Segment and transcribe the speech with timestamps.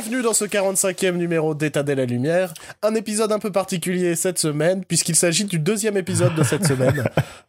[0.00, 2.54] Bienvenue dans ce 45e numéro d'État de la Lumière,
[2.84, 7.02] un épisode un peu particulier cette semaine puisqu'il s'agit du deuxième épisode de cette semaine.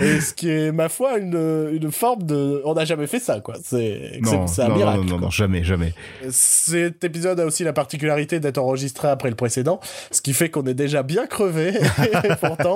[0.00, 2.60] Et ce qui est, ma foi, une, une forme de...
[2.64, 3.54] On n'a jamais fait ça, quoi.
[3.62, 4.98] C'est un non, miracle.
[5.00, 5.94] Non, non, non, jamais, jamais.
[6.30, 9.80] Cet épisode a aussi la particularité d'être enregistré après le précédent,
[10.10, 11.68] ce qui fait qu'on est déjà bien crevé.
[12.24, 12.74] Et pourtant,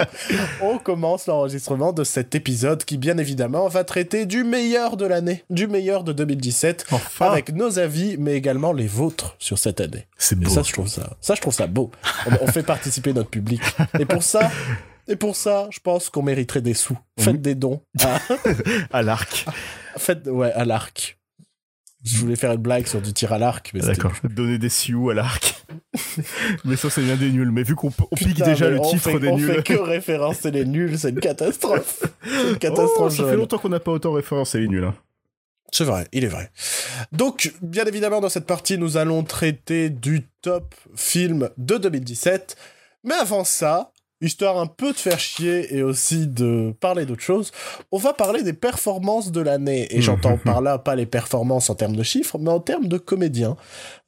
[0.62, 5.44] on commence l'enregistrement de cet épisode qui, bien évidemment, va traiter du meilleur de l'année,
[5.50, 7.26] du meilleur de 2017, Enfin.
[7.32, 10.06] avec nos avis, mais également les vôtres sur cette année.
[10.16, 10.50] C'est Et beau.
[10.50, 11.90] ça, je trouve ça, ça, je trouve ça beau.
[12.26, 13.60] on, on fait participer notre public.
[13.98, 14.50] Et pour ça,
[15.08, 16.98] et pour ça, je pense qu'on mériterait des sous.
[17.18, 17.80] Faites des dons.
[18.00, 18.18] à-
[18.98, 19.46] À l'arc.
[19.96, 21.16] faites, ouais, à l'arc.
[22.04, 24.12] Je voulais faire une blague sur du tir à l'arc, mais c'était- D'accord.
[24.22, 25.64] Donner des sioux à l'arc.
[26.64, 27.50] mais ça, c'est bien des nuls.
[27.50, 29.52] Mais vu qu'on on pique déjà le on titre fait- des on nuls.
[29.52, 32.04] fait que référencer les nuls, c'est une catastrophe.
[32.50, 33.14] Une catastrophe.
[33.18, 34.84] Oh, ça fait longtemps qu'on n'a pas autant référencé les nuls.
[34.84, 34.94] hein.
[35.72, 36.50] C'est vrai, il est vrai.
[37.12, 42.56] Donc, bien évidemment, dans cette partie, nous allons traiter du top film de 2017.
[43.04, 43.90] Mais avant ça,
[44.20, 47.52] histoire un peu de faire chier et aussi de parler d'autre chose,
[47.92, 49.86] on va parler des performances de l'année.
[49.90, 52.98] Et j'entends par là pas les performances en termes de chiffres, mais en termes de
[52.98, 53.56] comédien.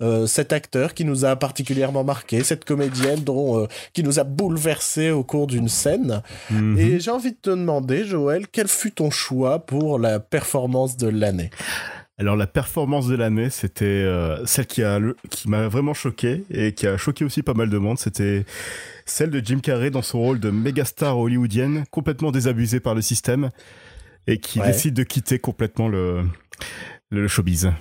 [0.03, 4.25] Euh, cet acteur qui nous a particulièrement marqué, cette comédienne dont, euh, qui nous a
[4.25, 6.23] bouleversé au cours d'une scène.
[6.51, 6.79] Mhm.
[6.79, 11.09] Et j'ai envie de te demander, Joël, quel fut ton choix pour la performance de
[11.09, 11.51] l'année?
[12.21, 16.45] Alors la performance de l'année, c'était euh, celle qui a le- qui m'a vraiment choqué
[16.51, 17.99] et qui a choqué aussi pas mal de monde.
[17.99, 18.45] C'était
[19.07, 23.01] celle de Jim Carrey dans son rôle de méga star hollywoodienne, complètement désabusée par le
[23.01, 23.49] système
[24.27, 24.67] et qui Ouais.
[24.67, 26.25] décide de quitter complètement le
[27.11, 27.73] le showbiz.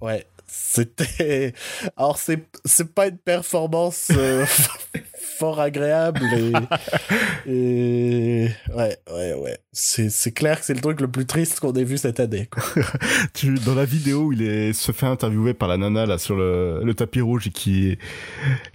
[0.00, 0.24] Ouais,
[0.68, 1.52] c'était.
[1.96, 4.44] Alors, c'est, c'est pas une performance euh,
[5.38, 6.20] fort agréable
[7.46, 7.50] et.
[7.50, 8.48] et...
[8.74, 9.58] Ouais, ouais, ouais.
[9.72, 12.48] C'est, c'est clair que c'est le truc le plus triste qu'on ait vu cette année.
[12.50, 12.62] Quoi.
[13.34, 16.80] Tu, dans la vidéo, il est, se fait interviewer par la nana là sur le,
[16.82, 17.98] le tapis rouge et qui,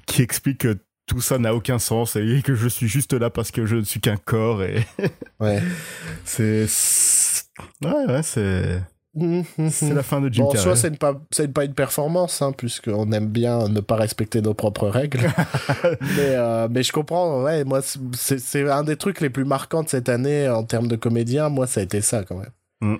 [0.06, 0.78] qui explique que
[1.08, 3.84] tout ça n'a aucun sens et que je suis juste là parce que je ne
[3.84, 4.86] suis qu'un corps et
[5.40, 5.62] Ouais.
[6.26, 6.68] c'est-
[7.84, 8.82] ouais, ouais, c'est,
[9.70, 11.20] c'est la fin de Jim Bon, en soi, c'est, pas,
[11.54, 15.20] pas une performance, hein, puisqu'on aime bien ne pas respecter nos propres règles.
[16.02, 19.84] mais, euh, mais je comprends, ouais, moi, c'est, c'est un des trucs les plus marquants
[19.84, 21.50] de cette année en termes de comédien.
[21.50, 22.52] Moi, ça a été ça, quand même.
[22.82, 22.96] Mm.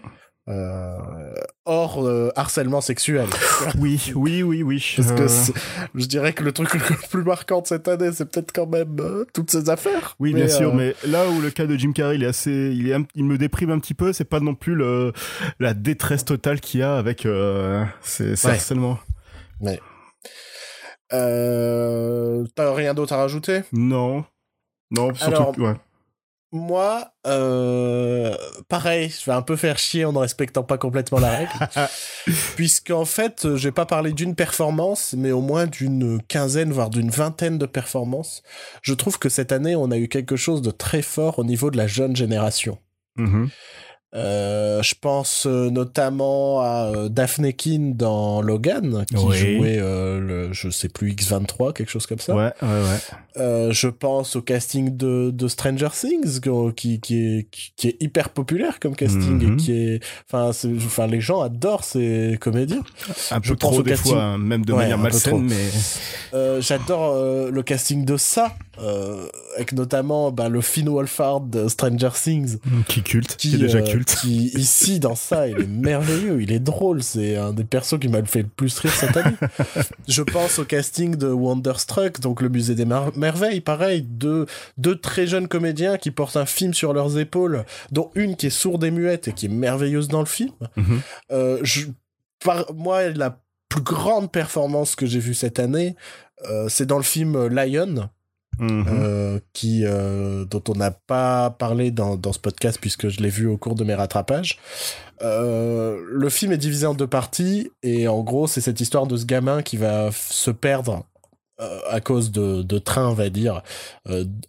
[0.50, 1.34] Euh,
[1.66, 3.28] hors euh, harcèlement sexuel.
[3.78, 4.94] Oui, oui, oui, oui.
[4.98, 5.54] Parce que Euh,
[5.94, 8.98] je dirais que le truc le plus marquant de cette année, c'est peut-être quand même
[9.36, 10.16] toutes ces affaires.
[10.20, 12.90] Oui, bien sûr, mais là où le cas de Jim Carrey, il est assez, il
[12.90, 14.14] est, un- il me déprime un petit peu.
[14.14, 15.14] C'est pas non plus le,
[15.60, 17.28] la détresse totale qu'il y a avec
[18.02, 18.54] ces, ces Ouais.
[18.56, 18.98] harcèlements.
[21.14, 23.62] euh, T'as rien d'autre à rajouter?
[23.72, 24.26] Non,
[24.92, 25.76] non, surtout, Alors, ouais.
[26.54, 28.36] Moi, euh,
[28.68, 31.54] pareil, je vais un peu faire chier en ne respectant pas complètement la règle.
[32.56, 37.10] Puisqu'en fait, euh, j'ai pas parlé d'une performance, mais au moins d'une quinzaine, voire d'une
[37.10, 38.44] vingtaine de performances.
[38.82, 41.72] Je trouve que cette année, on a eu quelque chose de très fort au niveau
[41.72, 42.78] de la jeune génération.
[43.16, 43.50] Mhm.
[44.14, 49.38] Euh, je pense euh, notamment à euh, Daphne Keane dans Logan, qui Oui.
[49.38, 52.36] jouait euh, le, je sais plus, X23, quelque chose comme ça.
[52.36, 52.98] Ouais, ouais, ouais.
[53.38, 56.42] Euh, je pense au casting de, de Stranger Things,
[56.76, 59.54] qui, est, qui est hyper populaire comme casting Mhm.
[59.54, 60.00] et qui est,
[60.34, 62.84] enfin, les gens adorent ces comédiens.
[63.32, 64.12] Un Je peu pense trop des casting.
[64.12, 67.16] fois, hein, même de Ouais, manière malsaine, mais J'adore
[67.50, 68.56] le casting de ça,
[69.56, 72.58] avec notamment bah, le Finn Wolfhard de Stranger Things.
[72.88, 76.60] qui culte, qui, est déjà euh, qui ici dans ça il est merveilleux il est
[76.60, 79.36] drôle c'est un des persos qui m'a le fait le plus rire cette année.
[80.08, 84.46] Je pense au casting de Wonderstruck donc le musée des Mer- merveilles pareil deux
[84.78, 88.50] deux très jeunes comédiens qui portent un film sur leurs épaules dont une qui est
[88.50, 90.52] sourde et muette et qui est merveilleuse dans le film.
[90.76, 91.02] Mhm.
[91.32, 91.86] euh, je,
[92.44, 93.40] par, moi la
[93.70, 95.96] plus grande performance que j'ai vue cette année
[96.50, 98.10] euh, c'est dans le film Lion
[98.60, 98.86] Mhm.
[98.88, 103.30] euh, qui euh, dont on n'a pas parlé dans, dans ce podcast puisque je l'ai
[103.30, 104.60] vu au cours de mes rattrapages.
[105.24, 109.18] Euh, le film est divisé en deux parties et en gros c'est cette histoire de
[109.18, 111.06] ce gamin qui va se perdre
[111.92, 113.62] à cause de, de train, on va dire,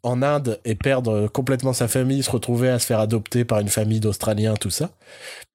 [0.03, 3.69] en Inde et perdre complètement sa famille, se retrouver à se faire adopter par une
[3.69, 4.89] famille d'Australiens, tout ça.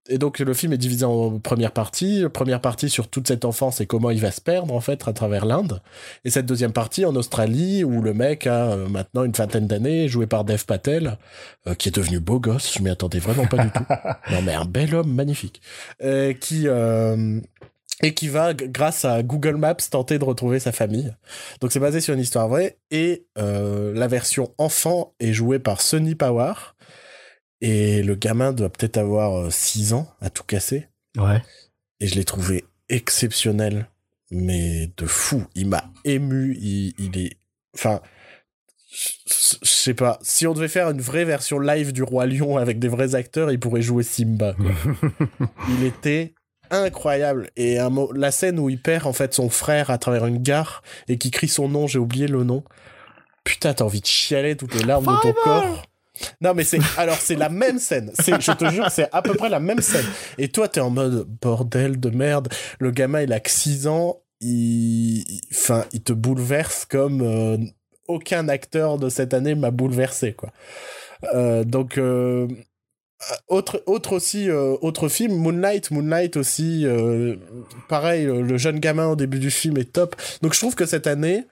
[0.09, 2.25] Et donc le film est divisé en première partie.
[2.33, 5.13] Première partie sur toute cette enfance et comment il va se perdre en fait à
[5.13, 5.81] travers l'Inde.
[6.25, 10.07] Et cette deuxième partie en Australie où le mec a euh, maintenant une vingtaine d'années,
[10.07, 11.18] joué par Dev Patel,
[11.68, 12.74] euh, qui est devenu beau gosse.
[12.77, 13.83] Je m'y attendais vraiment pas du tout.
[14.31, 15.62] Non mais un bel homme magnifique,
[16.04, 17.39] euh, qui euh,
[18.04, 21.13] et qui va, grâce à Google Maps, tenter de retrouver sa famille.
[21.62, 26.13] Donc c'est basé sur une histoire vraie, et la version enfant est jouée par Sonny
[26.13, 26.54] Power,
[27.62, 30.88] et le gamin doit peut-être avoir 6 ans à tout casser,
[31.18, 31.42] Ouais.
[32.00, 33.89] et je l'ai trouvé exceptionnel,
[34.31, 35.45] mais de fou.
[35.56, 36.56] Il m'a ému.
[36.59, 37.38] Il, il est,
[37.75, 38.01] enfin,
[38.89, 40.19] je sais pas.
[40.21, 43.51] Si on devait faire une vraie version live du Roi Lion avec des vrais acteurs,
[43.51, 44.56] il pourrait jouer Simba.
[45.69, 46.33] il était
[46.69, 47.50] incroyable.
[47.56, 50.42] Et un mot, la scène où il perd en fait son frère à travers une
[50.42, 52.63] gare et qui crie son nom, j'ai oublié le nom.
[53.44, 55.83] Putain, t'as envie de chialer toutes les larmes de ton corps.
[56.42, 58.12] Non mais c'est alors c'est la même scène.
[58.18, 60.06] Je te jure c'est à peu près la même scène.
[60.38, 62.50] Et toi t'es en mode bordel de merde.
[62.80, 64.22] Le gamin il a que 6 ans.
[64.40, 65.24] Il
[65.94, 67.58] il te bouleverse comme euh,
[68.08, 70.52] aucun acteur de cette année m'a bouleversé quoi.
[71.34, 72.48] Euh, donc euh,
[73.48, 76.86] autre autre aussi autre film Moonlight Moonlight aussi
[77.90, 80.16] pareil le jeune gamin au début du film est top.
[80.44, 81.46] Donc je trouve que cette année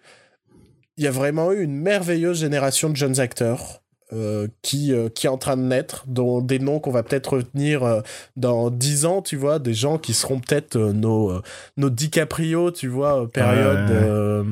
[0.98, 3.82] il y a vraiment eu une merveilleuse génération de jeunes acteurs
[4.14, 7.38] euh, qui, euh, qui est en train de naître, dont des noms qu'on va peut-être
[7.38, 8.02] retenir euh,
[8.38, 11.42] dans dix ans, tu vois, des gens qui seront peut-être nos,
[11.78, 14.46] nos DiCaprio, tu vois, période,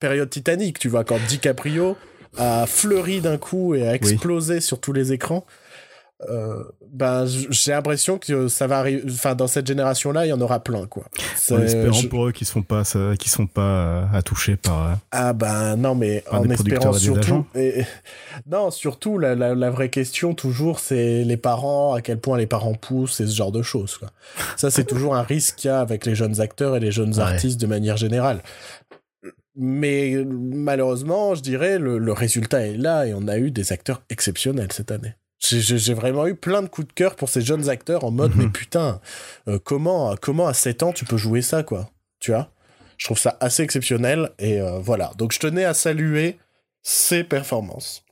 [0.00, 1.96] période Titanic, tu vois, quand DiCaprio
[2.36, 5.46] a fleuri d'un coup et a explosé sur tous les écrans.
[6.22, 10.32] Euh, ben j'ai l'impression que ça va arriver enfin dans cette génération là il y
[10.32, 11.04] en aura plein quoi.
[11.50, 12.84] En espérant pour eux qui sont pas
[13.18, 17.44] qui sont pas euh, à toucher par euh, ah ben non mais en espérant surtout
[17.54, 17.84] et,
[18.50, 22.72] non surtout la, la, vraie question toujours c'est les parents à quel point les parents
[22.72, 24.08] poussent et ce genre de choses quoi.
[24.56, 27.20] Ça c'est toujours un risque qu'il y a avec les jeunes acteurs et les jeunes
[27.20, 28.40] artistes de manière générale.
[29.54, 34.00] Mais malheureusement je dirais le, le résultat est là et on a eu des acteurs
[34.08, 38.04] exceptionnels cette année j'ai vraiment eu plein de coups de cœur pour ces jeunes acteurs
[38.04, 38.52] en mode, mais mhm.
[38.52, 39.00] putain,
[39.48, 41.90] euh, comment, comment à 7 ans tu peux jouer ça, quoi
[42.20, 42.50] Tu vois?
[42.96, 45.12] Je trouve ça assez exceptionnel et euh, voilà.
[45.18, 46.38] Donc je tenais à saluer
[46.82, 48.02] ces performances.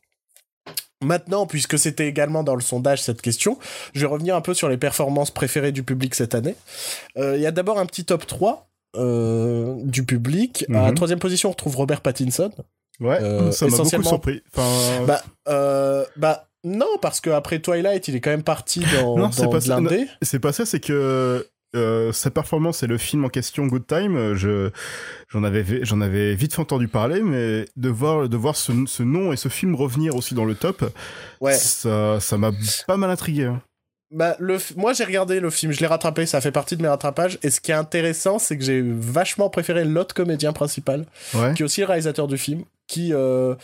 [1.03, 3.59] Maintenant, puisque c'était également dans le sondage cette question,
[3.95, 6.55] je vais revenir un peu sur les performances préférées du public cette année.
[7.17, 10.67] Euh, il y a d'abord un petit top 3 du public.
[10.69, 10.95] À la mhm.
[10.95, 12.53] troisième position, on retrouve Robert Pattinson.
[13.01, 13.19] Ouais,
[13.51, 14.41] ça m'a beaucoup surpris.
[14.53, 15.05] Enfin...
[15.05, 15.21] Bah,
[16.17, 19.61] bah non, parce qu'après Twilight, il est quand même parti dans, non, c'est pas
[20.23, 21.47] C'est pas ça, c'est que
[21.77, 24.71] euh, sa performance et le film en question Good Time, euh, je
[25.29, 29.33] j'en avais j'en avais vite entendu parler, mais de voir de voir ce, ce, nom
[29.33, 30.85] et ce film revenir aussi dans le top,
[31.41, 31.55] ouais.
[31.55, 32.53] ça ça m'a
[32.87, 33.45] pas mal intrigué.
[33.45, 33.61] Hein.
[34.13, 36.89] Bah, le moi j'ai regardé le film, je l'ai rattrapé, ça fait partie de mes
[36.89, 37.39] rattrapages.
[37.43, 41.63] Et ce qui est intéressant, c'est que j'ai vachement préféré l'autre comédien principal, qui est
[41.63, 43.57] aussi le réalisateur du film, qui euh,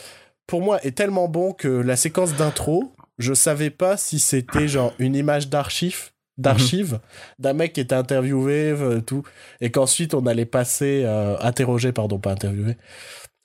[0.51, 4.93] pour moi, est tellement bon que la séquence d'intro, je savais pas si c'était genre
[4.99, 6.99] une image d'archive d'archives
[7.39, 9.23] d'un mec qui était interviewé euh, tout
[9.61, 12.77] et qu'ensuite on allait passer euh, interroger pardon pas interviewer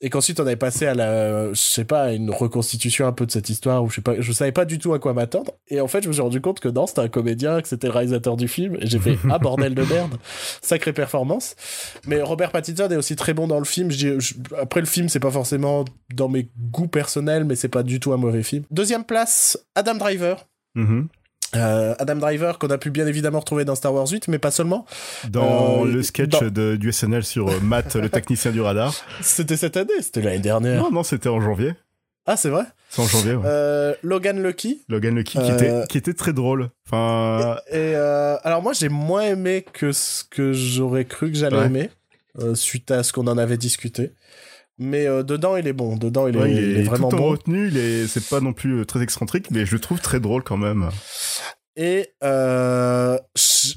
[0.01, 3.31] et qu'ensuite on avait passé à la je sais pas une reconstitution un peu de
[3.31, 5.53] cette histoire où je sais pas je savais pas du tout à quoi m'attendre.
[5.69, 7.87] Et en fait je me suis rendu compte que non c'était un comédien que c'était
[7.87, 10.17] le réalisateur du film et j'ai fait ah bordel de merde.
[10.61, 11.57] Sacrée performance.
[12.07, 13.91] Mais Robert Pattinson est aussi très bon dans le film.
[13.91, 14.19] Je
[14.59, 15.85] après le film c'est pas forcément
[16.15, 18.65] dans mes goûts personnels mais c'est pas du tout un mauvais film.
[18.71, 20.47] Deuxième place Adam Driver.
[20.77, 21.07] Mm-hmm.
[21.55, 24.51] Euh, Adam Driver qu'on a pu bien évidemment retrouver dans Star Wars 8 mais pas
[24.51, 24.85] seulement.
[25.29, 28.95] Dans euh, le sketch de, du SNL sur euh, Matt le technicien du radar.
[29.21, 30.83] C'était cette année c'était l'année dernière.
[30.83, 31.75] Non non c'était en janvier.
[32.27, 32.65] Ah c'est vrai?
[32.89, 33.97] C'est en janvier ouais.
[34.03, 34.83] Logan Lucky.
[34.89, 36.71] Logan Lucky qui était qui était très drôle.
[36.87, 41.91] Enfin et, alors moi j'ai moins aimé que ce que j'aurais cru que j'allais aimer
[42.55, 44.13] suite à ce qu'on en avait discuté
[44.79, 45.97] mais euh, dedans il est bon.
[45.97, 48.81] Dedans il, est, il, est, vraiment tout en retenu il est c'est pas non plus
[48.81, 50.89] euh, très excentrique mais je le trouve très drôle quand même.
[51.79, 53.19] Et euh,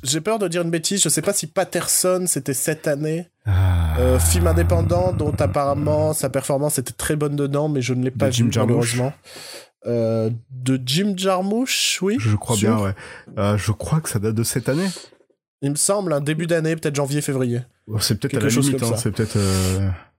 [0.03, 1.01] j'ai peur de dire une bêtise.
[1.01, 4.17] Je sais pas si Patterson c'était cette année ah.
[4.19, 8.29] film indépendant dont apparemment sa performance était très bonne dedans mais je ne l'ai pas
[8.29, 9.13] vu malheureusement.
[9.85, 12.17] De Jim Jarmusch oui.
[12.19, 12.93] Je crois bien ouais.
[13.57, 14.87] Je crois que ça date de cette année.
[15.61, 17.61] Il me semble un début d'année peut-être janvier février
[17.99, 19.37] c'est peut-être à la limite hein, c'est peut-être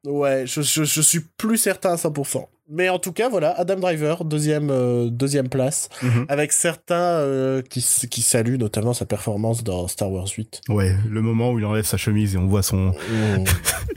[0.04, 2.46] Ouais, je, je, je, suis plus certain à 100%.
[2.70, 6.24] Mais en tout cas, voilà, Adam Driver, deuxième, euh, deuxième place, mhm.
[6.28, 10.62] avec certains euh, qui, qui saluent notamment sa performance dans Star Wars 8.
[10.68, 12.94] Ouais, le moment où il enlève sa chemise et on voit son...
[12.94, 13.44] Oh.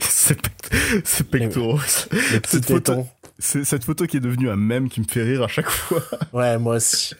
[0.00, 0.34] ses,
[1.24, 1.78] pectoraux.
[2.12, 3.06] Les, Cette photo,
[3.38, 6.02] c'est cette photo qui est devenue un mème qui me fait rire à chaque fois.
[6.32, 7.14] Ouais, moi aussi.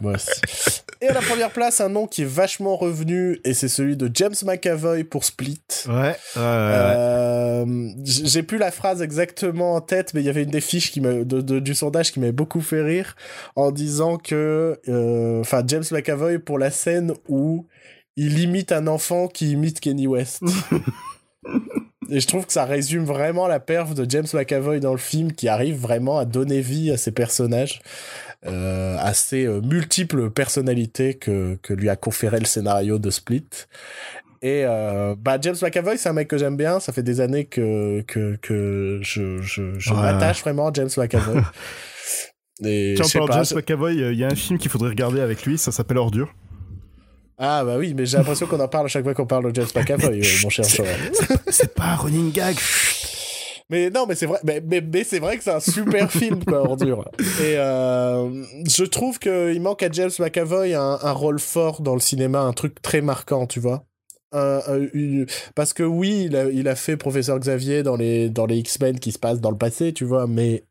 [0.00, 0.82] moi aussi.
[1.00, 4.10] Et à la première place, un nom qui est vachement revenu, et c'est celui de
[4.14, 5.60] James McAvoy pour Split.
[5.88, 6.14] Ouais.
[6.36, 10.90] euh, J'ai plus la phrase exactement en tête, mais il y avait une des fiches
[10.92, 13.16] qui de, du sondage qui m'avait beaucoup fait rire
[13.56, 17.66] en disant que, euh, enfin, James McAvoy pour la scène où
[18.16, 20.42] il imite un enfant qui imite Kenny West.
[22.10, 25.32] Et je trouve que ça résume vraiment la perf de James McAvoy dans le film
[25.32, 27.80] qui arrive vraiment à donner vie à ses personnages,
[28.44, 33.46] euh, à ces euh, multiples personnalités que, que lui a conféré le scénario de Split.
[34.42, 36.80] Et euh, bah James McAvoy, c'est un mec que j'aime bien.
[36.80, 41.42] Ça fait des années que que, que je je, je m'attache vraiment à James McAvoy.
[42.64, 43.94] Et Tiens, on parle de James McAvoy.
[43.94, 45.58] Il y a un film qu'il faudrait regarder avec lui.
[45.58, 46.34] Ça s'appelle Ordure.
[47.44, 49.60] Ah bah oui, mais j'ai l'impression qu'on en parle à chaque fois qu'on parle de
[49.60, 50.64] James McAvoy, euh, mon cher
[51.50, 52.56] C'est pas un running gag.
[53.68, 56.60] Mais non, mais c'est vrai, mais, mais, c'est vrai que c'est un super film, quoi,
[56.60, 57.04] ordure.
[57.40, 62.00] Et euh, je trouve qu'il manque à James McAvoy un, un, rôle fort dans le
[62.00, 63.86] cinéma, un truc très marquant, tu vois.
[64.30, 69.00] parce que oui, il a, il a, fait Professeur Xavier dans les, dans les X-Men
[69.00, 70.62] qui se passent dans le passé, tu vois, mais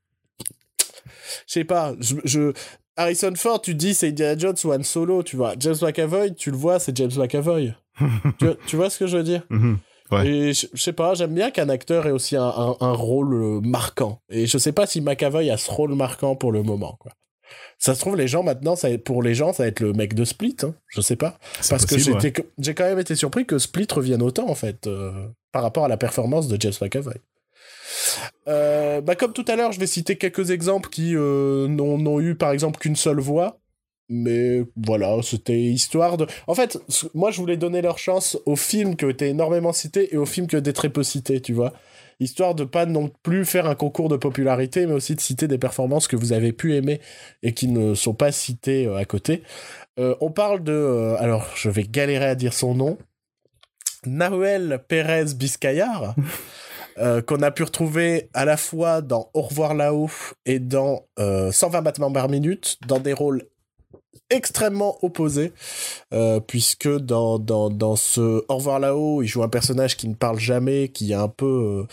[1.47, 2.53] je sais pas, je, je,
[2.98, 5.53] Harrison Ford, tu dis c'est Indiana Jones ou Han Solo, tu vois.
[5.60, 7.74] James McAvoy, tu le vois, c'est James McAvoy.
[8.67, 9.43] tu, vois ce que je veux dire?
[9.50, 9.77] Mhm.
[10.25, 12.43] Et je, sais pas, j'aime bien qu'un acteur ait aussi un,
[12.79, 14.19] un, rôle euh, marquant.
[14.29, 17.13] Et je sais pas si McAvoy a ce rôle marquant pour le moment, quoi.
[17.77, 20.13] Ça se trouve, les gens maintenant, ça, pour les gens, ça va être le mec
[20.13, 20.57] de Split.
[20.63, 20.75] Hein.
[20.88, 21.38] Je sais pas.
[21.69, 25.63] Parce que j'ai quand même été surpris que Split revienne autant, en fait, euh, par
[25.63, 27.15] rapport à la performance de James McAvoy.
[28.48, 32.36] Euh, bah comme tout à l'heure, je vais citer quelques exemples qui euh, n'ont eu
[32.36, 33.60] par exemple qu'une seule voix.
[34.10, 36.27] Mais voilà, c'était histoire de.
[36.48, 36.77] En fait,
[37.13, 40.25] moi je voulais donner leur chance aux films qui ont été énormément cités et aux
[40.25, 41.74] films qui ont été très peu cités, tu vois.
[42.19, 45.57] Histoire de pas non plus faire un concours de popularité, mais aussi de citer des
[45.57, 47.00] performances que vous avez pu aimer
[47.41, 49.43] et qui ne sont pas citées euh, à côté.
[49.98, 51.15] on parle de.
[51.19, 52.98] alors, je vais galérer à dire son nom.
[54.05, 56.15] Nahuel Pérez Biscayar.
[57.01, 60.12] Euh, qu'on a pu retrouver à la fois dans Au revoir là-haut
[60.46, 63.43] et dans 120 euh, battements par minute, dans des rôles
[64.31, 65.53] extrêmement opposés,
[66.13, 70.15] euh, puisque dans, dans, dans ce Au revoir là-haut, il joue un personnage qui ne
[70.15, 71.85] parle jamais, qui est un peu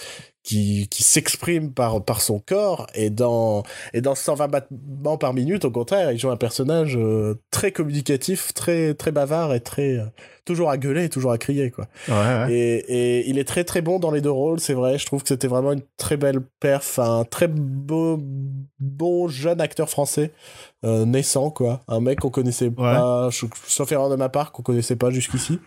[0.48, 5.66] qui, qui s'exprime par, par son corps et dans, et dans 120 battements par minute,
[5.66, 10.06] au contraire, il joue un personnage euh, très communicatif, très, très bavard et très, euh,
[10.46, 11.86] toujours à gueuler toujours à crier, quoi.
[12.08, 14.96] Ouais, Et, et, il est très très bon dans les deux rôles, c'est vrai.
[14.96, 18.18] Je trouve que c'était vraiment une très belle perf, un très beau,
[18.80, 20.32] bon jeune acteur français,
[20.84, 21.80] euh, naissant, quoi.
[21.88, 23.30] Un mec qu'on connaissait pas,
[23.66, 25.58] sauf erreur de ma part, qu'on connaissait pas jusqu'ici.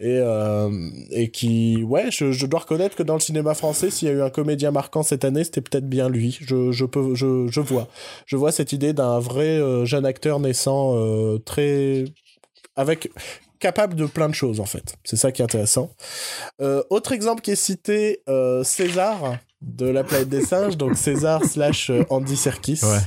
[0.00, 0.70] Et euh,
[1.10, 4.14] et qui ouais je, je, dois reconnaître que dans le cinéma français s'il y a
[4.14, 6.38] eu un comédien marquant cette année c'était peut-être bien lui.
[6.40, 7.88] Je, je peux je, je vois.
[8.24, 10.96] Je vois cette idée d'un vrai euh, jeune acteur naissant
[11.44, 12.04] très
[12.76, 13.10] avec
[13.58, 14.94] capable de plein de choses en fait.
[15.02, 15.90] C'est ça qui est intéressant.
[16.60, 18.22] Euh, autre exemple qui est cité
[18.62, 23.00] César de la planète des singes donc César slash Andy Serkis ouais.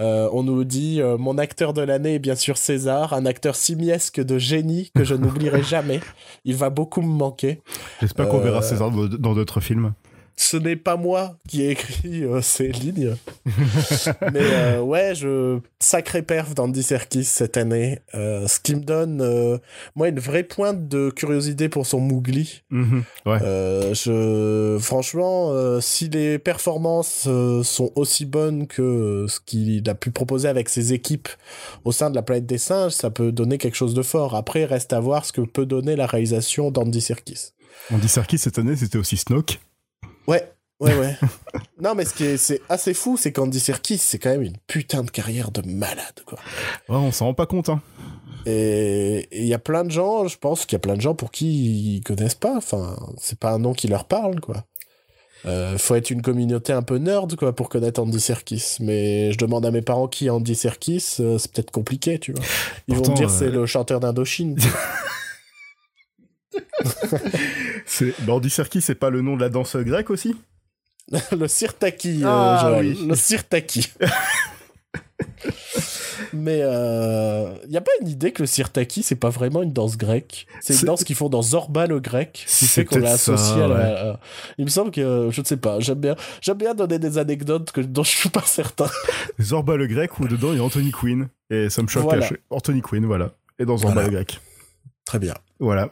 [0.00, 3.54] Euh, on nous dit euh, mon acteur de l'année est bien sûr César, un acteur
[3.56, 6.00] simiesque de génie que je n'oublierai jamais.
[6.44, 7.60] Il va beaucoup me manquer.
[8.00, 9.92] J'espère qu'on verra euh, César dans d'autres films
[10.36, 13.14] ce n'est pas moi qui ai écrit euh, ces lignes.
[14.32, 18.00] Mais euh, ouais, je sacré perf d'Andy Serkis cette année.
[18.14, 19.60] Euh, ce qui me donne,
[19.94, 22.62] moi, une vraie pointe de curiosité pour son Mougli.
[22.70, 23.38] Mhm, ouais.
[23.94, 27.28] je, franchement, si les performances
[27.62, 31.28] sont aussi bonnes que ce qu'il a pu proposer avec ses équipes
[31.84, 34.34] au sein de la planète des singes, ça peut donner quelque chose de fort.
[34.34, 37.52] Après, reste à voir ce que peut donner la réalisation d'Andy Serkis.
[37.92, 39.58] Andy Serkis cette année, c'était aussi Snoke.
[40.26, 41.16] Ouais, ouais, ouais.
[41.80, 44.56] non, mais ce qui est c'est assez fou, c'est qu'Andy Serkis, c'est quand même une
[44.66, 46.38] putain de carrière de malade, quoi.
[46.88, 47.80] Ouais, on s'en rend pas compte, hein.
[48.44, 51.14] Et il y a plein de gens, je pense qu'il y a plein de gens
[51.14, 52.56] pour qui ils connaissent pas.
[52.56, 54.64] Enfin, c'est pas un nom qui leur parle, quoi.
[55.44, 58.76] Euh, faut être une communauté un peu nerd, quoi, pour connaître Andy Serkis.
[58.80, 62.32] Mais je demande à mes parents qui est Andy Serkis, euh, c'est peut-être compliqué, tu
[62.32, 62.44] vois.
[62.88, 64.56] Ils vont me dire c'est euh, le chanteur d'Indochine.
[67.86, 68.14] c'est
[68.48, 70.36] Serkis, c'est pas le nom de la danse grecque aussi
[71.32, 73.06] Le sirtaki, euh, ah, oui.
[73.06, 73.92] le sirtaki.
[76.32, 79.72] Mais il euh, y a pas une idée que le sirtaki c'est pas vraiment une
[79.72, 80.46] danse grecque?
[80.60, 83.68] C'est une danse qu'ils font dans Zorba le grec, qui fait qu'on l'a associé à
[83.68, 84.20] la.
[84.56, 85.80] Il me semble que je ne sais pas.
[85.80, 88.86] J'aime bien, j'aime bien donner des anecdotes que, dont je suis pas certain.
[89.40, 92.14] Zorba le grec où dedans il y a Anthony Quinn et ça me choque.
[92.50, 94.40] Anthony Quinn, voilà, et dans Zorba le grec.
[95.04, 95.34] Très bien.
[95.58, 95.90] Voilà.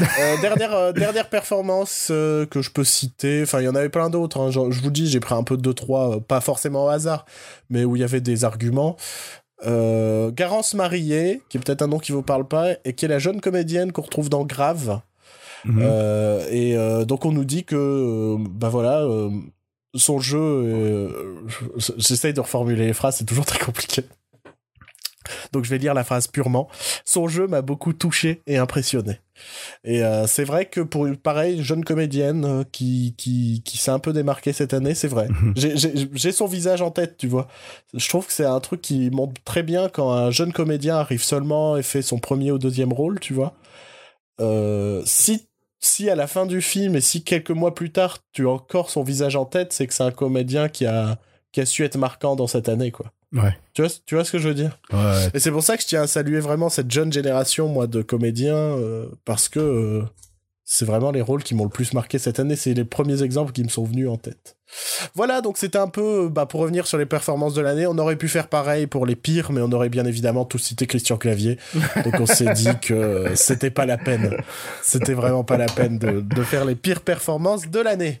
[0.00, 3.88] Euh, dernière, euh, dernière performance euh, que je peux citer, enfin il y en avait
[3.88, 4.50] plein d'autres, hein.
[4.50, 7.24] je, vous dis j'ai pris un peu de 2-3, pas forcément au hasard,
[7.70, 8.96] mais où il y avait des arguments.
[9.64, 13.18] Garance Marillet, qui est peut-être un nom qui vous parle pas, et qui est la
[13.18, 15.00] jeune comédienne qu'on retrouve dans Grave.
[15.64, 15.82] Mhm.
[16.50, 19.02] et donc on nous dit que, bah voilà,
[19.94, 21.08] son jeu,
[21.96, 24.02] j'essaye de reformuler les phrases, c'est toujours très compliqué.
[25.52, 26.68] Donc je vais lire la phrase purement.
[27.04, 29.20] Son jeu m'a beaucoup touché et impressionné.
[29.84, 33.90] Et euh, c'est vrai que pour une pareille jeune comédienne euh, qui, qui, qui s'est
[33.90, 35.28] un peu démarquée cette année, c'est vrai.
[35.28, 35.54] Mhm.
[36.14, 37.48] J'ai son visage en tête, tu vois.
[37.94, 41.22] Je trouve que c'est un truc qui montre très bien quand un jeune comédien arrive
[41.22, 43.54] seulement et fait son premier ou deuxième rôle, tu vois.
[44.40, 45.48] euh, si
[45.80, 48.90] si à la fin du film et si quelques mois plus tard tu as encore
[48.90, 51.18] son visage en tête, c'est que c'est un comédien qui a
[51.52, 53.12] qui a su être marquant dans cette année, quoi.
[53.36, 53.56] Ouais.
[53.74, 54.78] Tu vois, tu vois ce que je veux dire?
[54.92, 55.28] Ouais.
[55.34, 58.02] Et c'est pour ça que je tiens à saluer vraiment cette jeune génération, moi, de
[58.02, 60.02] comédiens, euh, parce que euh,
[60.64, 62.56] c'est vraiment les rôles qui m'ont le plus marqué cette année.
[62.56, 64.55] C'est les premiers exemples qui me sont venus en tête.
[65.14, 68.16] Voilà, donc c'était un peu, bah, pour revenir sur les performances de l'année, on aurait
[68.16, 71.58] pu faire pareil pour les pires, mais on aurait bien évidemment tous cité Christian Clavier.
[72.04, 74.36] Donc on s'est dit que c'était pas la peine.
[74.82, 78.20] C'était vraiment pas la peine de, de faire les pires performances de l'année.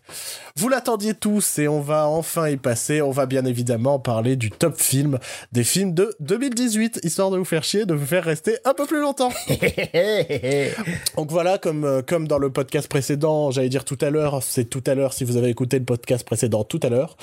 [0.56, 3.02] Vous l'attendiez tous et on va enfin y passer.
[3.02, 5.18] On va bien évidemment parler du top film
[5.52, 8.86] des films de 2018, histoire de vous faire chier, de vous faire rester un peu
[8.86, 9.32] plus longtemps.
[11.16, 14.64] Donc voilà, comme, euh, comme dans le podcast précédent, j'allais dire tout à l'heure, c'est
[14.64, 16.35] tout à l'heure si vous avez écouté le podcast précédent
[16.68, 17.16] tout à l'heure.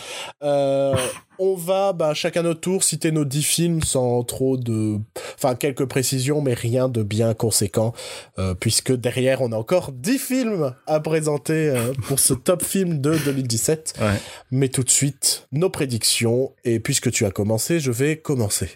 [0.44, 0.96] Euh,
[1.40, 4.98] on va bah, chacun notre tour citer nos 10 films sans trop de...
[5.36, 7.94] Enfin, quelques précisions, mais rien de bien conséquent,
[8.38, 13.00] euh, puisque derrière, on a encore 10 films à présenter euh, pour ce top film
[13.00, 13.96] de 2017.
[14.00, 14.06] Ouais.
[14.52, 18.70] Mais tout de suite, nos prédictions, et puisque tu as commencé, je vais commencer.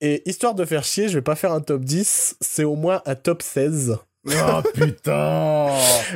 [0.00, 3.02] Et histoire de faire chier, je vais pas faire un top 10, c'est au moins
[3.04, 3.98] un top 16.
[4.26, 5.68] Oh putain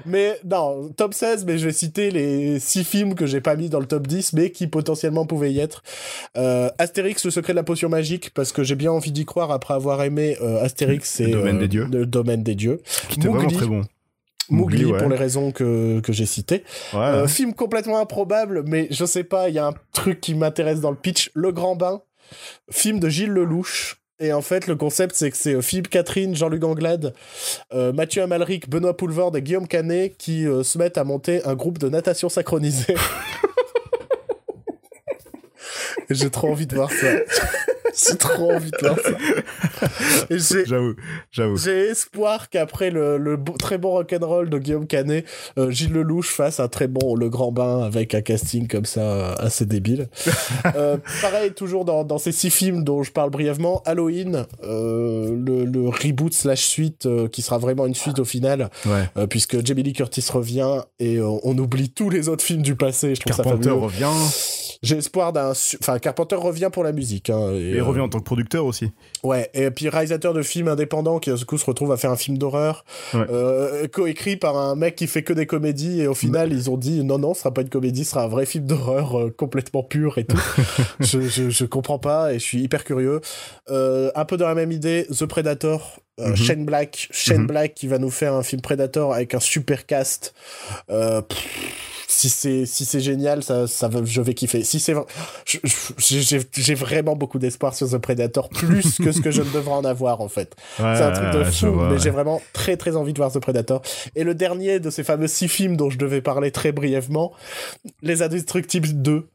[0.05, 3.71] Mais non, top 16, mais je vais citer les 6 films que j'ai pas mis
[3.71, 5.83] dans le top 10, mais qui potentiellement pouvaient y être.
[6.37, 9.51] Euh, Astérix, le secret de la potion magique, parce que j'ai bien envie d'y croire
[9.51, 11.89] après avoir aimé euh, Astérix et Le domaine euh, des dieux.
[11.91, 12.81] le domaine des dieux.
[12.85, 13.57] C'était vraiment Mowgli.
[13.57, 13.83] très bon.
[14.51, 14.99] Mowgli, Mowgli, ouais.
[14.99, 16.65] pour les raisons que, que j'ai citées.
[16.93, 17.27] Ouais.
[17.27, 20.91] Film complètement improbable, mais je sais pas, il y a un truc qui m'intéresse dans
[20.91, 21.31] le pitch.
[21.33, 22.03] Le Grand Bain,
[22.71, 23.97] film de Gilles Lelouch.
[24.21, 27.15] Et en fait, le concept, c'est que c'est euh, Philippe Catherine, Jean-Luc Anglade,
[27.73, 31.55] euh, Mathieu Amalric, Benoît Poulvord et Guillaume Canet qui euh, se mettent à monter un
[31.55, 32.95] groupe de natation synchronisée.
[36.11, 37.09] J'ai trop envie de voir ça.
[38.11, 39.11] J'ai trop envie de voir ça.
[40.67, 40.95] J'avoue,
[41.31, 41.57] j'avoue.
[41.57, 45.25] j'ai espoir qu'après le, le beau- très bon rock'n'roll de Guillaume Canet,
[45.59, 49.01] euh, Gilles Lelouch fasse un très bon Le Grand Bain avec un casting comme ça
[49.01, 50.09] euh, assez débile.
[50.77, 55.89] Euh, pareil, toujours dans, dans ces six films dont je parle brièvement, Halloween, le, le
[55.89, 59.27] reboot slash suite qui sera vraiment une suite au final, Ouais.
[59.29, 63.15] puisque Jamie Lee Curtis revient et on oublie tous les autres films du passé.
[63.15, 63.75] Je trouve Carpenter ça fabuleux.
[63.75, 64.11] revient.
[64.83, 65.53] J'ai espoir d'un...
[65.81, 67.31] Enfin, Carpenter revient pour la musique.
[67.31, 68.91] Hein, et, Et il revient en tant que producteur aussi.
[69.23, 72.17] Ouais, et puis réalisateur de films indépendants qui, du coup, se retrouve à faire un
[72.17, 73.25] film d'horreur, Ouais.
[73.31, 76.77] euh, coécrit par un mec qui fait que des comédies, et au final, ils ont
[76.77, 79.31] dit non, non, ce sera pas une comédie, ce sera un vrai film d'horreur euh,
[79.37, 80.41] complètement pur et tout.
[81.01, 83.21] je, je, je comprends pas, et je suis hyper curieux.
[83.71, 86.01] Euh, un peu dans la même idée, The Predator.
[86.21, 86.37] euh, Mhm.
[86.37, 87.47] Shane Black, Shane Mhm.
[87.49, 90.33] Black qui va nous faire un film Predator avec un super cast.
[90.89, 94.63] Euh, pff, si c'est si c'est génial, ça ça je vais kiffer.
[94.65, 94.95] Si c'est
[95.99, 99.85] j'ai vraiment beaucoup d'espoir sur The Predator plus que ce que je ne devrais en
[99.85, 100.55] avoir en fait.
[100.77, 101.99] C'est un truc de fou, vois, mais ouais.
[101.99, 103.83] j'ai vraiment très très envie de voir The Predator.
[104.15, 107.33] Et le dernier de ces fameux six films dont je devais parler très brièvement,
[108.03, 109.29] Les Indestructibles 2.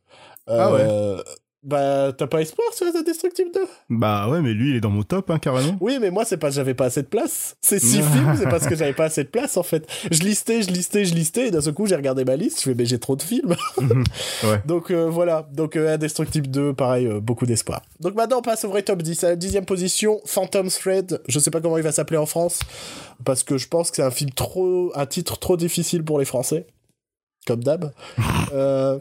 [0.47, 0.79] Ah ouais.
[0.81, 1.21] Euh,
[1.61, 4.89] Bah, t'as pas espoir sur Les Indestructibles 2 Bah ouais, mais lui, il est dans
[4.89, 5.75] mon top, hein, carrément.
[5.81, 7.57] Oui, mais moi, c'est pas que j'avais pas assez de place.
[7.61, 9.85] Ces six films, c'est parce que j'avais pas assez de place, en fait.
[10.09, 12.69] Je listais, je listais, je listais, et d'un seul coup, j'ai regardé ma liste, je
[12.69, 13.55] fais, mais j'ai trop de films.
[14.43, 14.61] Ouais.
[14.65, 17.81] Donc euh, voilà, donc euh, Indestructible 2, pareil, euh, beaucoup d'espoir.
[17.99, 19.23] Donc maintenant, on passe au vrai top 10.
[19.23, 21.21] À la dixième position, Phantom Thread.
[21.27, 22.59] Je sais pas comment il va s'appeler en France,
[23.25, 26.25] parce que je pense que c'est un film trop, un titre trop difficile pour les
[26.25, 26.67] Français,
[27.45, 27.91] comme d'hab.
[28.53, 28.99] euh,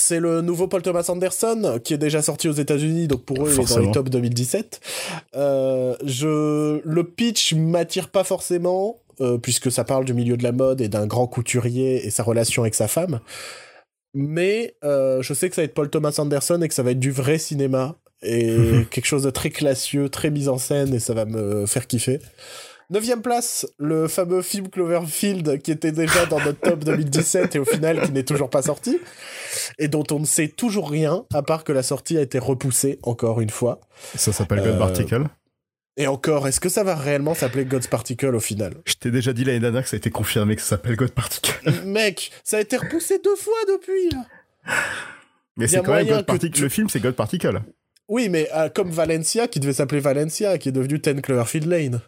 [0.00, 3.48] c'est le nouveau Paul Thomas Anderson qui est déjà sorti aux États-Unis, donc pour eux,
[3.48, 3.86] il est dans Forcément.
[3.86, 4.80] les top 2017.
[5.36, 10.52] Euh, je, le pitch m'attire pas forcément, euh, puisque ça parle du milieu de la
[10.52, 13.20] mode et d'un grand couturier et sa relation avec sa femme.
[14.14, 16.90] Mais euh, je sais que ça va être Paul Thomas Anderson et que ça va
[16.90, 18.56] être du vrai cinéma et
[18.90, 22.18] quelque chose de très classieux, très mis en scène et ça va me faire kiffer.
[22.90, 27.64] Neuvième place, le fameux film Cloverfield qui était déjà dans notre top 2017 et au
[27.64, 28.98] final qui n'est toujours pas sorti
[29.78, 32.98] et dont on ne sait toujours rien à part que la sortie a été repoussée
[33.04, 33.80] encore une fois.
[34.16, 35.24] Ça s'appelle God Euh, Particle.
[35.96, 38.74] Et encore, est-ce que ça va réellement s'appeler God's Particle au final?
[38.86, 41.10] Je t'ai déjà dit l'année dernière que ça a été confirmé que ça s'appelle God
[41.12, 41.70] Particle.
[41.84, 44.74] Mec, ça a été repoussé deux fois depuis là.
[45.56, 46.54] Mais c'est quand même God Particle.
[46.56, 47.60] tu- Le film, c'est God Particle.
[48.08, 52.00] Oui, mais euh, comme Valencia qui devait s'appeler Valencia qui est devenu 10 Cloverfield Lane.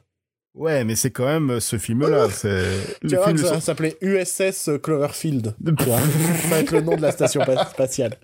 [0.54, 2.28] Ouais, mais c'est quand même euh, ce film-là.
[2.30, 2.64] C'est
[3.08, 3.38] Tu vois film.
[3.38, 5.54] ça s'appelait USS Cloverfield.
[5.78, 8.16] Tu vois ça va être le nom de la station pa- spatiale.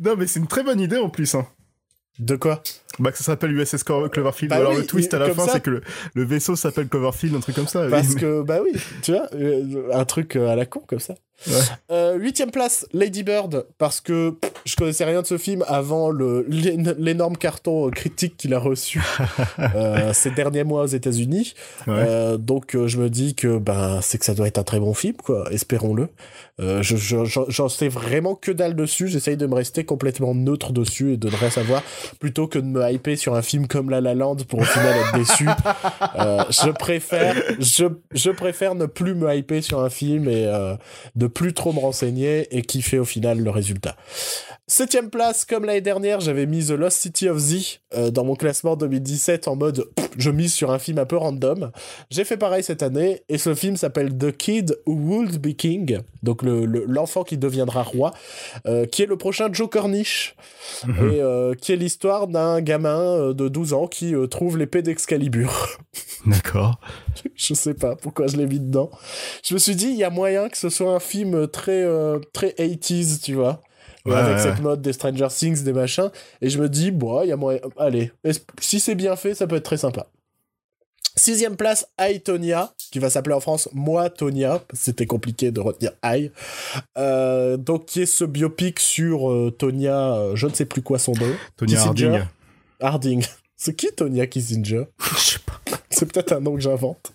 [0.00, 1.34] Non, mais c'est une très bonne idée en plus.
[1.34, 1.46] Hein.
[2.20, 2.62] De quoi?
[3.00, 4.50] Bah que ça s'appelle USS Clo- Cloverfield.
[4.50, 5.54] Bah alors oui, le twist à la fin, ça.
[5.54, 5.82] c'est que le,
[6.14, 7.88] le vaisseau s'appelle Cloverfield, un truc comme ça.
[7.90, 8.14] Parce oui.
[8.20, 8.70] que, bah oui,
[9.02, 11.14] tu vois, euh, un truc euh, à la con comme ça.
[11.48, 11.54] Ouais.
[11.90, 16.10] Euh, Huitième place, Lady Bird, parce que pff, je connaissais rien de ce film avant
[16.10, 19.02] le l'énorme carton critique qu'il a reçu
[19.58, 21.54] euh, ces derniers mois aux États-Unis.
[21.88, 24.94] Euh, donc je me dis que ben c'est que ça doit être un très bon
[24.94, 26.08] film quoi, espérons-le.
[26.60, 26.96] Euh, je,
[27.48, 29.08] j'en sais vraiment que dalle dessus.
[29.08, 31.82] J'essaye de me rester complètement neutre dessus et de ne rien savoir
[32.20, 34.94] plutôt que de me hyper sur un film comme La La Land pour au final
[34.96, 35.48] être déçu.
[36.18, 40.76] euh, je préfère, je, je préfère ne plus me hyper sur un film et euh,
[41.16, 43.96] de plus trop me renseigner et kiffer au final le résultat.
[44.66, 48.34] Septième place, comme l'année dernière, j'avais mis The Lost City of Z euh, dans mon
[48.34, 51.70] classement 2017 en mode je mise sur un film un peu random.
[52.08, 55.98] J'ai fait pareil cette année et ce film s'appelle The Kid Who Would Be King,
[56.22, 58.14] donc l'enfant le, qui deviendra roi,
[58.66, 60.34] euh, qui est le prochain Joe Cornish
[60.86, 61.12] mhm.
[61.12, 65.76] et euh, qui est l'histoire d'un gamin de 12 ans qui trouve l'épée d'Excalibur.
[66.26, 66.80] D'accord.
[67.34, 68.90] je sais pas pourquoi je l'ai mis dedans.
[69.46, 71.84] Je me suis dit il y a moyen que ce soit un film très
[72.32, 73.60] très 80s, tu vois
[74.12, 76.10] avec cette mode des Stranger Things, des machins.
[76.40, 77.60] Et je me dis, bon, il y a moyen.
[77.78, 78.12] Allez,
[78.60, 80.06] si c'est bien fait, ça peut être très sympa.
[81.16, 85.92] Sixième place, I, Tonya, qui va s'appeler en France Moi Tonya, c'était compliqué de retenir
[86.02, 86.32] I.
[86.98, 90.98] Euh, donc, qui est ce biopic sur euh, Tonya, euh, je ne sais plus quoi
[90.98, 91.30] son nom.
[91.56, 92.20] Tonya Harding.
[92.80, 93.24] Harding.
[93.56, 94.86] C'est qui Tonya Kissinger?
[95.16, 95.60] Je sais pas.
[95.88, 97.12] C'est peut-être un nom que j'invente.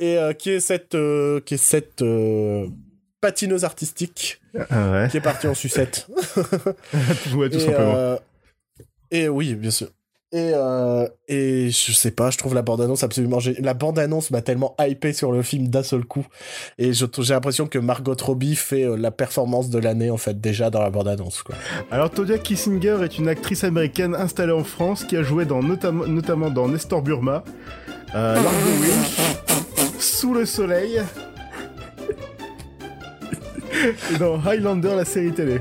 [0.00, 0.96] Et qui est cette,
[1.44, 2.02] qui est cette
[3.22, 6.06] patineuse artistique ah qui est partie en sucette.
[7.34, 7.94] ouais, tout et, simplement.
[7.96, 8.16] Euh,
[9.10, 9.88] et oui, bien sûr.
[10.32, 13.38] Et, euh, et je sais pas, je trouve la bande-annonce absolument...
[13.58, 16.26] La bande-annonce m'a tellement hypé sur le film d'un seul coup.
[16.78, 20.70] Et j'ai l'impression que Margot Robbie fait euh, la performance de l'année, en fait, déjà
[20.70, 21.44] dans la bande-annonce.
[21.90, 26.48] Alors, Todia Kissinger est une actrice américaine installée en France qui a joué dans, notamment
[26.48, 27.44] dans Nestor Burma,
[28.14, 28.40] euh,
[29.98, 31.02] Sous le soleil,
[33.72, 35.60] et dans Highlander, la série télé.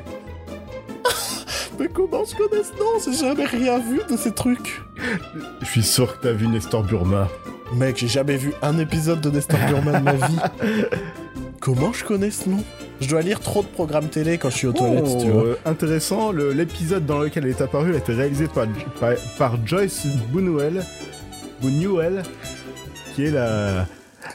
[1.79, 2.99] Mais comment je connais ce nom?
[3.03, 4.81] J'ai jamais rien vu de ces trucs.
[5.61, 7.27] Je suis sûr que t'as vu Nestor Burma.
[7.75, 10.39] Mec, j'ai jamais vu un épisode de Nestor Burma de ma vie.
[11.61, 12.63] Comment je connais ce nom?
[12.99, 15.43] Je dois lire trop de programmes télé quand je suis aux toilettes, tu vois.
[15.43, 18.65] Euh, intéressant, l'épisode dans lequel elle est apparue a été réalisé par,
[19.37, 20.83] par, Joyce Bunuel,
[21.61, 22.23] Bunuel,
[23.15, 23.85] qui est la,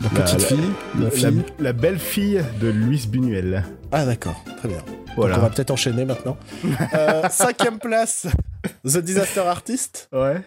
[0.01, 3.65] la petite fille, la, belle fille de Luis Buñuel.
[3.93, 4.83] Ah d'accord, très bien.
[5.17, 5.39] Voilà.
[5.39, 6.37] on va peut-être enchaîner maintenant.
[6.95, 8.27] euh, cinquième place,
[8.85, 10.09] The Disaster Artist.
[10.13, 10.43] Ouais.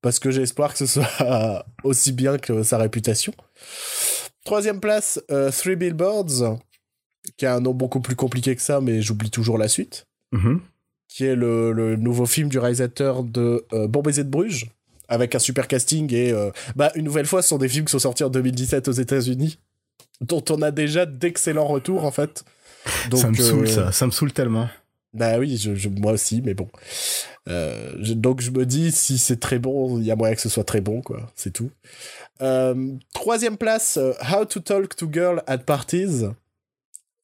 [0.00, 3.32] Parce que j'ai espoir que ce soit aussi bien que sa réputation.
[4.44, 6.58] Troisième place, euh, Three Billboards,
[7.36, 10.06] qui a un nom beaucoup plus compliqué que ça, mais j'oublie toujours la suite.
[10.32, 10.60] Mm-hmm.
[11.08, 14.66] Qui est le, nouveau film du réalisateur de euh, Bon baiser de Bruges
[15.08, 17.92] avec un super casting et euh, bah une nouvelle fois ce sont des films qui
[17.92, 19.58] sont sortis en 2017 aux États-Unis
[20.20, 22.44] dont on a déjà d'excellents retours en fait.
[23.10, 24.68] Donc, ça me saoule euh, ça, ça me saoule tellement.
[25.14, 26.68] Bah oui, je, moi aussi, mais bon.
[27.48, 30.50] Euh, donc je me dis si c'est très bon, il y a moyen que ce
[30.50, 31.70] soit très bon quoi, c'est tout.
[33.14, 33.98] troisième place,
[34.30, 36.26] How to Talk to Girl at Parties,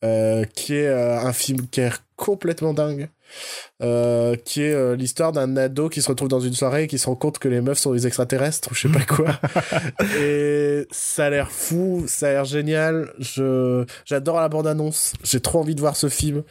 [0.00, 3.08] qui est un film qui est complètement dingue.
[3.82, 6.96] Euh, qui est euh, l'histoire d'un ado qui se retrouve dans une soirée et qui
[6.96, 9.40] se rend compte que les meufs sont des extraterrestres ou je sais pas quoi.
[10.20, 13.12] et ça a l'air fou, ça a l'air génial.
[13.18, 15.14] Je j'adore la bande annonce.
[15.24, 16.44] J'ai trop envie de voir ce film.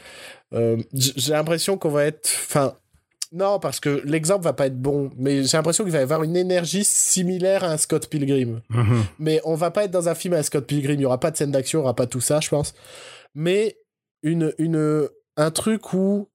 [0.53, 2.75] Euh, j'ai l'impression qu'on va être, enfin.
[3.31, 6.21] Non, parce que l'exemple va pas être bon, mais j'ai l'impression qu'il va y avoir
[6.21, 8.61] une énergie similaire à un Scott Pilgrim.
[8.69, 9.03] Mhm.
[9.17, 11.31] Mais on va pas être dans un film à Scott Pilgrim, il y aura pas
[11.31, 12.75] de scène d'action, il y aura pas tout ça, je pense.
[13.33, 13.77] Mais
[14.21, 16.29] une, une, un truc où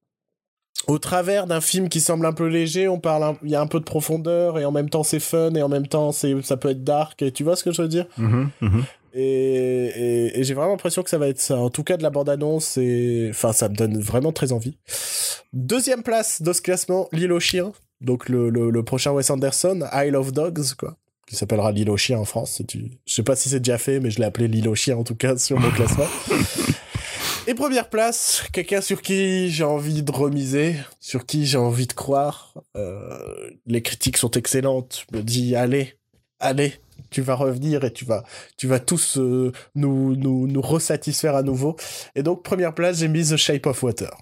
[0.87, 3.67] au travers d'un film qui semble un peu léger, on parle, il y a un
[3.67, 6.57] peu de profondeur et en même temps c'est fun et en même temps c'est, ça
[6.57, 8.05] peut être dark et tu vois ce que je veux dire?
[8.17, 8.83] Mm-hmm, mm-hmm.
[9.13, 11.57] Et, j'ai vraiment l'impression que ça va être ça.
[11.57, 14.77] En tout cas de la bande annonce et enfin ça me donne vraiment très envie.
[15.53, 17.71] Deuxième place de ce classement, L'île aux chiens.
[18.01, 20.95] Donc le, le, prochain Wes Anderson, Isle of Dogs quoi
[21.27, 22.63] qui s'appellera L'île aux chiens en France.
[22.67, 22.89] Tu...
[23.05, 25.03] Je sais pas si c'est déjà fait, mais je l'ai appelé L'île aux chiens en
[25.03, 26.07] tout cas sur mon classement.
[27.49, 31.93] Et première place, quelqu'un sur qui j'ai envie de remiser, sur qui j'ai envie de
[31.93, 32.53] croire.
[32.77, 35.07] Euh, les critiques sont excellentes.
[35.11, 35.95] Me dis, allez,
[36.39, 36.75] allez,
[37.09, 38.23] tu vas revenir et tu vas,
[38.55, 41.75] tu vas tous euh, nous, nous, nous resatisfaire à nouveau.
[42.13, 44.15] Et donc, première place, j'ai mis The Shape of Water.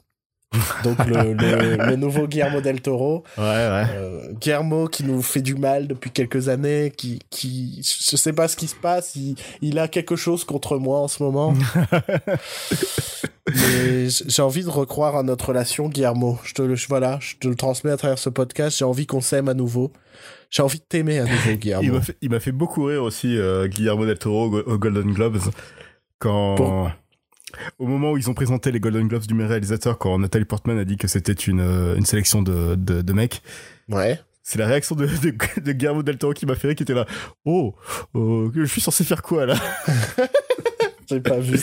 [0.83, 3.23] Donc le, le, nouveau Guillermo del Toro.
[3.37, 3.85] Ouais, ouais.
[3.95, 8.47] Euh, Guillermo qui nous fait du mal depuis quelques années, qui, qui, je sais pas
[8.47, 11.53] ce qui se passe, il, il a quelque chose contre moi en ce moment.
[13.49, 16.39] Mais j'ai envie de recroire à notre relation, Guillermo.
[16.43, 18.77] Je te le, voilà, je te le transmets à travers ce podcast.
[18.77, 19.91] J'ai envie qu'on s'aime à nouveau.
[20.49, 21.99] J'ai envie de t'aimer à nouveau, Guillermo.
[22.21, 25.39] il m'a fait, beaucoup rire aussi, euh, Guillermo del Toro au Golden Globes.
[26.19, 26.89] Quand,
[27.79, 30.77] Au moment où ils ont présenté les Golden Globes du meilleur réalisateur, quand Nathalie Portman
[30.77, 33.41] a dit que c'était une, euh, une sélection de, de, de mecs,
[33.89, 34.19] Ouais.
[34.43, 36.93] c'est la réaction de, de, de Guillermo del Toro qui m'a fait rire, qui était
[36.93, 37.05] là.
[37.45, 37.73] Oh,
[38.13, 39.55] oh, je suis censé faire quoi là?
[41.09, 41.57] J'ai pas vu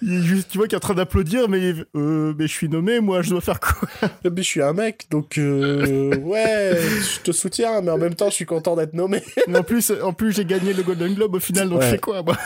[0.00, 3.28] Tu vois qu'il est en train d'applaudir, mais, euh, mais je suis nommé, moi je
[3.28, 3.86] dois faire quoi?
[4.24, 8.30] Mais je suis un mec, donc euh, ouais, je te soutiens, mais en même temps,
[8.30, 9.22] je suis content d'être nommé.
[9.46, 11.84] Mais en plus, en plus j'ai gagné le Golden Globe au final, donc Ouais.
[11.86, 12.38] je fais quoi moi?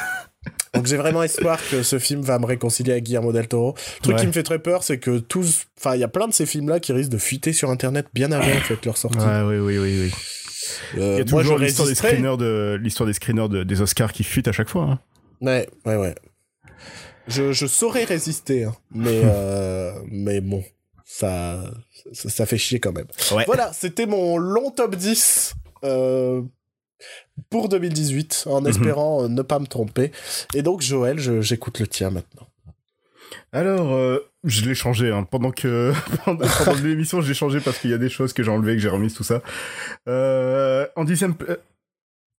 [0.75, 3.75] Donc j'ai vraiment espoir que ce film va me réconcilier avec Guillermo del Toro.
[3.77, 4.21] Le truc Ouais.
[4.23, 6.47] qui me fait très peur, c'est que tous, enfin, il y a plein de ces
[6.47, 9.19] films-là qui risquent de fuiter sur Internet bien avant en fait leur sortie.
[9.19, 10.13] Ouais, oui, oui, oui, oui.
[11.01, 14.13] Euh, Il y a toujours l'histoire des screeners, de, l'histoire des, screeners de- des Oscars
[14.13, 14.85] qui fuitent à chaque fois.
[14.85, 14.99] hein.
[15.41, 16.15] Ouais, ouais, ouais.
[17.29, 20.65] Je, je saurais résister, hein, mais euh, mais bon,
[21.05, 21.63] ça,
[22.13, 23.07] ça ça fait chier quand même.
[23.33, 23.45] Ouais.
[23.47, 26.43] Voilà, c'était mon long top 10 euh,
[27.51, 28.67] pour 2018, en Mhm.
[28.69, 30.13] espérant euh, ne pas me tromper.
[30.55, 32.47] Et donc, Joël, j'écoute le tien maintenant.
[33.53, 35.25] Alors, euh, je l'ai changé hein.
[35.31, 35.93] pendant que
[36.25, 38.75] pendant, pendant l'émission, je l'ai changé parce qu'il y a des choses que j'ai enlevées,
[38.75, 39.43] que j'ai remises, tout ça.
[40.09, 41.35] Euh, en dixième,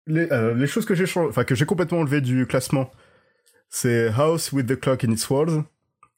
[0.07, 2.91] les, euh, les choses que j'ai changé, enfin que j'ai complètement enlevées du classement,
[3.69, 5.63] c'est House with the Clock in its Walls.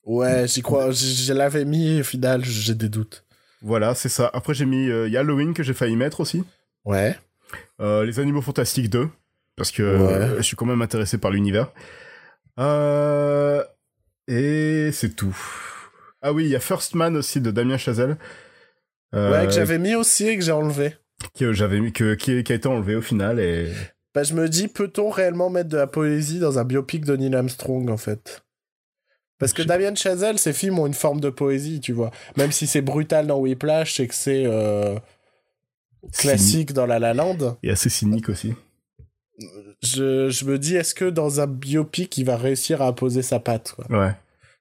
[0.06, 0.92] Ouais, j'y crois.
[0.92, 3.24] Je l'avais mis, au final, j'ai des doutes.
[3.62, 4.30] Voilà, c'est ça.
[4.34, 6.44] Après, j'ai mis il y a Halloween que j'ai failli mettre aussi.
[6.84, 7.18] Ouais.
[7.82, 9.10] Euh, les Animaux Fantastiques 2
[9.58, 10.14] parce que Ouais.
[10.14, 11.72] euh, je suis quand même intéressé par l'univers.
[12.60, 13.64] Euh,
[14.28, 15.36] et c'est tout.
[16.22, 18.18] Ah oui, il y a First Man aussi de Damien Chazelle.
[19.14, 20.96] Ouais, que j'avais mis aussi et que j'ai enlevé.
[21.40, 23.72] que j'avais mis que qui, qui a été enlevé au final et
[24.14, 27.34] Bah, je me dis, peut-on réellement mettre de la poésie dans un biopic de Neil
[27.36, 28.44] Armstrong, en fait?
[29.38, 32.12] Parce que Damien Chazelle, ses films ont une forme de poésie, tu vois.
[32.38, 34.96] Même si c'est brutal dans Whiplash et que c'est euh,
[36.12, 38.54] classique dans La La Land, et assez cynique aussi.
[39.84, 43.40] je, je me dis, est-ce que dans un biopic, il va réussir à imposer sa
[43.40, 43.86] patte quoi?
[43.90, 44.14] Ouais.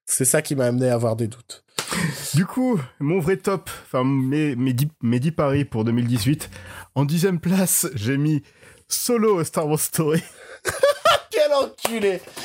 [0.07, 1.65] C'est ça qui m'a amené à avoir des doutes.
[2.35, 6.51] Du coup, mon vrai top, enfin mes mes dix, mes dix paris pour 2018.
[6.97, 8.43] En dixième place, j'ai mis
[8.89, 10.21] Solo Star Wars Story
[11.31, 12.21] Quel enculé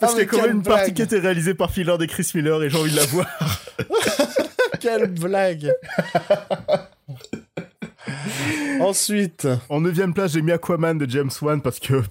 [0.00, 1.86] parce Ah, qu'il y mais a quand même une partie qui était réalisée par Phil
[1.88, 3.26] Lord et Chris Miller et j'ai envie de la voir.
[4.82, 5.72] Quelle blague
[8.80, 12.02] Ensuite, En neuvième place, j'ai mis Aquaman de James Wan parce que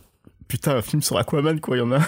[0.48, 2.00] putain, un film sur Aquaman quoi, il y en a.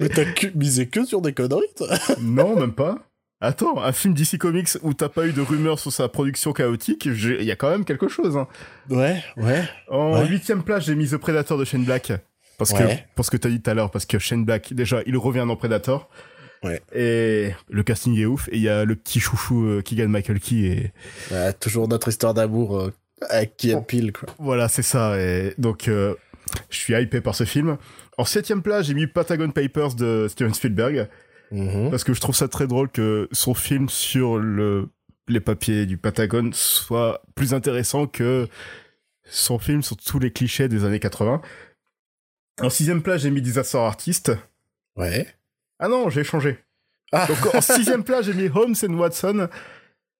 [0.00, 1.88] mais t'as que- misé que sur des conneries, toi
[2.20, 2.98] non, même pas.
[3.40, 7.04] Attends, un film DC Comics où t'as pas eu de rumeurs sur sa production chaotique,
[7.04, 8.36] il y a quand même quelque chose.
[8.36, 8.48] Hein.
[8.90, 9.62] Ouais, ouais.
[9.88, 10.26] En Ouais.
[10.26, 12.12] huitième place, j'ai mis The Predator de Shane Black.
[12.58, 13.06] Parce que, Ouais.
[13.14, 15.54] parce que t'as dit tout à l'heure, parce que Shane Black, déjà, il revient dans
[15.54, 16.10] Predator.
[16.62, 16.82] Ouais.
[16.94, 18.48] Et le casting est ouf.
[18.48, 20.56] Et il y a le petit chouchou euh, Keegan Michael Key.
[20.56, 20.92] Et
[21.30, 22.92] Ouais, toujours notre histoire d'amour euh,
[23.30, 23.66] avec
[24.12, 24.28] quoi.
[24.38, 25.20] voilà, c'est ça.
[25.20, 26.14] Et donc, euh,
[26.70, 27.76] je suis hypé par ce film.
[28.16, 31.08] En septième place, j'ai mis Patagon Papers de Steven Spielberg.
[31.50, 31.90] Mhm.
[31.90, 34.88] Parce que je trouve ça très drôle que son film sur le,
[35.28, 38.48] les papiers du Patagone soit plus intéressant que
[39.24, 41.40] son film sur tous les clichés des années 80.
[42.60, 44.32] En sixième place, j'ai mis Disaster Artist.
[44.96, 45.26] Ouais.
[45.78, 46.58] Ah non, j'ai changé.
[47.12, 49.48] Ah, Donc en sixième place, j'ai mis Holmes and Watson.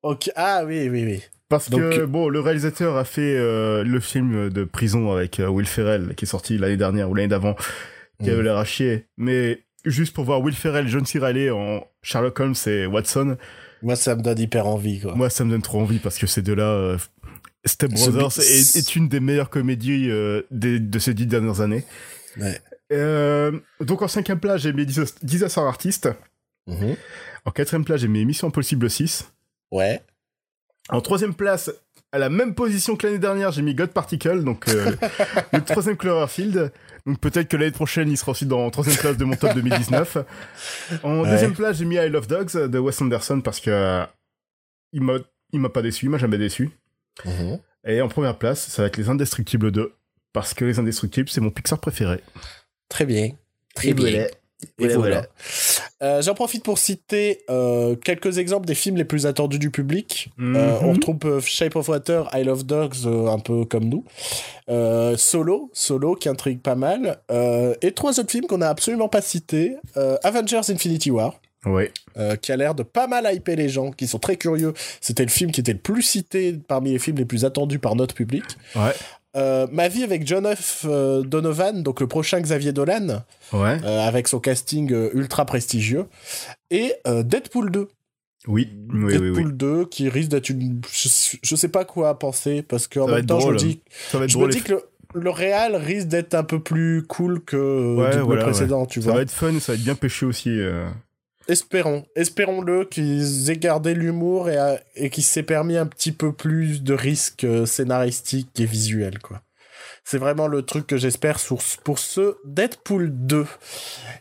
[0.02, 0.30] ok.
[0.36, 1.22] Ah oui, oui, oui.
[1.48, 5.48] Parce Donc- que, bon, le réalisateur a fait euh, le film de prison avec euh,
[5.48, 7.54] Will Ferrell, qui est sorti l'année dernière ou l'année d'avant,
[8.22, 8.32] qui Mm.
[8.32, 9.06] avait l'air à chier.
[9.16, 11.18] Mais juste pour voir Will Ferrell John C.
[11.18, 13.36] Reilly en Sherlock Holmes et Watson,
[13.82, 15.14] Moi, ça me donne hyper envie, quoi.
[15.14, 16.98] Moi, ça me donne trop envie parce que ces deux-là, euh,
[17.64, 21.84] Step Brothers est, est une des meilleures comédies euh, des- de ces dix dernières années.
[22.38, 22.58] Ouais.
[22.92, 26.08] Euh, donc en cinquième place, j'ai mis Dis- Disaster Artist.
[26.66, 26.96] Mhm.
[27.44, 29.30] En quatrième place, j'ai mis Mission Impossible 6.
[29.70, 30.02] Ouais.
[30.90, 31.70] En troisième place,
[32.12, 34.92] à la même position que l'année dernière, j'ai mis God Particle, donc euh,
[35.52, 36.72] le troisième Cloverfield.
[37.06, 40.18] Donc peut-être que l'année prochaine, il sera aussi dans troisième place de mon top 2019.
[41.02, 41.30] En Ouais.
[41.30, 44.04] deuxième place, j'ai mis I Love Dogs de Wes Anderson parce que euh,
[44.92, 45.14] il m'a
[45.52, 46.70] il m'a pas déçu, il m'a jamais déçu.
[47.24, 47.58] Mhm.
[47.86, 49.92] Et en première place, ça va être Les Indestructibles 2
[50.34, 52.20] parce que Les Indestructibles, c'est mon Pixar préféré.
[52.88, 53.30] Très bien.
[53.74, 54.10] Très Et bien.
[54.10, 54.28] voilà.
[54.80, 55.26] Et Voilà, voilà.
[56.02, 60.30] Euh, J'en profite pour citer euh, quelques exemples des films les plus attendus du public.
[60.36, 60.56] Mhm.
[60.56, 64.04] Euh, on retrouve Shape of Water, I Love Dogs, un peu comme nous.
[65.16, 67.18] Solo, Solo qui intrigue pas mal.
[67.82, 69.76] Et trois autres films qu'on n'a absolument pas cités.
[70.24, 71.40] Avengers Infinity War.
[72.16, 74.74] Euh, qui a l'air de pas mal hyper les gens, qui sont très curieux.
[75.00, 77.96] C'était le film qui était le plus cité parmi les films les plus attendus par
[77.96, 78.44] notre public.
[78.74, 78.92] Ouais.
[79.36, 80.86] Euh, Ma vie avec John F.
[80.88, 83.78] euh, Donovan, donc le prochain Xavier Dolan, Ouais.
[83.84, 86.06] euh, avec son casting ultra prestigieux.
[86.70, 87.88] Et euh, Deadpool 2.
[88.46, 88.68] Oui.
[88.72, 89.52] Deadpool oui.
[89.52, 90.80] 2 qui risque d'être une.
[90.90, 91.08] Je,
[91.42, 93.58] je sais pas quoi penser parce qu'en même temps, drôle.
[93.58, 93.80] je me dis,
[94.12, 94.82] je me dis que le,
[95.14, 99.12] le réal risque d'être un peu plus cool que Ouais, le voilà, précédent, tu Ça
[99.12, 100.50] va être fun, ça va être bien pêché aussi.
[101.48, 101.52] Euh.
[101.52, 106.32] Espérons, espérons-le qu'ils aient gardé l'humour et, a- et qu'ils s'est permis un petit peu
[106.32, 109.42] plus de risques euh, scénaristiques et visuels, quoi.
[110.04, 113.46] C'est vraiment le truc que j'espère sur- pour ce Deadpool 2.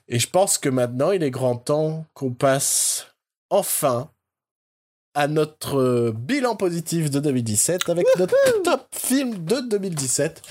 [0.10, 3.08] Et je pense que maintenant, il est grand temps qu'on passe
[3.50, 4.10] enfin
[5.14, 10.42] à notre euh, bilan positif de 2017 avec notre top film de 2017.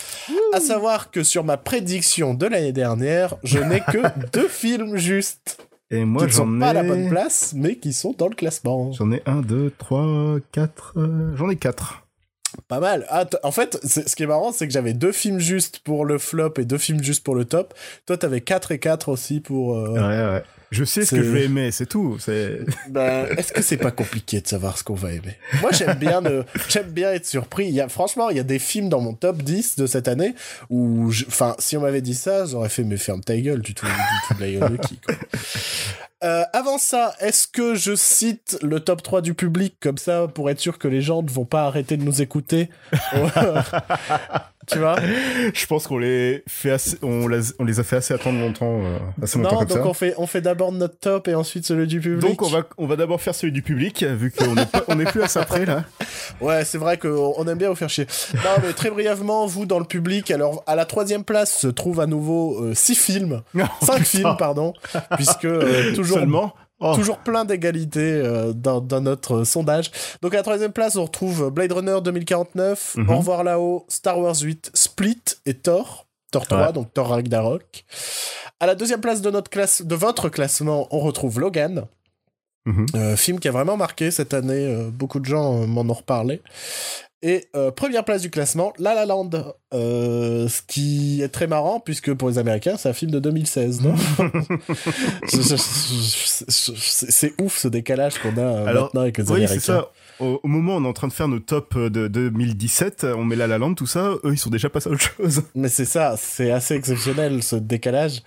[0.55, 5.59] À savoir que sur ma prédiction de l'année dernière, je n'ai que deux films justes
[5.91, 6.89] Et moi, qui ne sont j'en pas à la ai...
[6.89, 8.93] bonne place, mais qui sont dans le classement.
[8.93, 10.95] J'en ai un, deux, trois, quatre...
[10.97, 12.03] euh, J'en ai quatre.
[12.69, 13.07] Pas mal.
[13.09, 16.05] Ah, en fait, c'est- ce qui est marrant, c'est que j'avais deux films justes pour
[16.05, 17.75] le flop et deux films justes pour le top.
[18.07, 19.77] Toi, t'avais 4 et 4 aussi pour...
[19.77, 20.43] euh, Ouais, ouais.
[20.73, 22.19] Je sais ce que je vais aimer, c'est tout.
[22.19, 22.61] C'est...
[22.91, 25.37] ben, Est-ce que c'est pas compliqué de savoir ce qu'on va aimer?
[25.61, 27.67] Moi, j'aime bien, ne- j'aime bien être surpris.
[27.67, 30.09] Il y a, franchement, il y a des films dans mon top 10 de cette
[30.09, 30.35] année
[30.71, 31.11] où...
[31.13, 34.41] je- Enfin, si on m'avait dit ça, j'aurais fait, mais ferme ta gueule, fous de
[34.41, 35.15] la gueule de qui, quoi.
[36.25, 40.49] Euh, avant ça, est-ce que je cite le top 3 du public comme ça pour
[40.51, 42.71] être sûr que les gens ne vont pas arrêter de nous écouter?
[44.67, 44.97] Tu vois
[45.55, 46.97] Je pense qu'on les fait assez...
[47.03, 47.41] on, les...
[47.59, 49.87] on les a fait assez attendre longtemps, euh, assez longtemps Non, comme donc ça.
[49.87, 52.21] on fait, on fait d'abord notre top et ensuite celui du public.
[52.21, 55.05] Donc on va, on va d'abord faire celui du public, vu qu'on n'est on est
[55.11, 55.85] plus à ça près là.
[56.41, 58.07] Ouais, c'est vrai qu'on on aime bien vous faire chier.
[58.35, 62.01] Non, mais très brièvement, vous dans le public, alors à la troisième place se trouvent
[62.01, 63.43] à nouveau euh, six films,
[63.83, 64.75] cinq films, pardon,
[65.15, 66.55] puisque euh, toujours Seulement.
[66.79, 66.95] Oh.
[66.95, 69.91] Toujours plein d'égalités euh, dans, dans notre euh, sondage.
[70.21, 73.11] Donc à la troisième place, on retrouve Blade Runner 2049, Mhm.
[73.11, 76.07] Au revoir là-haut, Star Wars 8, Split et Thor.
[76.31, 76.73] Thor 3, Ouais.
[76.75, 77.85] donc Thor Ragnarok.
[78.61, 81.87] À la deuxième place de, notre classe, de votre classement, on retrouve Logan.
[82.67, 82.87] Mhm.
[82.95, 86.43] Euh, film qui a vraiment marqué cette année, euh, beaucoup de gens m'en ont reparlé.
[87.23, 89.31] Et euh, première place du classement, La La Land,
[89.73, 93.81] euh, ce qui est très marrant puisque pour les Américains c'est un film de 2016,
[93.81, 93.95] non
[97.09, 99.55] C'est ouf ce décalage qu'on a euh, Alors, maintenant avec les Oui, Américains.
[99.55, 99.91] c'est ça.
[100.21, 103.25] Au, au moment où on est en train de faire nos tops de 2017, on
[103.25, 105.43] met La La Land, tout ça, eux ils sont déjà passés à autre chose.
[105.55, 108.23] Mais c'est ça, c'est assez exceptionnel ce décalage.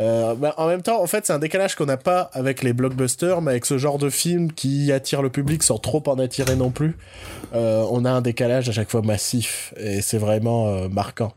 [0.00, 2.72] Euh, bah, en même temps, en fait, c'est un décalage qu'on n'a pas avec les
[2.72, 6.56] blockbusters, mais avec ce genre de film qui attire le public sans trop en attirer
[6.56, 6.96] non plus.
[7.54, 11.34] Euh, on a un décalage à chaque fois massif et c'est vraiment euh, marquant.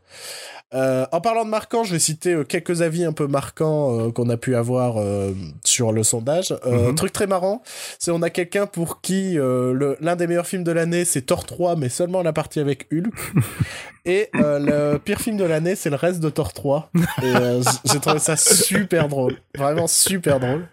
[0.74, 4.12] Euh, en parlant de marquant, je vais citer euh, quelques avis un peu marquants euh,
[4.12, 5.32] qu'on a pu avoir euh,
[5.64, 6.54] sur le sondage.
[6.66, 6.96] Euh, Mhm.
[6.96, 7.62] Truc très marrant,
[8.00, 11.76] c'est on a quelqu'un pour qui l'un des meilleurs films de l'année c'est Thor 3,
[11.76, 13.14] mais seulement la partie avec Hulk.
[14.06, 16.90] Et le pire film de l'année c'est le reste de Thor 3.
[16.96, 20.68] Et euh, j- j'ai trouvé ça super drôle, vraiment super drôle.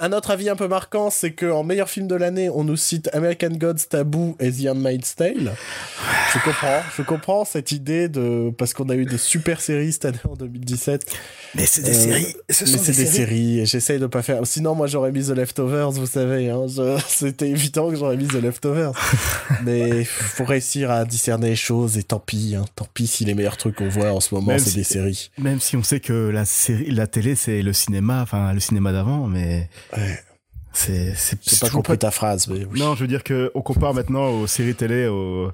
[0.00, 2.76] Un autre avis un peu marquant, c'est que en meilleur film de l'année, on nous
[2.76, 5.52] cite American Gods, Taboo et The Handmaid's Tale.
[6.32, 10.04] Je comprends, je comprends cette idée de parce qu'on a eu des super séries cette
[10.04, 11.04] année en 2017.
[11.56, 14.46] Mais c'est des séries, Ce Mais c'est des séries et j'essaye de pas faire.
[14.46, 16.48] Sinon, moi j'aurais mis The Leftovers, vous savez.
[16.48, 18.92] Hein, je- C'était évident que j'aurais mis The Leftovers.
[19.64, 22.54] Mais faut réussir à discerner les choses et tant pis.
[22.56, 24.84] Hein, tant pis si les meilleurs trucs qu'on voit en ce moment c'est si- des
[24.84, 25.30] séries.
[25.38, 28.92] Même si on sait que la série, la télé c'est le cinéma, enfin le cinéma
[28.92, 30.18] d'avant, mais Ouais,
[30.72, 32.78] c'est c'est pas compris ta phrase, mais oui.
[32.80, 35.50] Non, je veux dire que on compare maintenant aux séries télé, au,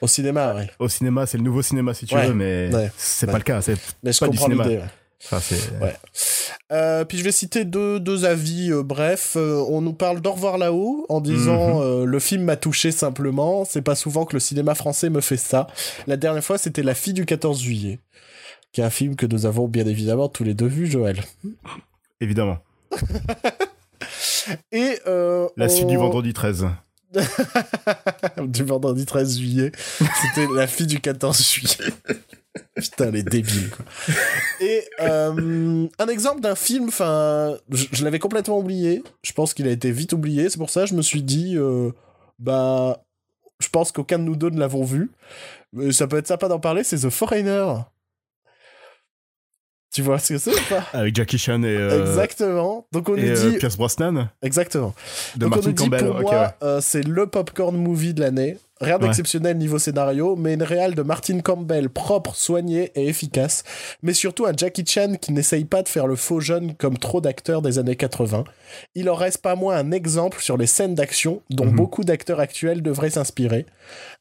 [0.00, 0.70] Au cinéma, ouais.
[0.78, 3.32] au cinéma, c'est le nouveau cinéma si tu Ouais, veux, mais ouais, c'est ouais.
[3.32, 3.60] pas le cas.
[3.60, 4.64] C'est Mais je pas du comprends cinéma.
[4.64, 4.76] l'idée.
[4.78, 4.88] ouais.
[5.24, 5.94] enfin, c'est Ouais.
[6.72, 9.34] Euh, puis je vais citer deux, deux avis euh, bref.
[9.36, 11.82] Euh, on nous parle d'Au revoir là-haut en disant Mhm.
[11.82, 13.64] euh, le film m'a touché simplement.
[13.66, 15.66] C'est pas souvent que le cinéma français me fait ça.
[16.06, 18.00] La dernière fois, c'était La fille du 14 juillet,
[18.72, 21.20] qui est un film que nous avons bien évidemment tous les deux vu, Joël.
[22.22, 22.58] évidemment
[24.72, 26.68] Et euh, la suite du vendredi 13.
[28.46, 29.72] du vendredi 13 juillet.
[29.98, 31.92] C'était la fille du 14 juillet.
[32.76, 33.84] Putain, les débiles, quoi.
[34.60, 39.02] Et euh, un exemple d'un film, enfin, je, je l'avais complètement oublié.
[39.22, 40.50] Je pense qu'il a été vite oublié.
[40.50, 41.92] C'est pour ça que je me suis dit, euh,
[42.38, 43.04] bah,
[43.60, 45.10] je pense qu'aucun de nous deux ne l'avons vu.
[45.72, 47.66] Mais ça peut être sympa d'en parler, c'est The Foreigner.
[49.92, 52.86] Tu vois ce que c'est ou pas Avec Jackie Chan et, euh, Exactement.
[52.92, 53.58] Donc on et nous euh, dit...
[53.58, 54.94] Pierce Brosnan Exactement.
[55.36, 56.06] de Donc on Martin nous dit Campbell.
[56.06, 56.46] pour moi, ouais.
[56.62, 58.56] euh, c'est le popcorn movie de l'année.
[58.80, 59.02] Rien Ouais.
[59.06, 63.62] d'exceptionnel niveau scénario, mais une réale de Martin Campbell propre, soignée et efficace.
[64.02, 67.20] Mais surtout un Jackie Chan qui n'essaye pas de faire le faux jeune comme trop
[67.20, 68.42] d'acteurs des années 80.
[68.96, 71.76] Il en reste pas moins un exemple sur les scènes d'action dont Mhm.
[71.76, 73.66] beaucoup d'acteurs actuels devraient s'inspirer.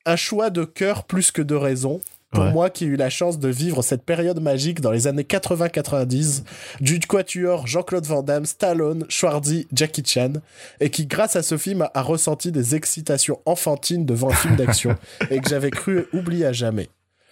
[0.06, 2.00] Un choix de cœur plus que de raison.
[2.32, 2.52] Pour Ouais.
[2.54, 6.44] moi qui ai eu la chance de vivre cette période magique dans les années 80-90,
[6.80, 10.34] du quatuor Jean-Claude Van Damme, Stallone, Schwarzy, Jackie Chan,
[10.80, 14.96] et qui, grâce à ce film, a ressenti des excitations enfantines devant un film d'action
[15.30, 16.88] et que j'avais cru oublier à jamais.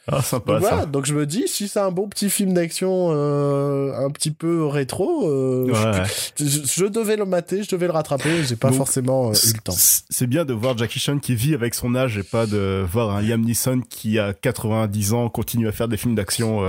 [0.08, 0.70] Ah, sympa, donc, ça.
[0.70, 4.32] voilà, donc je me dis, si c'est un bon petit film d'action euh, un petit
[4.32, 6.04] peu rétro, euh, Ouais.
[6.40, 9.34] je, je- je devais le mater, je devais le rattraper, j'ai pas Donc, forcément euh,
[9.34, 9.76] eu le temps.
[9.78, 13.16] C'est bien de voir Jackie Chan qui vit avec son âge et pas de voir
[13.16, 16.62] un Liam Neeson qui a 90 ans continue à faire des films d'action.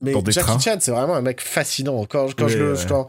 [0.00, 0.58] Mais Jackie trains.
[0.58, 2.04] Chan, c'est vraiment un mec fascinant.
[2.06, 2.78] Quand, quand je ouais.
[2.88, 3.06] quand, quand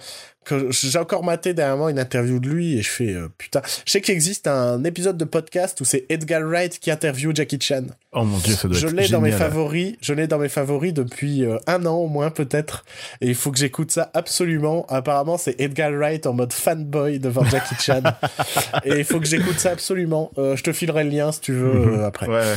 [0.70, 3.62] j'ai encore maté dernièrement une interview de lui et je fais euh, putain.
[3.86, 7.60] Je sais qu'il existe un épisode de podcast où c'est Edgar Wright qui interview Jackie
[7.60, 7.84] Chan.
[8.12, 9.96] Oh mon dieu, ça doit Je être l'ai dans mes favoris.
[10.02, 12.86] Je l'ai dans mes favoris depuis euh, un an au moins peut-être.
[13.22, 14.86] Et il faut que j'écoute ça absolument.
[14.88, 18.04] Apparemment, c'est Edgar Wright en mode fanboy devant Jackie Chan.
[18.86, 20.32] et il faut que j'écoute ça absolument.
[20.38, 22.28] Euh, je te filerai le lien si tu veux euh, après.
[22.28, 22.56] Ouais.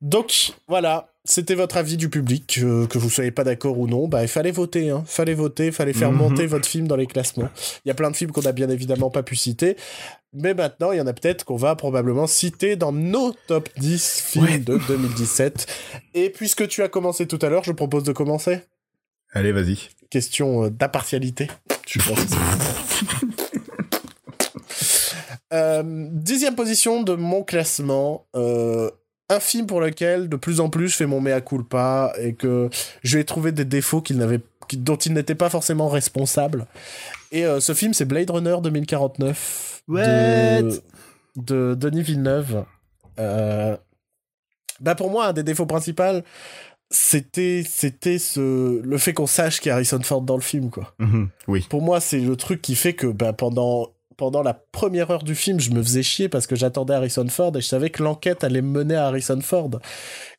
[0.00, 4.08] Donc voilà, c'était votre avis du public, euh, que vous soyez pas d'accord ou non.
[4.08, 5.04] Bah, il fallait voter, hein.
[5.06, 6.18] Fallait voter, fallait faire Mhm.
[6.18, 7.48] monter votre film dans les classements.
[7.84, 9.76] Il y a plein de films qu'on a bien évidemment pas pu citer.
[10.32, 14.22] Mais maintenant, il y en a peut-être qu'on va probablement citer dans nos top 10
[14.24, 14.58] films Ouais.
[14.58, 15.66] de 2017.
[16.14, 18.60] Et puisque tu as commencé tout à l'heure, je propose de commencer.
[19.32, 19.78] Allez, vas-y.
[20.10, 21.48] Question euh, d'impartialité.
[21.86, 22.18] Je pense
[25.52, 28.26] Euh, dixième position de mon classement.
[28.34, 28.90] euh,
[29.34, 32.68] un film pour lequel de plus en plus je fais mon mea culpa et que
[33.02, 34.40] je lui ai trouvé des défauts qu'il n'avait,
[34.74, 36.66] dont il n'était pas forcément responsable.
[37.32, 40.76] Et euh, ce film, c'est Blade Runner 2049 de, What?
[41.36, 42.64] de Denis Villeneuve.
[43.18, 43.76] Euh,
[44.80, 46.22] bah pour moi, un des défauts principaux,
[46.90, 50.70] c'était c'était ce le fait qu'on sache qu'il y a Harrison Ford dans le film
[50.70, 50.94] quoi.
[50.98, 51.66] Mhm, Oui.
[51.70, 53.90] Pour moi, c'est le truc qui fait que bah, pendant
[54.22, 57.50] pendant la première heure du film, je me faisais chier parce que j'attendais Harrison Ford
[57.56, 59.80] et je savais que l'enquête allait me mener à Harrison Ford.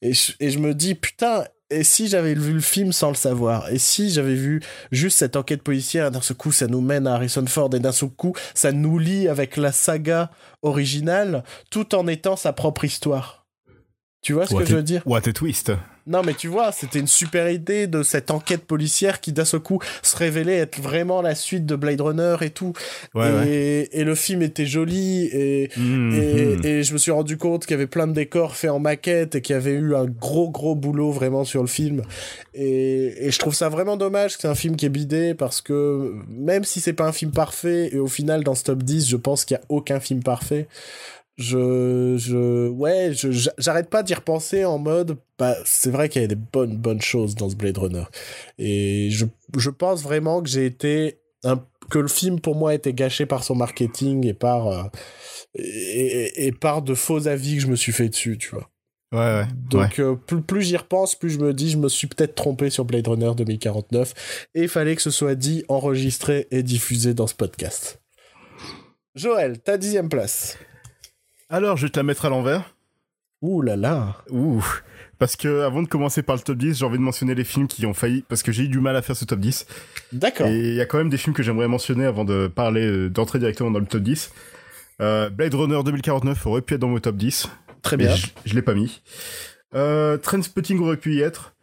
[0.02, 3.16] Et je, et je me dis putain, et si j'avais vu le film sans le
[3.16, 3.70] savoir?
[3.74, 4.62] Et si j'avais vu
[4.94, 7.92] juste cette enquête policière, d'un seul coup, ça nous mène à Harrison Ford et d'un
[7.92, 10.32] seul coup, ça nous lie avec la saga
[10.62, 13.46] originale tout en étant sa propre histoire.
[14.22, 15.02] Tu vois ce What que je veux dire?
[15.06, 15.74] What a twist.
[16.06, 19.62] Non, mais tu vois, c'était une super idée de cette enquête policière qui, d'un seul
[19.62, 22.74] coup, se révélait être vraiment la suite de Blade Runner et tout.
[23.16, 23.90] Ouais, et, ouais.
[23.92, 26.60] et le film était joli et, Mhm.
[26.64, 28.80] et, et je me suis rendu compte qu'il y avait plein de décors faits en
[28.80, 32.02] maquette et qu'il y avait eu un gros gros boulot vraiment sur le film.
[32.54, 35.62] Et, et je trouve ça vraiment dommage que c'est un film qui est bidé parce
[35.62, 39.08] que même si c'est pas un film parfait, et au final dans ce top 10,
[39.10, 40.68] je pense qu'il y a aucun film parfait.
[41.36, 46.26] Je, je, ouais, je, j'arrête pas d'y repenser en mode, bah, c'est vrai qu'il y
[46.26, 48.04] a des bonnes, bonnes choses dans ce Blade Runner.
[48.60, 49.26] Et je,
[49.58, 53.26] je pense vraiment que j'ai été un, que le film pour moi a été gâché
[53.26, 54.84] par son marketing et par, euh,
[55.56, 58.70] et, et- par de faux avis que je me suis fait dessus, tu vois.
[59.12, 59.40] Ouais, ouais.
[59.42, 59.48] ouais.
[59.70, 62.70] Donc euh, plus, plus j'y repense, plus je me dis je me suis peut-être trompé
[62.70, 67.28] sur Blade Runner 2049 et il fallait que ce soit dit, enregistré et diffusé dans
[67.28, 68.02] ce podcast.
[69.16, 70.58] Joël, ta dixième place.
[71.50, 72.76] Alors, je vais te la mettre à l'envers.
[73.42, 74.18] Ouh là là.
[74.30, 74.64] Ouh.
[75.20, 77.68] Parce que avant de commencer par le top 10, j'ai envie de mentionner les films
[77.68, 79.66] qui ont failli, parce que j'ai eu du mal à faire ce top 10.
[80.14, 80.48] D'accord.
[80.48, 83.10] Et il y a quand même des films que j'aimerais mentionner avant de parler, euh,
[83.10, 84.32] d'entrer directement dans le top 10.
[85.02, 87.48] Euh, Blade Runner 2049 aurait pu être dans mon top 10.
[87.82, 88.16] Très bien.
[88.16, 89.02] je, je l'ai pas mis.
[89.76, 91.54] Euh, Trainspotting aurait pu y être.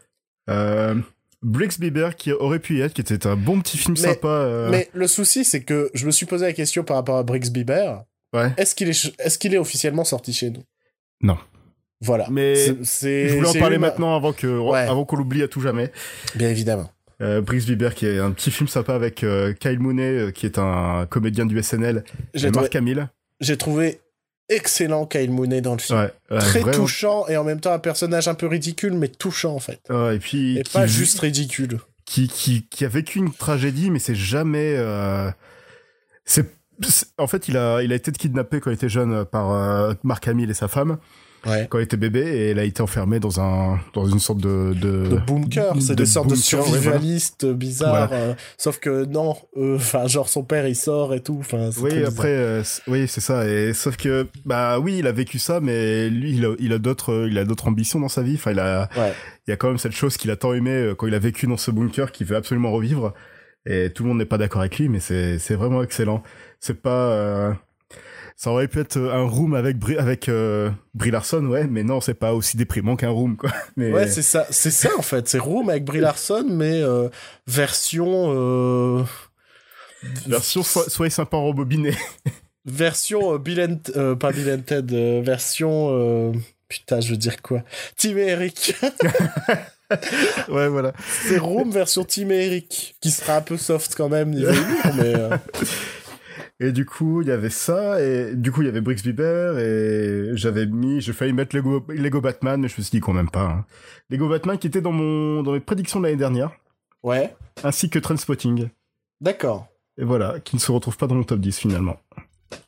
[0.50, 0.94] Euh,
[1.42, 4.28] Briggs Bieber qui aurait pu y être, qui était un bon petit film Mais- sympa.
[4.28, 7.22] euh, Mais le souci, c'est que je me suis posé la question par rapport à
[7.22, 8.02] Briggs Bieber.
[8.32, 8.52] Ouais.
[8.56, 10.62] Est-ce qu'il est, est-ce qu'il est officiellement sorti chez nous?
[11.22, 11.38] Non.
[12.00, 12.28] Voilà.
[12.30, 12.54] Mais
[12.84, 14.78] C'est- Je voulais en parler maintenant avant que, Ouais.
[14.80, 15.92] avant qu'on l'oublie à tout jamais.
[16.34, 16.90] Bien évidemment.
[17.20, 20.46] Euh, Briggs Bieber qui est un petit film sympa avec euh, Kyle Mooney euh, qui
[20.46, 23.08] est un comédien du SNL J'ai et trouvé, Mark Hamill.
[23.40, 24.00] j'ai trouvé
[24.48, 25.98] excellent Kyle Mooney dans le film.
[25.98, 26.78] Ouais, ouais, Très vraiment.
[26.78, 29.80] touchant et en même temps un personnage un peu ridicule mais touchant en fait.
[29.90, 31.78] Ouais, et puis Et pas juste ridicule.
[32.06, 34.74] qui, qui, qui a vécu une tragédie, mais c'est jamais.
[34.78, 35.30] euh,
[36.24, 36.50] c'est-
[37.18, 39.92] en fait, il a, il a été kidnappé quand il était jeune euh, par euh,
[40.02, 40.98] Mark Hamill et sa femme,
[41.46, 41.66] Ouais.
[41.70, 44.74] quand il était bébé, et il a été enfermé dans un, dans une sorte de,
[44.74, 48.10] de, De bunker, c'est de des sortes de survivalistes bizarres.
[48.12, 51.38] euh, sauf que non, euh, enfin genre son père il sort et tout.
[51.40, 52.10] Enfin, Oui, bizarre.
[52.10, 53.46] après, euh, oui, c'est ça.
[53.48, 56.78] Et sauf que, bah oui, il a vécu ça, mais lui, il a, il a
[56.78, 58.34] d'autres, euh, il a d'autres ambitions dans sa vie.
[58.34, 59.14] Enfin, il a, Ouais.
[59.46, 61.18] il y a quand même cette chose qu'il a tant aimé euh, quand il a
[61.18, 63.14] vécu dans ce bunker qu'il veut absolument revivre.
[63.66, 66.22] Et tout le monde n'est pas d'accord avec lui, mais c'est, c'est vraiment excellent.
[66.60, 67.52] C'est pas, euh,
[68.36, 72.00] ça aurait pu être un room avec Brie, avec euh, Brie Larson, ouais, mais non,
[72.00, 73.50] c'est pas aussi déprimant qu'un room, quoi.
[73.76, 75.28] Mais Ouais, c'est ça, c'est ça en fait.
[75.28, 77.08] C'est Room avec Brie Larson, mais euh,
[77.46, 79.04] version euh,
[80.26, 81.92] version soyez sympa rembobiné.
[82.64, 86.32] version euh, Bill and, euh, pas Bill and Ted, euh, version euh,
[86.68, 87.62] putain, je veux dire quoi?
[87.98, 88.74] Tim et Eric.
[90.48, 90.92] ouais, voilà.
[91.24, 94.94] C'est Room version Tim et Eric, qui sera un peu soft quand même niveau humour,
[94.96, 95.36] mais euh,
[96.60, 99.58] Et du coup, il y avait ça, et du coup, il y avait Brix Bieber,
[99.58, 103.14] et j'avais mis, j'ai failli mettre Lego, Lego Batman, mais je me suis dit quand
[103.14, 103.44] même pas.
[103.44, 103.64] Hein.
[104.10, 106.50] Lego Batman qui était dans mon, dans mes prédictions de l'année dernière.
[107.02, 107.34] Ouais.
[107.64, 108.68] Ainsi que Trainspotting.
[109.20, 109.68] D'accord.
[109.96, 111.98] Et voilà, qui ne se retrouve pas dans mon top 10 finalement.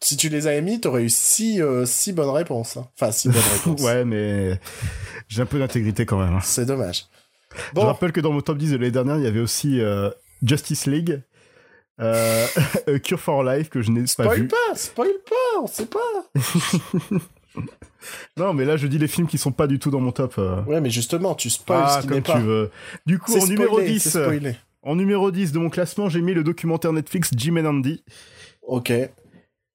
[0.00, 2.76] Si tu les avais mis, t'aurais eu 6 euh, six bonnes réponses.
[2.76, 2.86] hein.
[2.94, 3.80] Enfin, 6 bonnes réponses.
[3.82, 4.58] ouais, mais
[5.28, 6.34] j'ai un peu d'intégrité quand même.
[6.34, 6.40] hein.
[6.42, 7.06] C'est dommage.
[7.76, 10.10] Je rappelle que dans mon top 10 de l'année dernière, il y avait aussi euh,
[10.42, 11.20] Justice League,
[12.00, 12.46] euh,
[12.86, 14.48] A Cure for Life que je n'ai pas spoil vu.
[14.48, 15.98] pas, spoil pas, on sait pas.
[18.38, 20.38] Non, mais là je dis les films qui sont pas du tout dans mon top.
[20.66, 22.40] Ouais, mais justement, tu spoil Ah, ce qui n'est comme pas.
[22.40, 22.70] tu veux.
[23.06, 24.56] Du coup, en numéro spoilé, 10, c'est spoilé.
[24.82, 28.02] en numéro 10 de mon classement, j'ai mis le documentaire Netflix Jim and Andy.
[28.62, 28.90] Ok.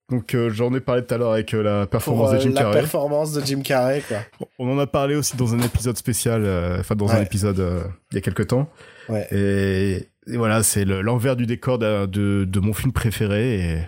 [0.09, 2.39] Donc euh, j'en ai parlé tout à l'heure avec euh, la Pour performance euh, de
[2.41, 2.79] Jim la Carrey.
[2.79, 4.19] performance de Jim Carrey, quoi.
[4.59, 7.83] On en a parlé aussi dans un épisode spécial, euh, enfin dans un épisode euh,
[8.11, 8.69] il y a quelques temps.
[9.09, 9.27] Ouais.
[9.31, 13.81] Et, et voilà, c'est le- l'envers du décor de, de, de mon film préféré et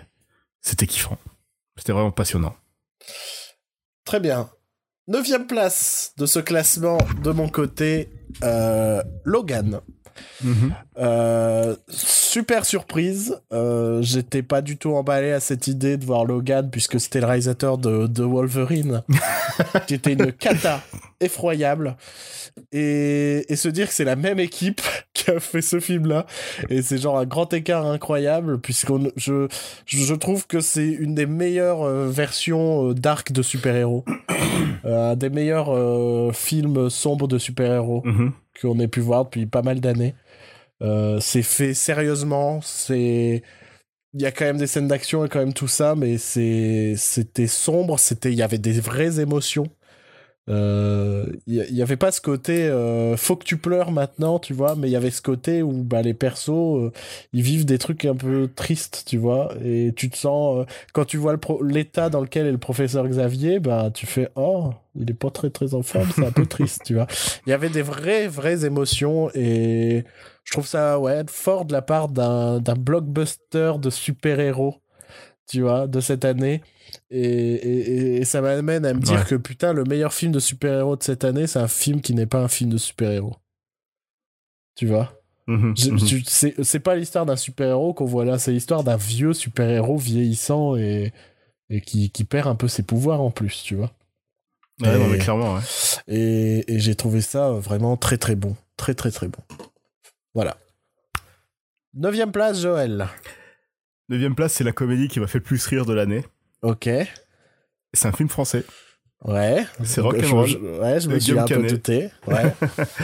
[0.60, 1.16] c'était kiffant.
[1.78, 2.54] C'était vraiment passionnant.
[4.04, 4.50] Très bien.
[5.08, 8.10] Neuvième place de ce classement de mon côté,
[10.44, 10.74] Logan.
[10.98, 13.40] Euh, super surprise.
[13.52, 17.26] Euh, J'étais pas du tout emballé à cette idée de voir Logan puisque c'était le
[17.26, 19.02] réalisateur de, de Wolverine,
[19.86, 20.80] qui était une cata
[21.20, 21.96] effroyable.
[22.72, 24.80] Et, et se dire que c'est la même équipe
[25.14, 26.26] qui a fait ce film-là.
[26.68, 31.82] Et c'est genre un grand écart incroyable puisqu'on je, trouve que c'est une des meilleures
[31.82, 34.04] euh, versions dark de super-héros.
[34.84, 38.32] Un des meilleurs euh, films sombres de super-héros Mhm.
[38.60, 40.14] Qu'on ait pu voir depuis pas mal d'années.
[40.82, 43.42] Euh, c'est fait sérieusement, c'est
[44.14, 46.94] il y a quand même des scènes d'action et quand même tout ça, mais c'est
[46.96, 49.66] c'était sombre, c'était il y avait des vraies émotions.
[50.50, 54.38] Euh, Il y, il y avait pas ce côté euh, faut que tu pleures maintenant,
[54.38, 56.92] tu vois, mais il y avait ce côté où bah, les persos euh,
[57.32, 61.04] ils vivent des trucs un peu tristes, tu vois, et tu te sens euh, quand
[61.04, 65.14] tu vois l'état dans lequel est le professeur Xavier, bah tu fais oh il est
[65.14, 67.06] pas très très en forme, c'est un peu triste, tu vois.
[67.46, 70.04] Il y avait des vraies vraies émotions et
[70.44, 74.76] je trouve ça ouais fort de la part d'un d'un blockbuster de super héros,
[75.50, 76.62] tu vois, de cette année.
[77.10, 79.24] Et, et, et ça m'amène à me dire Ouais.
[79.26, 82.26] que putain, le meilleur film de super-héros de cette année, c'est un film qui n'est
[82.26, 83.36] pas un film de super-héros.
[84.76, 85.12] Tu vois?
[85.46, 85.74] Mhm.
[85.74, 90.76] tu- C'est pas l'histoire d'un super-héros qu'on voit là, c'est l'histoire d'un vieux super-héros vieillissant
[90.76, 91.12] et,
[91.68, 93.92] et qui, qui perd un peu ses pouvoirs en plus, tu vois?
[94.80, 95.60] Ouais, non, mais clairement, ouais.
[96.08, 98.56] Et, et j'ai trouvé ça vraiment très très bon.
[98.76, 99.42] Très très très bon.
[100.34, 100.56] Voilà.
[101.94, 103.08] Neuvième place, Joël.
[104.10, 106.24] Neuvième place, c'est la comédie qui m'a fait le plus rire de l'année.
[106.62, 106.88] Ok.
[107.94, 108.64] C'est un film français.
[109.24, 109.64] Ouais.
[109.84, 110.46] C'est Rock'n'Roll.
[110.48, 112.10] je- Ouais, je me suis un peu douté.
[112.26, 112.52] Ouais.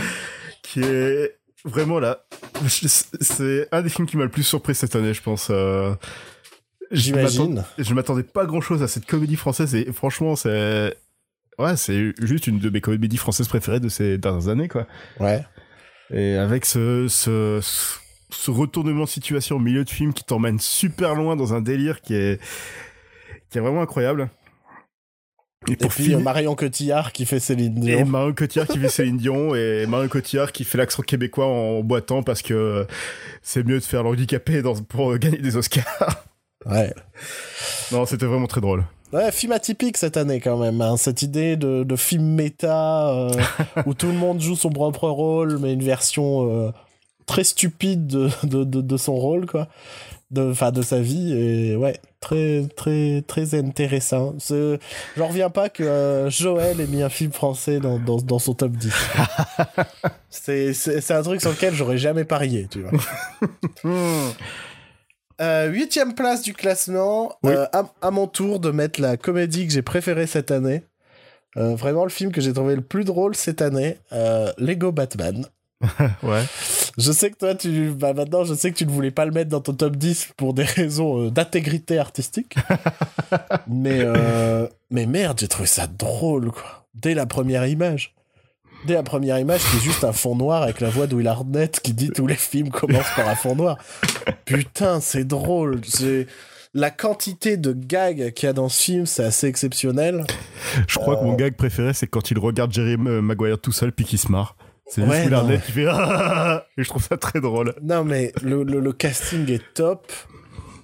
[0.63, 2.27] qui est vraiment là.
[2.69, 5.49] C'est un des films qui m'a le plus surpris cette année, je pense.
[5.51, 5.95] Euh,
[6.91, 7.65] J'imagine.
[7.79, 10.97] Je m'attendais pas grand chose à cette comédie française et franchement, c'est.
[11.59, 14.87] Ouais, c'est juste une de mes comédies françaises préférées de ces dernières années, quoi.
[15.21, 15.43] Ouais.
[16.11, 17.97] Et avec ce, ce, ce
[18.51, 22.15] retournement de situation au milieu de film qui t'emmène super loin dans un délire qui
[22.15, 22.41] est,
[23.51, 24.29] qui est vraiment incroyable.
[25.69, 28.07] Et Et pour puis finir- Marion Cotillard qui fait Céline et Dion.
[28.07, 32.23] Marion Cotillard qui fait Céline Dion et Marion Cotillard qui fait l'accent québécois en boitant
[32.23, 32.85] parce que euh,
[33.43, 36.25] c'est mieux de faire l'handicapé dans, pour gagner des Oscars.
[36.67, 36.93] Ouais.
[37.93, 38.85] non, c'était vraiment très drôle.
[39.13, 40.81] Ouais, film atypique cette année quand même.
[40.81, 40.97] hein.
[40.97, 43.31] Cette idée de, de film méta euh,
[43.87, 46.71] où tout le monde joue son propre rôle, mais une version euh,
[47.27, 49.69] très stupide de, de, de, de son rôle, quoi.
[50.31, 51.33] De, enfin, de sa vie.
[51.33, 54.35] Et ouais, très, très, très intéressant.
[55.17, 58.55] J'en reviens pas que euh, Joël ait mis un film français dans, dans, dans son
[58.55, 58.93] top 10.
[60.31, 62.91] c'est un truc sur lequel j'aurais jamais parié, tu vois.
[65.41, 67.37] Euh, huitième place du classement.
[67.43, 67.53] Oui.
[67.53, 70.83] Euh, à, à mon tour de mettre la comédie que j'ai préférée cette année.
[71.59, 73.99] Euh, vraiment le film que j'ai trouvé le plus drôle cette année.
[74.59, 75.47] Lego Batman.
[76.23, 76.45] ouais.
[76.99, 79.31] Je sais que toi, tu, bah maintenant, je sais que tu ne voulais pas le
[79.33, 82.57] mettre dans ton top 10 pour des raisons euh, d'intégrité artistique.
[83.69, 86.87] mais, euh, mais merde, j'ai trouvé ça drôle, quoi.
[86.95, 88.15] Dès la première image.
[88.87, 91.27] Dès la première image, qui est juste un fond noir avec la voix de Will
[91.29, 93.77] Arnett qui dit tous les films commencent par un fond noir.
[94.45, 95.81] Putain, c'est drôle.
[95.85, 96.27] C'est
[96.73, 100.25] la quantité de gags qu'il y a dans ce film, c'est assez exceptionnel.
[100.87, 101.37] Je crois que mon Euh.
[101.37, 104.57] gag préféré, c'est quand il regarde Jerry Maguire tout seul puis qu'il se marre.
[104.89, 107.75] C'est juste Ouais, qui fait Ah et je trouve ça très drôle.
[107.83, 110.13] Non, mais le, le, le casting est top.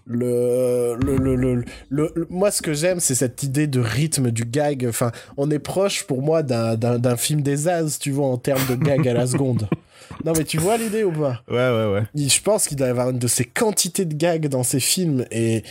[0.05, 4.85] Le, le, le, le, moi, ce que j'aime, c'est cette idée de rythme du gag.
[4.89, 8.75] Enfin, on est proche pour moi d'un, film des As, tu vois, en termes de
[8.75, 9.69] gag à la seconde.
[10.25, 11.43] Non, mais tu vois l'idée ou pas?
[11.49, 12.03] Ouais, ouais, ouais.
[12.15, 15.25] Je pense qu'il doit y avoir une de ces quantités de gags dans ces films
[15.31, 15.63] et,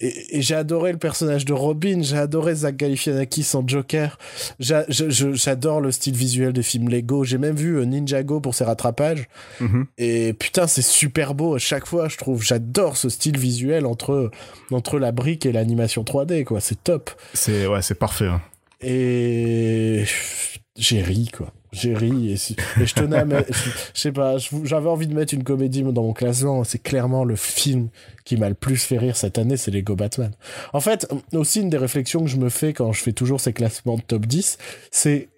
[0.00, 4.18] et, j'ai adoré le personnage de Robin, j'ai adoré Zach Galifianakis en Joker,
[4.58, 9.28] j'adore le style visuel des films Lego, j'ai même vu euh, Ninjago pour ses rattrapages,
[9.60, 9.86] Mhm.
[9.98, 14.30] et putain c'est super beau à chaque fois je trouve, j'adore ce style visuel entre,
[14.70, 17.10] entre la brique et l'animation 3D quoi, c'est top.
[17.34, 18.26] C'est ouais, c'est parfait.
[18.26, 18.40] hein.
[18.82, 20.04] Et
[20.76, 21.52] j'ai ri quoi.
[21.72, 25.34] J'ai ri et, je tenais à mettre- je je sais pas, j'avais envie de mettre
[25.34, 26.64] une comédie dans mon classement.
[26.64, 27.88] C'est clairement le film
[28.24, 30.32] qui m'a le plus fait rire cette année, c'est Lego Batman.
[30.72, 33.52] En fait, aussi une des réflexions que je me fais quand je fais toujours ces
[33.52, 34.58] classements de top 10,
[34.90, 35.28] c'est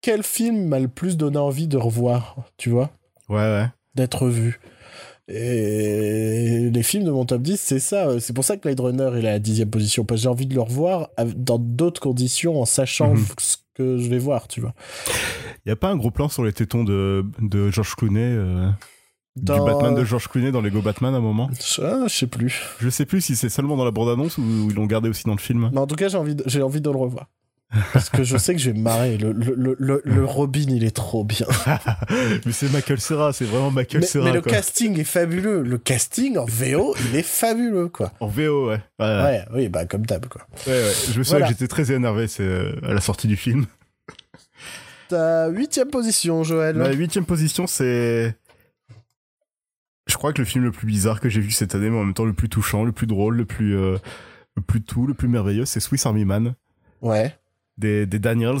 [0.00, 2.90] quel film m'a le plus donné envie de revoir, tu vois,
[3.28, 3.66] Ouais, ouais.
[3.94, 4.58] d'être vu.
[5.30, 8.18] Et les films de mon top 10, c'est ça.
[8.18, 10.04] C'est pour ça que Blade Runner est à la dixième position.
[10.04, 13.24] Parce que j'ai envie de le revoir dans d'autres conditions en sachant Mhm.
[13.38, 14.74] ce que je vais voir, tu vois.
[15.66, 18.68] Y a pas un gros plan sur les tétons de, de George Clooney, euh,
[19.36, 21.48] Dans- du Batman de George Clooney dans Lego Batman à un moment?
[21.80, 22.62] Ah, je sais plus.
[22.80, 25.32] Je sais plus si c'est seulement dans la bande-annonce ou ils l'ont gardé aussi dans
[25.34, 25.70] le film.
[25.72, 27.26] Mais en tout cas, j'ai envie, de, j'ai envie de le revoir.
[27.92, 29.18] Parce que je sais que je vais me marrer.
[29.18, 31.46] Le, le, le, Robin, il est trop bien.
[32.46, 34.24] mais c'est Michael Serra, c'est vraiment Michael Mais, Serra.
[34.24, 34.52] mais le quoi.
[34.52, 35.62] casting est fabuleux.
[35.62, 38.12] Le casting en VO, il est fabuleux, quoi.
[38.20, 38.80] En VO, ouais.
[38.98, 40.46] Ouais, oui, bah comme d'hab, quoi.
[40.66, 40.92] ouais, ouais.
[41.12, 41.46] Je me souviens Voilà.
[41.46, 43.66] que j'étais très énervé euh, à la sortie du film.
[45.08, 46.76] Ta huitième position, Joël.
[46.76, 48.34] Ma huitième position, c'est.
[50.06, 52.04] Je crois que le film le plus bizarre que j'ai vu cette année, mais en
[52.04, 53.96] même temps le plus touchant, le plus drôle, le plus, euh,
[54.56, 56.54] le plus tout, le plus merveilleux, c'est Swiss Army Man
[57.02, 57.36] Ouais,
[57.78, 58.58] des, des Daniels,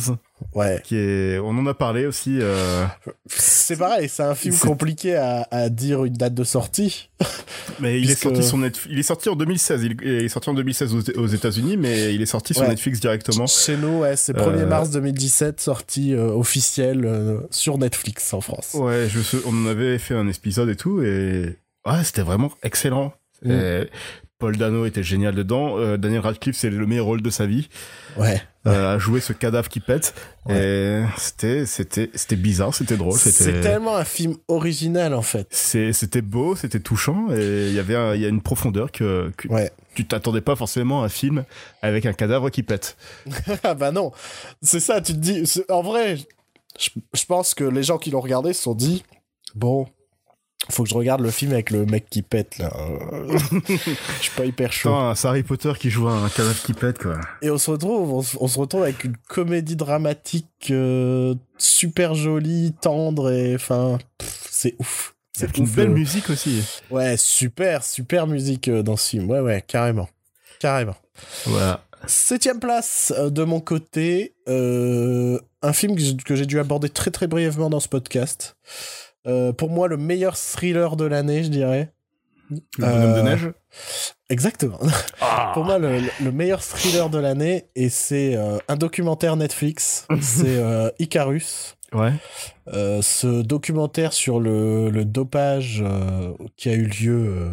[0.54, 0.80] ouais.
[0.84, 1.38] qui est.
[1.38, 2.38] On en a parlé aussi.
[2.40, 2.86] euh,
[3.26, 7.10] C'est pareil, c'est un film compliqué à, à dire une date de sortie.
[7.80, 8.88] Mais il est sorti sur Netflix.
[8.92, 9.82] Il est sorti en 2016.
[9.84, 12.68] Il il est sorti en 2016 aux, aux États-Unis, mais il est sorti sur Ouais.
[12.70, 13.46] Netflix directement.
[13.46, 18.40] Chez nous, ouais, c'est 1er Euh, mars 2017, sortie euh, officielle euh, sur Netflix en
[18.40, 18.74] France.
[18.74, 21.56] Ouais, je on en avait fait un épisode et tout, et
[21.86, 23.12] ouais, c'était vraiment excellent.
[23.44, 23.52] Mm.
[24.38, 25.78] Paul Dano était génial dedans.
[25.78, 27.68] Euh, Daniel Radcliffe, c'est le meilleur rôle de sa vie.
[28.16, 28.40] Ouais.
[28.68, 30.14] Euh, à jouer ce cadavre qui pète.
[30.50, 33.18] Et c'était, c'était, c'était bizarre, c'était drôle.
[33.18, 35.46] C'est C'était, tellement un film original, en fait.
[35.50, 39.32] c'était beau, c'était touchant, et il y avait, un- il y a une profondeur que,
[39.36, 39.70] que Ouais.
[39.94, 41.44] tu t'attendais pas forcément à un film
[41.82, 42.96] avec un cadavre qui pète.
[43.64, 44.12] Ah bah non,
[44.62, 45.46] c'est ça, tu te dis.
[45.46, 46.16] c'est- En vrai,
[46.78, 49.02] je, je pense que les gens qui l'ont regardé se sont dit
[49.54, 49.86] bon,
[50.70, 52.70] faut que je regarde le film avec le mec qui pète là.
[53.68, 54.90] Je suis pas hyper chaud.
[54.90, 57.18] Putain, c'est Harry Potter qui joue un cadavre qui pète, quoi.
[57.42, 62.14] Et on se retrouve, on, se- on se retrouve avec une comédie dramatique euh, super
[62.14, 63.98] jolie, tendre et enfin,
[64.50, 65.14] c'est ouf.
[65.36, 65.94] C'est une ouf, belle euh.
[65.94, 66.62] musique aussi.
[66.90, 69.30] Ouais, super, super musique euh, dans ce film.
[69.30, 70.08] Ouais, ouais, carrément,
[70.58, 70.96] carrément.
[71.46, 71.84] Voilà.
[72.06, 77.70] Septième place euh, de mon côté, un film que j'ai dû aborder très très brièvement
[77.70, 78.56] dans ce podcast.
[79.28, 81.92] Euh, pour moi, le meilleur thriller de l'année, je dirais.
[82.50, 83.52] Le bonhomme de Euh, neige.
[84.30, 84.78] Exactement.
[85.20, 85.50] Ah.
[85.54, 90.06] pour moi, le, le meilleur thriller de l'année, et c'est euh, un documentaire Netflix.
[90.20, 91.76] c'est euh, Icarus.
[91.92, 92.12] Ouais.
[92.72, 97.26] Euh, ce documentaire sur le, le dopage euh, qui a eu lieu.
[97.28, 97.50] euh,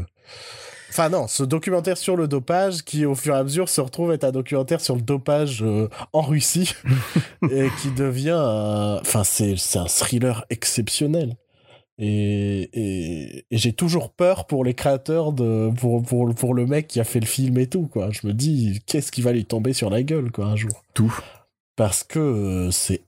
[0.89, 4.13] Enfin non, ce documentaire sur le dopage qui au fur et à mesure se retrouve
[4.13, 6.73] être un documentaire sur le dopage euh, en Russie
[7.51, 8.39] et qui devient.
[9.01, 11.35] Enfin c'est c'est un thriller exceptionnel.
[11.97, 16.87] Et, et, et j'ai toujours peur pour les créateurs de pour, pour, pour le mec
[16.87, 18.09] qui a fait le film et tout quoi.
[18.11, 20.83] Je me dis qu'est-ce qui va lui tomber sur la gueule quoi un jour?
[20.93, 21.17] Tout.
[21.75, 23.01] parce que euh, c'est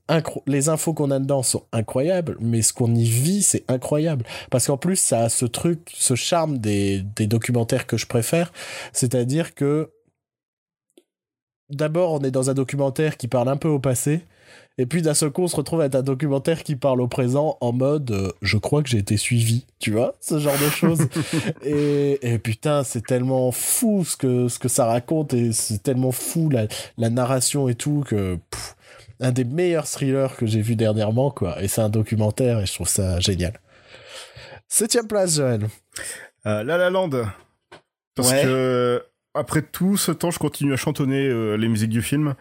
[0.46, 4.24] les infos qu'on a dedans sont incroyables, mais ce qu'on y vit, c'est incroyable.
[4.50, 8.52] Parce qu'en plus, ça a ce truc, ce charme des, des documentaires que je préfère,
[8.92, 9.90] c'est-à-dire que
[11.70, 14.22] d'abord, on est dans un documentaire qui parle un peu au passé,
[14.78, 17.58] et puis d'un seul coup, on se retrouve avec un documentaire qui parle au présent
[17.60, 21.00] en mode euh, je crois que j'ai été suivi, tu vois, ce genre de choses.
[21.64, 26.12] et, et putain, c'est tellement fou ce que, ce que ça raconte, et c'est tellement
[26.12, 26.66] fou la,
[26.96, 28.36] la narration et tout que.
[28.50, 28.74] pff,
[29.20, 31.60] un des meilleurs thrillers que j'ai vu dernièrement, quoi.
[31.60, 33.54] Et c'est un documentaire et je trouve ça génial.
[34.68, 35.66] Septième place, Joël.
[36.46, 37.10] Euh, La La Land.
[38.14, 38.42] Parce Ouais.
[38.44, 39.02] que
[39.34, 42.34] après tout ce temps, je continue à chantonner euh, les musiques du film.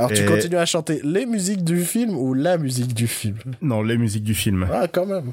[0.00, 3.36] Alors, tu Et- continues à chanter les musiques du film ou la musique du film?
[3.60, 4.66] Non, les musiques du film.
[4.72, 5.32] Ah, quand même.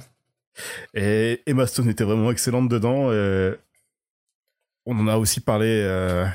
[0.93, 3.11] Et Emma Stone était vraiment excellente dedans.
[3.13, 3.53] et
[4.85, 6.25] On en a aussi parlé euh,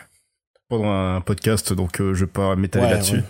[0.68, 3.16] pendant un podcast, donc euh, je vais pas m'étaler Ouais, là-dessus.
[3.16, 3.22] ouais.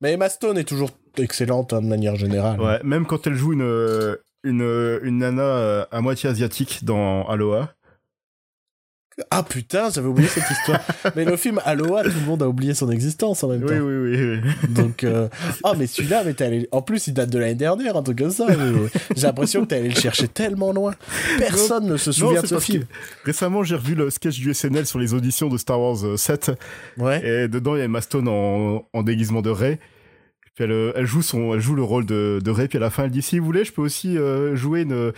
[0.00, 2.60] Mais Emma Stone est toujours excellente hein, de manière générale.
[2.60, 7.26] Ouais, même quand elle joue une, euh, une, une nana euh, à moitié asiatique dans
[7.28, 7.72] Aloha.
[9.30, 10.80] Ah putain, j'avais oublié cette histoire.
[11.16, 13.72] Mais le film Aloha, tout le monde a oublié son existence en même temps.
[13.72, 14.40] Oui, oui, oui.
[14.44, 14.68] oui.
[14.68, 15.28] Donc, euh...
[15.64, 16.68] oh, mais celui-là, mais allé...
[16.70, 18.46] en plus, il date de l'année dernière, un truc comme ça.
[19.14, 20.94] J'ai l'impression que t'es allé le chercher tellement loin.
[21.38, 22.84] Personne non, ne se souvient non, de ce film.
[23.24, 26.52] Récemment, j'ai revu le sketch du SNL sur les auditions de Star Wars 7.
[26.98, 27.26] Ouais.
[27.26, 29.78] Et dedans, il y a Emma Stone en, en déguisement de Rey.
[30.56, 32.66] Puis elle, elle, joue son, elle joue le rôle de, de Rey.
[32.66, 35.12] Puis à la fin, elle dit si vous voulez, je peux aussi euh, jouer une,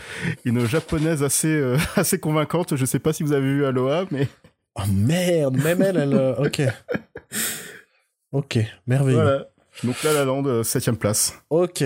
[0.44, 2.76] une japonaise assez, euh, assez convaincante.
[2.76, 4.28] Je sais pas si vous avez vu Aloha, mais.
[4.74, 6.14] Oh merde, même elle, elle.
[6.14, 6.60] euh, Ok.
[8.32, 9.16] Ok, merveilleux.
[9.22, 9.46] Voilà.
[9.84, 11.34] Donc là, la lande, septième place.
[11.50, 11.84] Ok.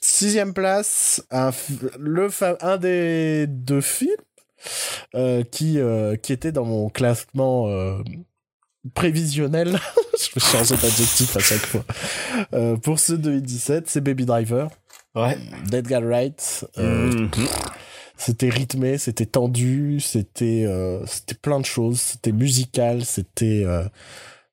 [0.00, 1.50] Sixième place, un,
[1.98, 2.28] le
[2.60, 4.10] un des deux films
[5.14, 7.96] euh, qui, euh, qui était dans mon classement euh,
[8.92, 9.78] prévisionnel.
[10.20, 11.84] je vais changer d'adjectif à chaque fois.
[12.52, 14.68] Euh, pour ce 2017, c'est Baby Driver.
[15.14, 15.38] Ouais.
[15.66, 16.66] Dead Guy Right.
[16.78, 17.30] Euh, Mhm.
[18.16, 23.64] C'était rythmé, c'était tendu, c'était euh, c'était plein de choses, c'était musical, c'était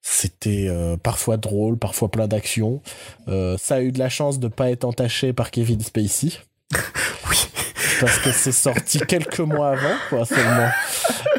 [0.02, 2.82] c'était euh, parfois drôle, parfois plein d'action.
[3.28, 6.32] Euh, ça a eu de la chance de pas être entaché par Kevin Spacey.
[8.02, 10.70] Parce que c'est sorti quelques mois avant, quoi, seulement.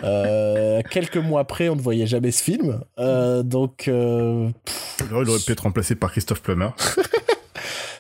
[0.05, 2.81] Euh, quelques mois après, on ne voyait jamais ce film.
[2.99, 4.49] Euh, donc, euh,
[5.01, 6.71] Il aurait pu être remplacé par Christophe Plummer.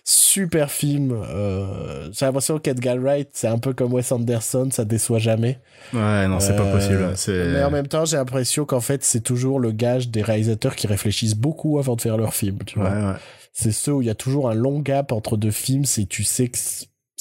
[0.05, 1.13] super film.
[1.13, 5.59] Euh, J'ai l'impression qu'Edgar Wright, c'est un peu comme Wes Anderson, ça déçoit jamais.
[5.93, 7.15] Ouais, non, c'est pas possible.
[7.53, 10.87] Mais en même temps, j'ai l'impression qu'en fait, c'est toujours le gage des réalisateurs qui
[10.87, 12.59] réfléchissent beaucoup avant de faire leur film.
[12.67, 13.11] Tu Ouais, vois.
[13.13, 13.17] ouais.
[13.53, 16.25] C'est ceux où il y a toujours un long gap entre deux films, c'est tu
[16.25, 16.57] sais que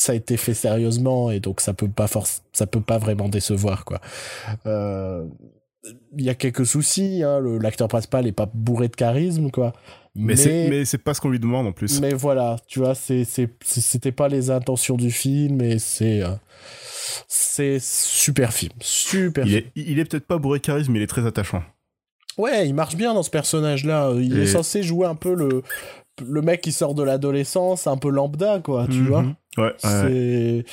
[0.01, 3.29] ça a été fait sérieusement et donc ça peut pas force, ça peut pas vraiment
[3.29, 3.99] décevoir quoi.
[4.65, 5.25] Euh,
[6.17, 9.73] Il y a quelques soucis, hein, l'acteur principal est pas bourré de charisme quoi.
[10.13, 10.35] Mais,
[10.69, 12.01] mais c'est pas ce qu'on lui demande en plus.
[12.01, 16.29] mais voilà, tu vois, c'était pas les intentions du film et c'est, euh,
[17.27, 19.65] c'est super film, super Il film.
[19.75, 21.63] est, il est peut-être pas bourré de charisme, mais il est très attachant.
[22.37, 24.11] Ouais, il marche bien dans ce personnage-là.
[24.17, 25.63] Il Et- est censé jouer un peu le,
[26.25, 29.07] le mec qui sort de l'adolescence, un peu lambda, quoi, tu Mhm.
[29.07, 29.25] vois.
[29.57, 29.73] Ouais.
[29.77, 30.63] C'est,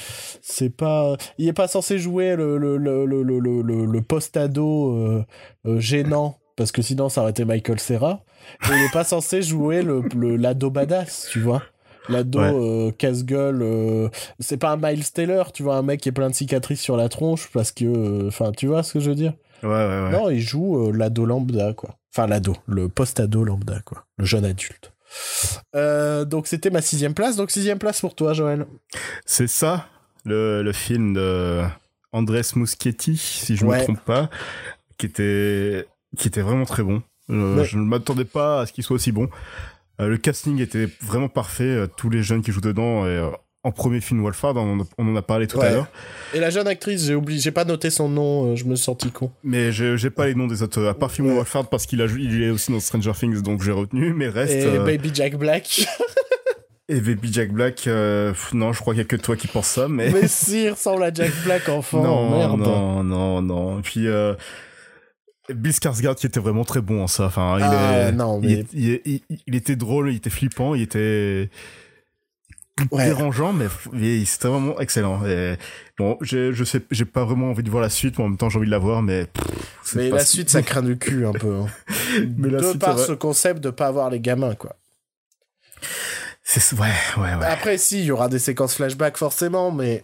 [0.41, 5.25] c'est pas, il est pas censé jouer le, le, le, le, le, le, post-ado euh,
[5.67, 8.21] euh, gênant, parce que sinon ça aurait été Michael Serra.
[8.65, 11.63] Et il est pas censé jouer le, le, l'ado badass, tu vois.
[12.09, 12.53] L'ado Ouais.
[12.55, 16.35] euh, casse-gueule, c'est pas un Miles Taylor, tu vois, un mec qui est plein de
[16.35, 19.35] cicatrices sur la tronche, parce que, enfin, tu vois ce que je veux dire?
[19.65, 20.11] Ouais, ouais, ouais.
[20.13, 21.97] non, il joue l'ado lambda, quoi.
[22.15, 24.05] Enfin, l'ado, le post-ado lambda, quoi.
[24.17, 24.93] Le jeune adulte.
[25.75, 27.37] Euh, donc, c'était ma sixième place.
[27.37, 28.67] Donc, sixième place pour toi, Joël.
[29.27, 29.87] C'est ça,
[30.25, 31.63] le, le film de
[32.13, 33.79] Andrés Muschietti, si je Ouais.
[33.79, 34.31] me trompe pas,
[34.97, 35.87] qui était,
[36.17, 37.03] qui était vraiment très bon.
[37.31, 37.65] Euh, Ouais.
[37.65, 39.29] Je ne m'attendais pas à ce qu'il soit aussi bon.
[40.01, 41.87] Euh, le casting était vraiment parfait.
[41.97, 43.07] tous les jeunes qui jouent dedans.
[43.07, 43.31] Et,
[43.65, 45.89] en premier film Wolfhard, on, en a- on en a parlé tout à l'heure.
[46.33, 48.85] Et la jeune actrice, j'ai oublié, j'ai pas noté son nom, euh, je me suis
[48.85, 49.31] senti con.
[49.43, 50.85] Mais j'ai pas les noms des autres.
[50.87, 51.35] À part film Ouais.
[51.35, 54.13] Wolfhard, parce qu'il il est aussi dans Stranger Things, donc j'ai retenu.
[54.15, 54.53] Mais reste.
[54.55, 55.87] Et euh, Baby Jack Black.
[56.89, 59.67] et Baby Jack Black, euh, non, je crois qu'il y a que toi qui penses
[59.69, 60.11] ça, mais.
[60.11, 62.03] Mais si, il ressemble à Jack Black, enfant.
[62.03, 62.61] non, Merde.
[62.61, 63.79] non, non, non.
[63.81, 64.07] Et puis
[65.53, 67.25] Bill Skarsgård qui était vraiment très bon en ça.
[67.27, 71.49] Enfin, il, Ah, est- non, mais- il était drôle, il était flippant, il était
[72.91, 73.07] Ouais.
[73.07, 73.67] dérangeant, mais,
[74.25, 75.25] c'était vraiment excellent.
[75.27, 75.57] Et,
[75.99, 78.39] bon, je, je sais, j'ai pas vraiment envie de voir la suite, mais en même
[78.39, 79.27] temps j'ai envie de la voir, mais.
[79.27, 81.55] pff, Mais la suite, ça craint du cul, un peu.
[81.55, 81.67] hein.
[82.37, 84.77] Mais de suite, par ce concept de pas avoir les gamins, quoi.
[86.43, 86.87] C'est ouais,
[87.19, 87.45] ouais, ouais.
[87.47, 90.03] Après, si, il y aura des séquences flashback, forcément, mais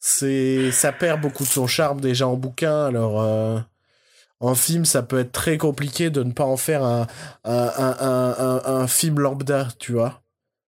[0.00, 2.86] c'est ça perd beaucoup de son charme déjà en bouquin.
[2.86, 3.58] Alors, euh,
[4.40, 7.06] en film, ça peut être très compliqué de ne pas en faire un-
[7.44, 10.21] un film lambda, tu vois.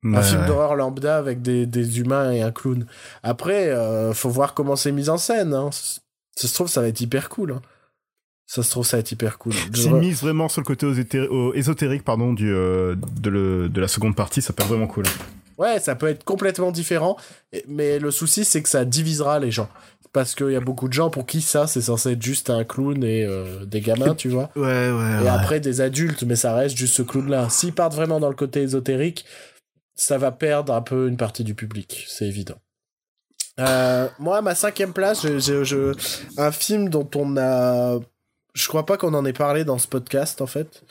[0.04, 2.84] Un film d'horreur lambda avec des, des humains et un clown.
[3.22, 5.54] Après, euh, faut voir comment c'est mis en scène.
[5.54, 5.70] Hein.
[6.36, 7.52] Ça se trouve, ça va être hyper cool.
[7.52, 7.62] hein.
[8.46, 9.52] Ça se trouve, ça va être hyper cool.
[9.52, 10.86] Re- mise vraiment sur le côté
[11.54, 15.04] ésotérique pardon, du, euh, de, le, de la seconde partie, ça peut être vraiment cool.
[15.56, 17.16] Ouais, ça peut être complètement différent,
[17.68, 19.68] mais le souci c'est que ça divisera les gens.
[20.12, 22.62] Parce qu'il y a beaucoup de gens pour qui ça, c'est censé être juste un
[22.64, 24.50] clown et euh, des gamins, tu vois.
[24.54, 27.48] Ouais, ouais, Et après des adultes, mais ça reste juste ce clown-là.
[27.50, 29.24] S'ils partent vraiment dans le côté ésotérique,
[29.94, 32.56] ça va perdre un peu une partie du public, c'est évident.
[33.60, 35.94] Euh, moi, à ma cinquième place, je, je- je-
[36.38, 37.98] un film dont on a...
[38.54, 40.82] Je crois pas qu'on en ait parlé dans ce podcast, en fait.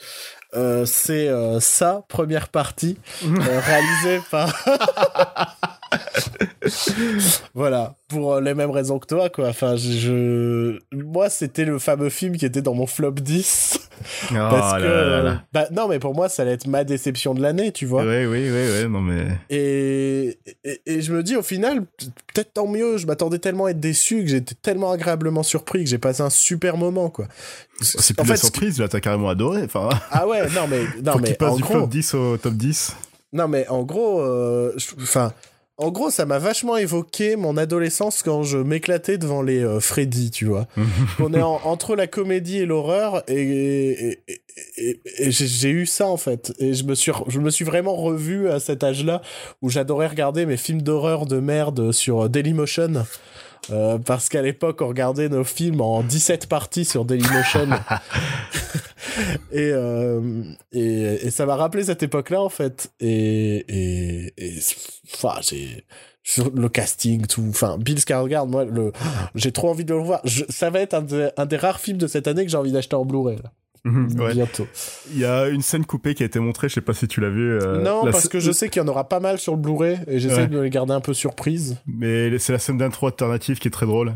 [0.54, 4.54] Euh, c'est euh, sa première partie, euh, réalisée par...
[7.54, 9.48] voilà, pour euh, les mêmes raisons que toi, quoi.
[9.48, 10.78] Enfin, je...
[10.92, 13.78] moi, c'était le fameux film qui était dans mon flop 10.
[14.30, 14.84] Oh parce là que.
[14.84, 15.42] là là là.
[15.52, 18.04] Bah, non, mais pour moi, ça allait être ma déception de l'année, tu vois.
[18.04, 19.26] Ouais, oui, oui, oui, non mais.
[19.50, 21.84] Et, et, et je me dis, au final,
[22.32, 22.96] peut-être tant mieux.
[22.96, 26.30] Je m'attendais tellement à être déçu que j'étais tellement agréablement surpris que j'ai passé un
[26.30, 27.26] super moment, quoi.
[27.80, 29.62] C'est plus En fait, surprise, là, t'as carrément adoré.
[29.64, 30.80] Enfin, Ah ouais, non, mais.
[31.04, 31.72] Non, faut mais qu'il passe en du gros.
[31.72, 32.96] flop 10 au top 10.
[33.32, 35.32] Non, mais en gros, euh, enfin,
[35.76, 40.30] en gros, ça m'a vachement évoqué mon adolescence quand je m'éclatais devant les euh, Freddy,
[40.30, 40.66] tu vois.
[41.18, 44.40] On est en- entre la comédie et l'horreur, et, et, et-
[44.76, 46.52] et- et j'ai eu ça en fait.
[46.60, 49.20] Et je me suis, je me suis vraiment revu à cet âge-là
[49.62, 53.04] où j'adorais regarder mes films d'horreur de merde sur Dailymotion.
[53.70, 57.68] Euh, parce qu'à l'époque, on regardait nos films en 17 parties sur Dailymotion.
[59.52, 60.42] et, euh,
[60.72, 62.92] et, et ça m'a rappelé cette époque-là, en fait.
[63.00, 64.58] Et, et, et
[65.14, 65.84] enfin, j'ai
[66.22, 67.44] sur le casting, tout.
[67.50, 68.92] Enfin, Bill Skarsgård, moi, le,
[69.34, 70.20] j'ai trop envie de le voir.
[70.24, 72.56] Je- ça va être un, de- un des rares films de cette année que j'ai
[72.56, 73.52] envie d'acheter en Blu-ray, là.
[73.84, 74.32] Ouais.
[74.34, 74.66] Bientôt.
[75.12, 77.20] Il y a une scène coupée qui a été montrée, je sais pas si tu
[77.20, 77.52] l'as vu.
[77.52, 79.58] euh, non, la parce que je sais qu'il y en aura pas mal sur le
[79.60, 80.46] Blu-ray et j'essaie Ouais.
[80.46, 81.76] de les garder un peu surprise.
[81.86, 84.14] Mais c'est la scène d'intro alternative qui est très drôle.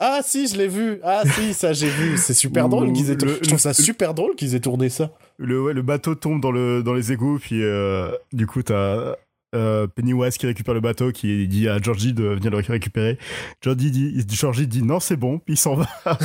[0.00, 0.98] Ah si, je l'ai vu.
[1.04, 2.18] Ah si, ça j'ai vu.
[2.18, 3.14] C'est super drôle qu'ils aient.
[3.24, 5.12] le- je trouve ça le- super drôle qu'ils aient tourné ça.
[5.38, 9.14] Le, ouais, le bateau tombe dans, le, dans les égouts, puis euh, du coup, t'as
[9.54, 13.18] euh, Pennywise qui récupère le bateau, qui dit à Georgie de venir le récupérer.
[13.62, 15.86] Georgie dit, Georgie dit non, c'est bon, puis il s'en va.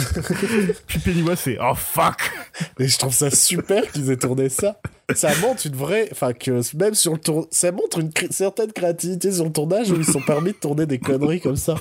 [0.87, 2.31] puis Pennywise fait oh fuck
[2.79, 4.79] Et je trouve ça super qu'ils aient tourné ça.
[5.15, 9.31] Ça montre une vraie, enfin que même sur le tour, ça montre une certaine créativité
[9.31, 11.75] sur le tournage où ils sont permis de tourner des conneries comme ça.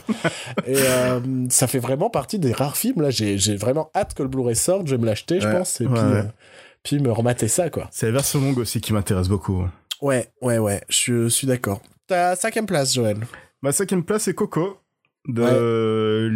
[0.67, 1.21] Et euh,
[1.51, 3.11] ça fait vraiment partie des rares films là.
[3.11, 4.87] J'ai vraiment hâte que le Blu-ray sorte.
[4.87, 6.17] Je vais me l'acheter, je pense, et ouais, puis ouais.
[6.17, 6.23] euh,
[6.83, 7.89] puis me remater ça quoi.
[7.91, 9.65] C'est la version longue aussi qui m'intéresse beaucoup.
[10.03, 10.83] Ouais, ouais, ouais.
[10.89, 11.83] Je suis d'accord.
[12.07, 13.19] Ta cinquième place, Joël.
[13.63, 14.79] Ma cinquième place, c'est Coco,
[15.27, 16.29] de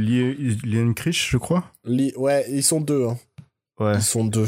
[0.64, 1.64] Liane Krish, je crois.
[1.84, 3.06] Li- ouais, ils sont deux.
[3.06, 3.18] Hein.
[3.78, 3.94] Ouais.
[3.96, 4.46] Ils sont deux.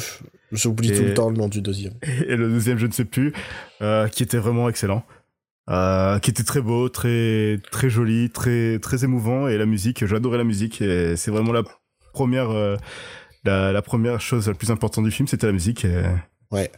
[0.53, 1.95] J'oublie Et- tout le temps le nom du deuxième.
[2.03, 3.33] et le deuxième je ne sais plus
[3.83, 5.03] euh, qui était vraiment excellent
[5.71, 10.39] euh, qui était très beau très très joli très très émouvant et la musique j'adorais
[10.39, 11.63] la musique et c'est vraiment la
[12.13, 12.77] première euh,
[13.45, 16.05] la, la première chose la plus importante du film c'était la musique et,
[16.53, 16.71] Ouais.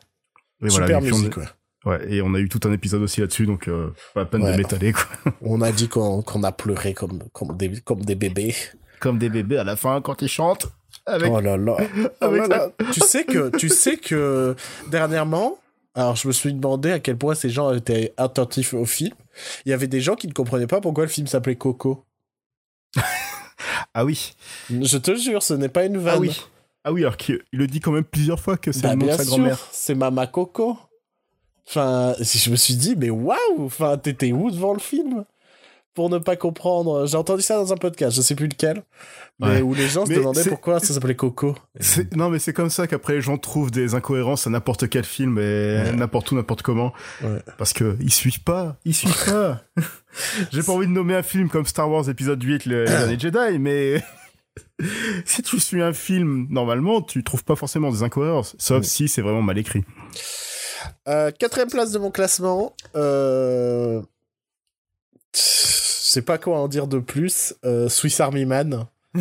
[0.62, 1.44] et Super voilà, musique, ouais.
[1.86, 4.42] Ouais et on a eu tout un épisode aussi là-dessus donc euh, pas la peine
[4.42, 4.52] Ouais.
[4.52, 5.04] de m'étaler quoi
[5.40, 8.54] On a dit qu'on qu'on a pleuré comme, comme, des, comme des bébés.
[9.00, 10.68] comme des bébés à la fin quand ils chantent
[11.06, 11.76] avec Oh là là.
[12.20, 12.68] Oh là là.
[12.92, 14.54] tu sais que, tu sais que
[14.90, 15.58] dernièrement,
[15.94, 19.14] alors je me suis demandé à quel point ces gens étaient attentifs au film.
[19.64, 22.04] Il y avait des gens qui ne comprenaient pas pourquoi le film s'appelait Coco.
[23.94, 24.34] ah oui
[24.70, 26.14] Je te jure, ce n'est pas une vanne.
[26.16, 26.40] ah oui
[26.84, 29.00] ah oui alors qu'il il le dit quand même plusieurs fois que c'est Bah, le
[29.00, 30.78] nom de sa grand-mère c'est Mama Coco.
[31.68, 35.24] Enfin, si je me suis dit, mais waouh, enfin, t'étais où devant le film?
[35.94, 38.82] Pour ne pas comprendre J'ai entendu ça dans un podcast, je sais plus lequel,
[39.40, 39.62] mais Ouais.
[39.62, 41.56] où les gens se Mais demandaient pourquoi ça s'appelait Coco.
[42.14, 45.38] Non, mais c'est comme ça qu'après les gens trouvent des incohérences à n'importe quel film
[45.38, 45.92] et Ouais.
[45.92, 46.92] n'importe où, n'importe comment.
[47.24, 47.38] Ouais.
[47.56, 49.62] Parce que ils suivent pas, ils suivent pas.
[50.52, 53.18] J'ai pas envie de nommer un film comme Star Wars épisode 8, le- les derniers
[53.18, 54.02] Jedi, mais
[55.24, 58.54] si tu suis un film, normalement, tu trouves pas forcément des incohérences.
[58.58, 59.82] Sauf si c'est vraiment mal écrit.
[61.08, 62.74] Euh, quatrième place de mon classement.
[62.94, 64.02] Euh...
[65.34, 67.54] Je sais pas quoi en dire de plus.
[67.64, 68.86] Euh, Swiss Army Man.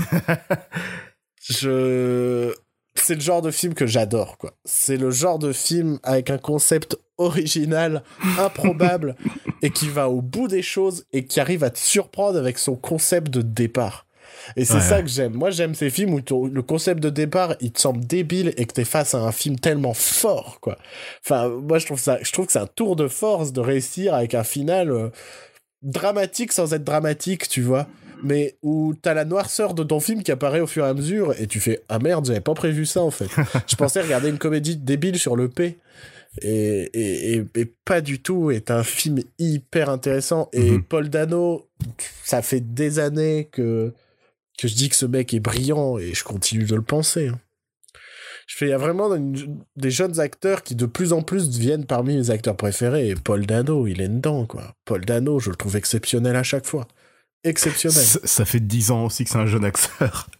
[1.41, 2.53] je...
[2.95, 4.53] C'est le genre de film que j'adore, quoi.
[4.63, 8.03] C'est le genre de film avec un concept original,
[8.39, 9.15] improbable,
[9.61, 12.75] et qui va au bout des choses et qui arrive à te surprendre avec son
[12.75, 14.05] concept de départ.
[14.55, 14.79] Et c'est Ouais.
[14.81, 15.33] ça que j'aime.
[15.33, 18.73] Moi, j'aime ces films où le concept de départ, il te semble débile et que
[18.73, 20.77] t'es face à un film tellement fort, quoi.
[21.23, 24.13] Enfin, moi, je trouve ça, je trouve que c'est un tour de force de réussir
[24.13, 25.09] avec un final euh,
[25.81, 27.87] dramatique sans être dramatique, tu vois.
[28.23, 31.35] Mais où t'as la noirceur de ton film qui apparaît au fur et à mesure
[31.39, 33.27] et tu fais ah merde, j'avais pas prévu ça en fait.
[33.67, 35.77] je pensais regarder une comédie débile sur le P.
[36.41, 40.49] Et, et, et, et pas du tout, est un film hyper intéressant.
[40.53, 40.83] Et Mhm.
[40.83, 41.65] Paul Dano,
[42.23, 43.93] ça fait des années que,
[44.57, 47.27] que je dis que ce mec est brillant et je continue de le penser.
[47.29, 47.39] hein.
[48.47, 51.49] Je fais, il y a vraiment une- des jeunes acteurs qui de plus en plus
[51.49, 53.09] deviennent parmi mes acteurs préférés.
[53.09, 54.75] Et Paul Dano, il est dedans, quoi.
[54.85, 56.87] Paul Dano, je le trouve exceptionnel à chaque fois.
[57.43, 58.03] Exceptionnel.
[58.03, 60.27] Ça, ça fait 10 ans aussi que c'est un jeune acteur.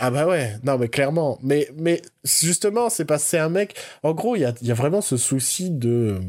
[0.00, 1.38] Ah bah ouais, non mais clairement.
[1.42, 3.74] Mais, mais justement, c'est parce que c'est un mec...
[4.02, 6.20] En gros, il y a, il y a vraiment ce souci de...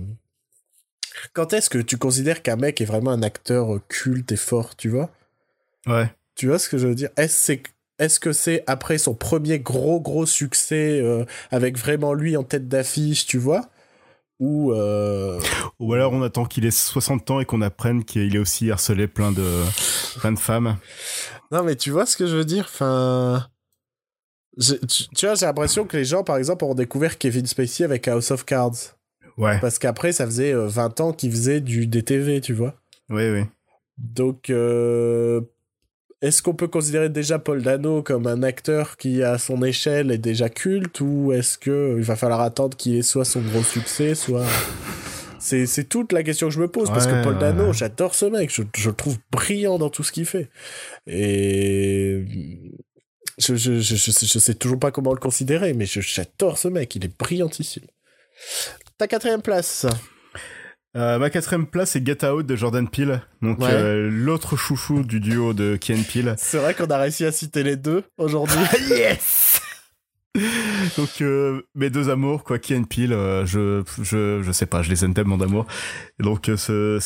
[1.33, 4.89] Quand est-ce que tu considères qu'un mec est vraiment un acteur culte et fort, tu
[4.89, 5.09] vois?
[5.87, 6.09] Ouais.
[6.35, 7.09] Tu vois ce que je veux dire?
[7.17, 7.53] Est-ce
[7.97, 12.67] est-ce que c'est après son premier gros gros succès euh, avec vraiment lui en tête
[12.67, 13.69] d'affiche, tu vois?
[14.39, 15.39] Ou euh,
[15.79, 19.07] Ou alors on attend qu'il ait 60 ans et qu'on apprenne qu'il est aussi harcelé
[19.07, 19.63] plein de,
[20.19, 20.75] plein de femmes.
[21.51, 22.65] non mais tu vois ce que je veux dire?
[22.67, 23.47] Enfin,
[24.59, 28.31] tu vois, j'ai l'impression que les gens, par exemple, ont découvert Kevin Spacey avec House
[28.31, 28.97] of Cards.
[29.37, 29.59] Ouais.
[29.59, 32.75] Parce qu'après, ça faisait 20 ans qu'il faisait du DTV, tu vois?
[33.09, 33.43] Oui, oui.
[33.97, 34.49] Donc,
[36.25, 40.17] est-ce qu'on peut considérer déjà Paul Dano comme un acteur qui, à son échelle, est
[40.17, 44.15] déjà culte ou est-ce que il va falloir attendre qu'il ait soit son gros succès,
[44.15, 44.43] soit
[45.39, 48.49] c'est toute la question que je me pose parce que Paul Dano, j'adore ce mec,
[48.51, 50.49] je, je, le trouve brillant dans tout ce qu'il fait
[51.05, 52.25] et
[53.37, 57.05] je, je, je, je, sais toujours pas comment le considérer, mais j'adore ce mec, il
[57.05, 57.85] est brillantissime.
[58.97, 59.85] Ta quatrième place.
[60.95, 65.19] Euh, ma quatrième place c'est Get Out de Jordan Peele, donc euh, l'autre chouchou du
[65.19, 66.35] duo de Ken Peele.
[66.37, 68.57] C'est vrai qu'on a réussi à citer les deux aujourd'hui.
[68.89, 69.61] yes.
[70.95, 73.11] donc euh, mes deux amours quoi, Ken Peele,
[73.45, 75.67] je, je je sais pas, je les aime tellement d'amour.
[76.19, 76.99] Donc ce,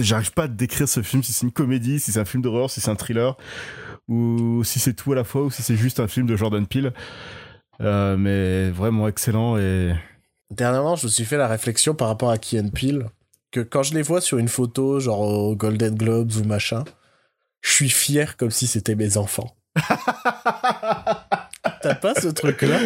[0.00, 2.68] j'arrive pas à décrire ce film si c'est une comédie, si c'est un film d'horreur,
[2.68, 3.36] si c'est un thriller
[4.08, 6.66] ou si c'est tout à la fois ou si c'est juste un film de Jordan
[6.66, 6.92] Peele.
[7.78, 9.94] mais vraiment excellent et
[10.52, 13.06] Dernièrement, je me suis fait la réflexion par rapport à Key Peele
[13.50, 16.84] que quand je les vois sur une photo, genre au Golden Globes ou machin,
[17.62, 19.56] je suis fier comme si c'était mes enfants.
[21.80, 22.78] T'as pas ce truc-là?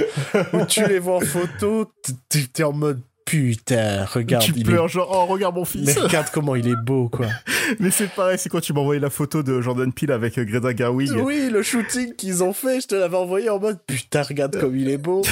[0.53, 1.91] Où tu les vois en photo,
[2.29, 4.45] t'es en mode putain, regarde.
[4.45, 5.85] Tu pleures, genre, oh, regarde mon fils.
[5.85, 7.27] Mais regarde comment il est beau, quoi.
[7.81, 10.45] mais c'est pareil, c'est quand tu m'as envoyé la photo de Jordan Peele avec euh,
[10.45, 11.11] Greta Gerwig?
[11.23, 14.77] Oui, le shooting qu'ils ont fait, je te l'avais envoyé en mode, putain, regarde comme
[14.77, 15.23] il est beau.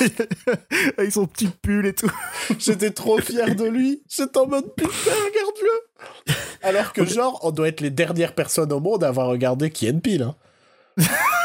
[0.98, 2.10] avec son petit pull et tout.
[2.58, 4.02] J'étais trop fier de lui.
[4.08, 6.34] J'étais en mode, putain, regarde-le.
[6.62, 10.00] Alors que, genre, on doit être les dernières personnes au monde à avoir regardé Kien
[10.00, 10.34] Peele, hein.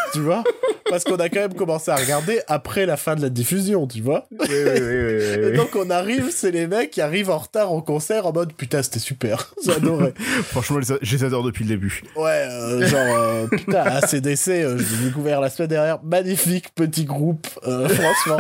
[0.13, 0.43] tu vois?
[0.89, 4.01] Parce qu'on a quand même commencé à regarder après la fin de la diffusion, tu
[4.01, 4.25] vois?
[4.31, 7.81] Oui, oui, oui, Et donc on arrive, c'est les mecs qui arrivent en retard au
[7.81, 10.13] concert en mode putain c'était super, j'adorais.
[10.17, 12.03] Franchement, je les adore depuis le début.
[12.15, 17.05] Ouais, euh, genre euh, putain ACDC, euh, je l'ai découvert la semaine dernière, magnifique petit
[17.05, 18.39] groupe, franchement.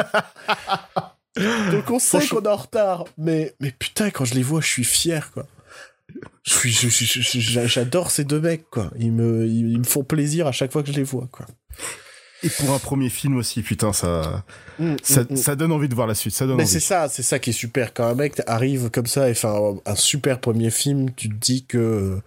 [1.71, 4.67] Donc on sait qu'on est en retard, mais mais putain quand je les vois, je
[4.67, 5.45] suis fier quoi.
[6.43, 8.91] J'adore ces deux mecs, quoi.
[8.99, 11.45] Ils me, ils me font plaisir à chaque fois que je les vois, quoi.
[12.41, 14.45] Et pour un premier film aussi, putain, ça,
[14.79, 15.35] mm, ça, mm, mm.
[15.35, 16.33] ça, donne envie de voir la suite.
[16.33, 17.93] Ça donne Mais c'est ça, c'est ça qui est super.
[17.93, 21.65] Quand un mec arrive comme ça et fait un, super premier film, tu te dis
[21.65, 22.19] que,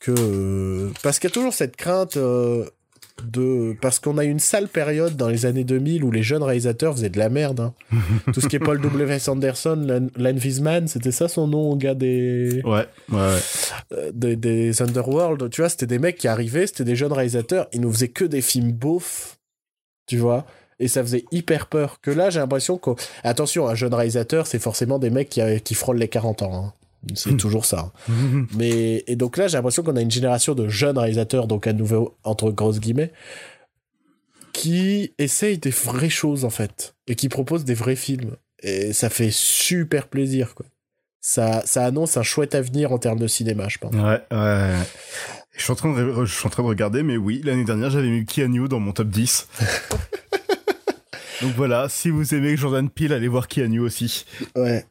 [0.00, 2.64] que, parce qu'il y a toujours cette crainte, euh,
[3.22, 6.42] de parce qu'on a eu une sale période dans les années 2000 où les jeunes
[6.42, 7.60] réalisateurs faisaient de la merde.
[7.60, 7.74] Hein.
[8.32, 9.18] Tout ce qui est Paul W.
[9.18, 13.38] Sanderson, Len Wiseman, c'était ça son nom au gars des ouais, ouais,
[13.92, 15.50] euh, des, des, Underworld.
[15.50, 18.24] Tu vois, c'était des mecs qui arrivaient, c'était des jeunes réalisateurs, ils nous faisaient que
[18.24, 19.38] des films beaufs,
[20.06, 20.44] tu vois.
[20.80, 22.00] Et ça faisait hyper peur.
[22.00, 22.90] Que là, j'ai l'impression que.
[23.22, 26.64] Attention, un jeune réalisateur, c'est forcément des mecs qui, qui frôlent les 40 ans.
[26.66, 26.72] Hein.
[27.14, 27.92] C'est toujours ça.
[28.56, 31.72] Mais, et donc là, j'ai l'impression qu'on a une génération de jeunes réalisateurs, donc à
[31.72, 33.12] nouveau, entre grosses guillemets,
[34.52, 36.94] qui essayent des vraies choses, en fait.
[37.06, 38.36] Et qui proposent des vrais films.
[38.62, 40.66] Et ça fait super plaisir, quoi.
[41.20, 43.94] Ça, ça annonce un chouette avenir en termes de cinéma, je pense.
[43.94, 44.74] Ouais, ouais.
[45.56, 47.90] Je suis en train de, je suis en train de regarder, mais oui, l'année dernière,
[47.90, 49.48] j'avais mis Keanu dans mon top 10.
[51.42, 54.24] Donc voilà, si vous aimez Jordan Peele, allez voir Keanu aussi.
[54.56, 54.84] Ouais.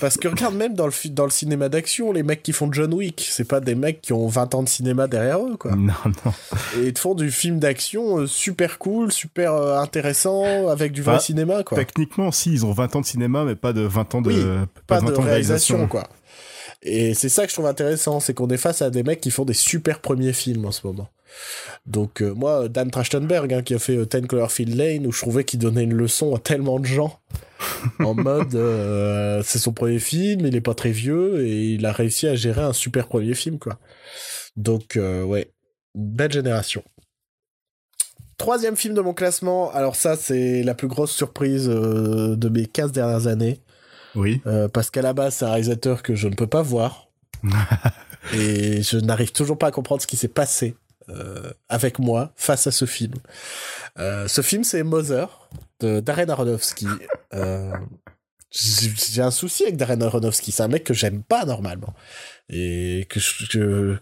[0.00, 2.92] Parce que regarde, même dans le, dans le cinéma d'action, les mecs qui font John
[2.92, 5.74] Wick, c'est pas des mecs qui ont 20 ans de cinéma derrière eux, quoi.
[5.74, 6.32] Non, non.
[6.78, 11.02] Et ils te font du film d'action euh, super cool, super euh, intéressant, avec du
[11.02, 11.78] vrai cinéma, quoi.
[11.78, 15.00] Techniquement, si, ils ont 20 ans de cinéma, mais pas de 20 ans de, pas,
[15.00, 16.04] de, réalisation, quoi.
[16.82, 19.30] Et c'est ça que je trouve intéressant, c'est qu'on est face à des mecs qui
[19.30, 21.08] font des super premiers films en ce moment.
[21.86, 25.44] Donc euh, moi, Dan Trachtenberg, hein, qui a fait Ten Cloverfield Lane, où je trouvais
[25.44, 27.18] qu'il donnait une leçon à tellement de gens
[28.00, 31.92] en mode euh, c'est son premier film, il est pas très vieux et il a
[31.92, 33.78] réussi à gérer un super premier film quoi.
[34.56, 35.52] Donc euh, ouais,
[35.94, 36.82] belle génération.
[38.38, 42.66] Troisième film de mon classement, alors ça c'est la plus grosse surprise euh, de mes
[42.66, 43.60] 15 dernières années.
[44.14, 44.40] Oui.
[44.72, 47.10] parce qu'à la base c'est un réalisateur que je ne peux pas voir.
[48.34, 50.74] et je n'arrive toujours pas à comprendre ce qui s'est passé
[51.68, 53.12] avec moi face à ce film.
[53.98, 55.50] ce film c'est Mother
[55.80, 56.86] de Darren Aronofsky.
[57.34, 57.72] Euh,
[58.50, 60.52] j'ai un souci avec Darren Aronofsky.
[60.52, 61.94] C'est un mec que j'aime pas normalement.
[62.48, 63.96] Et que je,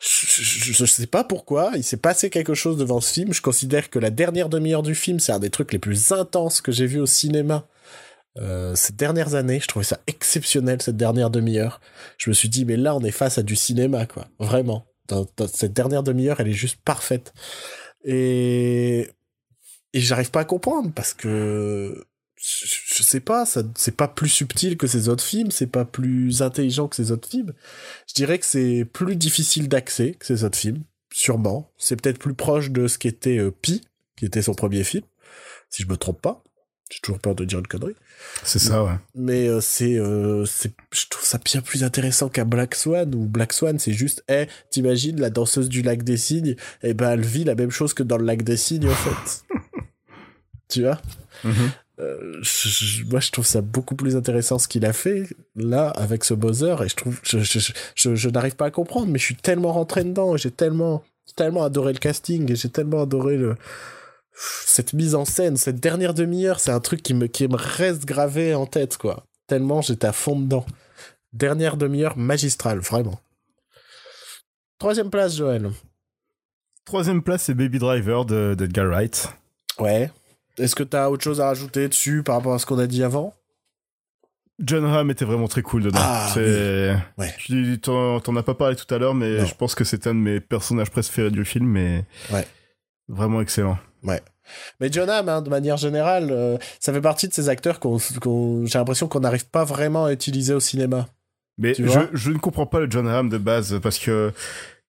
[0.00, 1.72] je, sais pas pourquoi.
[1.74, 3.32] Il s'est passé quelque chose devant ce film.
[3.32, 6.60] Je considère que la dernière demi-heure du film, c'est un des trucs les plus intenses
[6.60, 7.66] que j'ai vu au cinéma.
[8.38, 11.80] Euh, ces dernières années, je trouvais ça exceptionnel cette dernière demi-heure.
[12.18, 14.86] Je me suis dit mais là on est face à du cinéma quoi, vraiment.
[15.08, 17.32] dans cette dernière demi-heure, elle est juste parfaite.
[18.04, 19.08] Et
[19.92, 22.04] et j'arrive pas à comprendre parce que
[22.40, 26.42] je, sais pas, ça c'est pas plus subtil que ces autres films, c'est pas plus
[26.42, 27.52] intelligent que ces autres films.
[28.06, 30.82] Je dirais que c'est plus difficile d'accès que ces autres films.
[31.12, 31.72] sûrement.
[31.78, 33.82] C'est peut-être plus proche de ce qu'était euh, Pi,
[34.16, 35.04] qui était son premier film,
[35.70, 36.44] si je me trompe pas.
[36.90, 37.96] J'ai toujours peur de dire une connerie.
[38.44, 38.94] C'est ça, ouais.
[39.14, 43.26] Mais euh, c'est, euh, c'est, je trouve ça bien plus intéressant qu'un Black Swan, où
[43.26, 47.26] Black Swan, c'est juste, eh, t'imagines, la danseuse du lac des cygnes, eh ben, elle
[47.26, 49.44] vit la même chose que dans le lac des cygnes, en fait.
[50.68, 51.00] tu vois
[51.44, 51.70] Mhm.
[52.00, 55.24] Euh, je- je- moi, je trouve ça beaucoup plus intéressant ce qu'il a fait
[55.56, 58.70] là avec ce Bowser et je trouve, je, je, je, je- je n'arrive pas à
[58.70, 61.02] comprendre, mais je suis tellement rentré dedans et j'ai tellement,
[61.34, 63.56] tellement adoré le casting et j'ai tellement adoré le
[64.64, 68.04] cette mise en scène, cette dernière demi-heure, c'est un truc qui me qui me reste
[68.04, 69.24] gravé en tête quoi.
[69.48, 70.64] Tellement j'étais à fond dedans.
[71.32, 73.20] Dernière demi-heure magistrale, vraiment.
[74.78, 75.70] Troisième place, Joël.
[76.84, 79.28] Troisième place, c'est Baby Driver de d'Edgar Wright.
[79.80, 80.10] Ouais.
[80.58, 83.02] Est-ce que t'as autre chose à rajouter dessus par rapport à ce qu'on a dit
[83.02, 83.34] avant?
[84.60, 86.00] John Hamm était vraiment très cool dedans.
[86.02, 86.96] Ah, c'est...
[87.16, 87.32] Ouais.
[87.38, 89.44] Tu t'en, as pas parlé tout à l'heure, mais Non.
[89.46, 92.44] je pense que c'est un de mes personnages préférés du film, mais Ouais.
[93.08, 93.78] vraiment excellent.
[94.80, 97.98] Mais John Hamm, hein, de manière générale, euh, ça fait partie de ces acteurs qu'on,
[98.20, 101.06] qu'on- j'ai l'impression qu'on n'arrive pas vraiment à utiliser au cinéma.
[101.58, 104.32] Mais je ne comprends pas le John Hamm de base parce que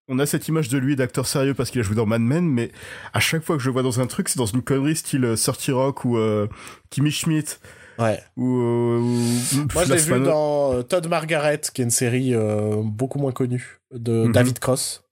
[0.08, 2.44] on a cette image de lui d'acteur sérieux parce qu'il a joué dans Mad Men,
[2.46, 2.72] mais
[3.12, 5.24] à chaque fois que je le vois dans un truc, c'est dans une connerie style
[5.24, 6.46] euh, 30 Rock ou euh,
[6.90, 7.58] Kimmy Schmidt
[7.98, 8.18] Ouais.
[8.36, 12.34] ou, euh, ou- Moi, je l'ai vu dans euh, Todd Margaret, qui est une série
[12.34, 14.32] euh, beaucoup moins connue de Mhm.
[14.32, 15.04] David Cross.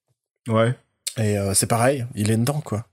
[0.49, 0.75] Ouais.
[1.19, 2.87] Et euh, c'est pareil, il est dedans, quoi.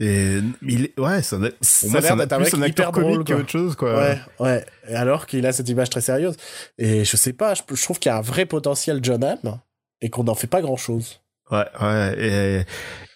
[0.00, 1.00] Et il est...
[1.00, 2.88] ouais, ça pour Ça moi, a c'est l'air un, d'être un plus mec un acteur
[2.90, 3.96] hyper drôle, qu'autre chose, quoi.
[3.96, 4.66] Ouais, ouais.
[4.88, 6.36] Et alors qu'il a cette image très sérieuse.
[6.78, 9.58] Et je sais pas, je, je trouve qu'il y a un vrai potentiel John Hamm
[10.00, 11.20] et qu'on n'en fait pas grand chose.
[11.50, 12.62] Ouais, ouais, et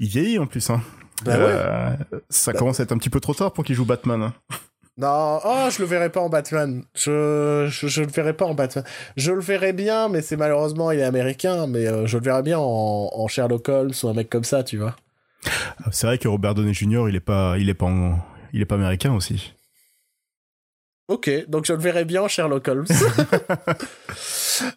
[0.00, 0.80] il vieillit en plus, hein.
[1.24, 1.44] Bah ouais.
[1.46, 1.90] Euh,
[2.30, 4.22] ça commence à être un petit peu trop tard pour qu'il joue Batman.
[4.22, 4.34] Hein.
[4.98, 6.82] Non, oh, je le verrai pas en Batman.
[6.94, 8.84] Je, je, je le verrai pas en Batman.
[9.16, 12.42] Je le verrai bien, mais c'est malheureusement, il est américain, mais euh, je le verrai
[12.42, 14.96] bien en, en Sherlock Holmes ou un mec comme ça, tu vois.
[15.90, 17.06] C'est vrai que Robert Downey Jr.
[17.08, 18.18] il est pas, il est pas, en-
[18.52, 19.54] il est pas américain aussi.
[21.12, 22.86] Ok, donc je le verrai bien en Sherlock Holmes.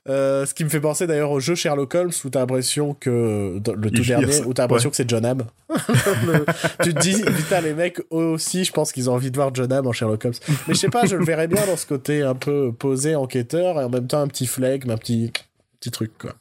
[0.08, 3.60] Euh, ce qui me fait penser d'ailleurs au jeu Sherlock Holmes où t'as l'impression que
[3.76, 4.92] le tout dernier où t'as l'impression ouais.
[4.92, 5.44] que c'est John Hamm.
[5.70, 6.46] Le-
[6.82, 9.54] tu te dis putain les mecs eux aussi je pense qu'ils ont envie de voir
[9.54, 10.34] John Hamm en Sherlock Holmes.
[10.68, 13.80] Mais je sais pas je le verrais bien dans ce côté un peu posé enquêteur
[13.80, 15.32] et en même temps un petit flegme un petit
[15.82, 16.32] petit truc quoi.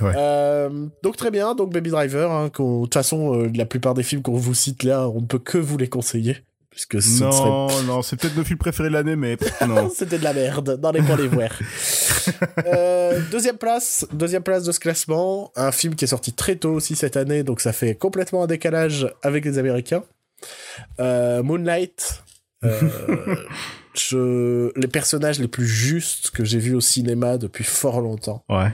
[0.00, 0.14] Ouais.
[0.16, 4.04] Euh, donc très bien donc Baby Driver hein, de toute façon euh, la plupart des
[4.04, 6.38] films qu'on vous cite là on ne peut que vous les conseiller
[6.76, 9.90] serait Non, non, c'est peut-être nos films préférés de l'année, mais non.
[9.94, 11.50] C'était de la merde, dans les points les voir.
[12.66, 16.72] Euh, deuxième place, deuxième place de ce classement, un film qui est sorti très tôt
[16.72, 20.04] aussi cette année, donc ça fait complètement un décalage avec les Américains.
[21.00, 22.22] Euh, Moonlight.
[22.64, 23.36] euh,
[23.94, 28.44] je, les personnages les plus justes que j'ai vus au cinéma depuis fort longtemps.
[28.48, 28.70] Ouais.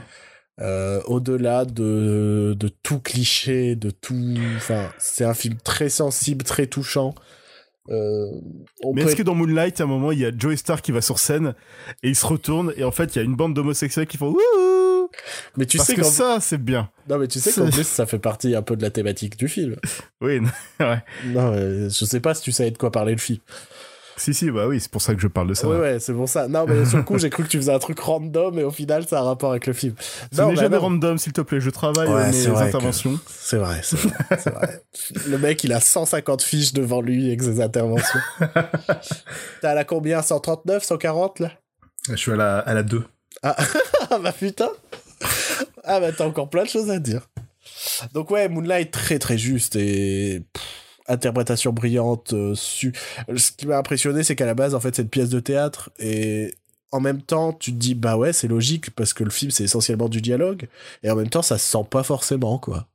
[0.61, 4.35] Euh, au-delà de, de tout cliché, de tout.
[4.55, 7.15] Enfin, c'est un film très sensible, très touchant.
[7.89, 8.27] Euh,
[8.83, 10.81] on Mais peut est-ce que dans Moonlight, à un moment, il y a Joey Star
[10.81, 11.53] qui va sur scène
[12.01, 14.27] et il se retourne et en fait, il y a une bande d'homosexuels qui font
[14.29, 15.09] Wouhou
[15.57, 16.89] Mais tu Parce sais que ça, c'est bien.
[17.09, 19.47] Non, mais tu sais qu'en plus, ça fait partie un peu de la thématique du
[19.47, 19.75] film.
[20.21, 20.39] Oui,
[20.79, 21.03] ouais.
[21.25, 23.39] Non, je sais pas si tu savais de quoi parler le film.
[24.17, 25.67] Si, si, bah oui, c'est pour ça que je parle de ça.
[25.67, 26.47] Ouais, ouais, c'est pour ça.
[26.47, 28.71] Non, mais sur le coup, j'ai cru que tu faisais un truc random et au
[28.71, 29.95] final, ça a un rapport avec le film.
[30.31, 30.83] Ce n'est bah jamais non.
[30.83, 31.59] random, s'il te plaît.
[31.59, 33.19] Je travaille Ouais, mes interventions.
[33.27, 34.83] C'est vrai, c'est vrai.
[35.27, 38.19] Le mec, il a 150 fiches devant lui avec ses interventions.
[39.61, 40.21] T'as à la combien?
[40.21, 41.51] 139, 140 là?
[42.09, 43.03] Je suis à la, à la 2.
[43.41, 43.55] Ah,
[44.09, 44.69] ah bah putain
[45.83, 47.27] Ah bah t'as encore plein de choses à dire.
[48.13, 50.63] Donc ouais, Moonlight très très juste et pff,
[51.07, 52.33] interprétation brillante.
[52.33, 52.93] euh, su...
[53.35, 55.89] Ce qui m'a impressionné, c'est qu'à la base, en fait, c'est une pièce de théâtre
[55.99, 56.53] et
[56.91, 59.63] en même temps, tu te dis bah ouais, c'est logique parce que le film c'est
[59.63, 60.67] essentiellement du dialogue
[61.01, 62.87] et en même temps, ça se sent pas forcément quoi.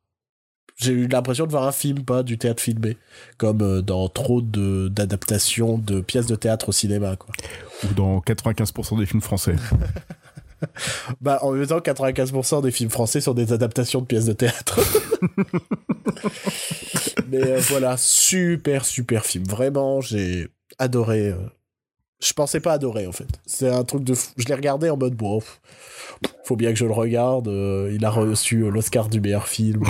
[0.76, 2.96] J'ai eu l'impression de voir un film, pas du théâtre filmé,
[3.36, 7.34] comme euh, dans trop de d'adaptations de pièces de théâtre au cinéma quoi.
[7.84, 9.56] Ou dans 95% des films français.
[11.20, 14.80] Bah, en même temps, 95% des films français sont des adaptations de pièces de théâtre.
[17.28, 19.44] Mais euh, voilà, super, super film.
[19.44, 20.48] Vraiment, j'ai
[20.78, 21.28] adoré.
[21.28, 21.34] euh,
[22.20, 23.28] Je pensais pas adorer, en fait.
[23.46, 24.30] C'est un truc de fou.
[24.36, 25.40] Je l'ai regardé en mode, bon,
[26.44, 27.48] faut bien que je le regarde.
[27.48, 29.82] euh, il a reçu l'Oscar du meilleur film.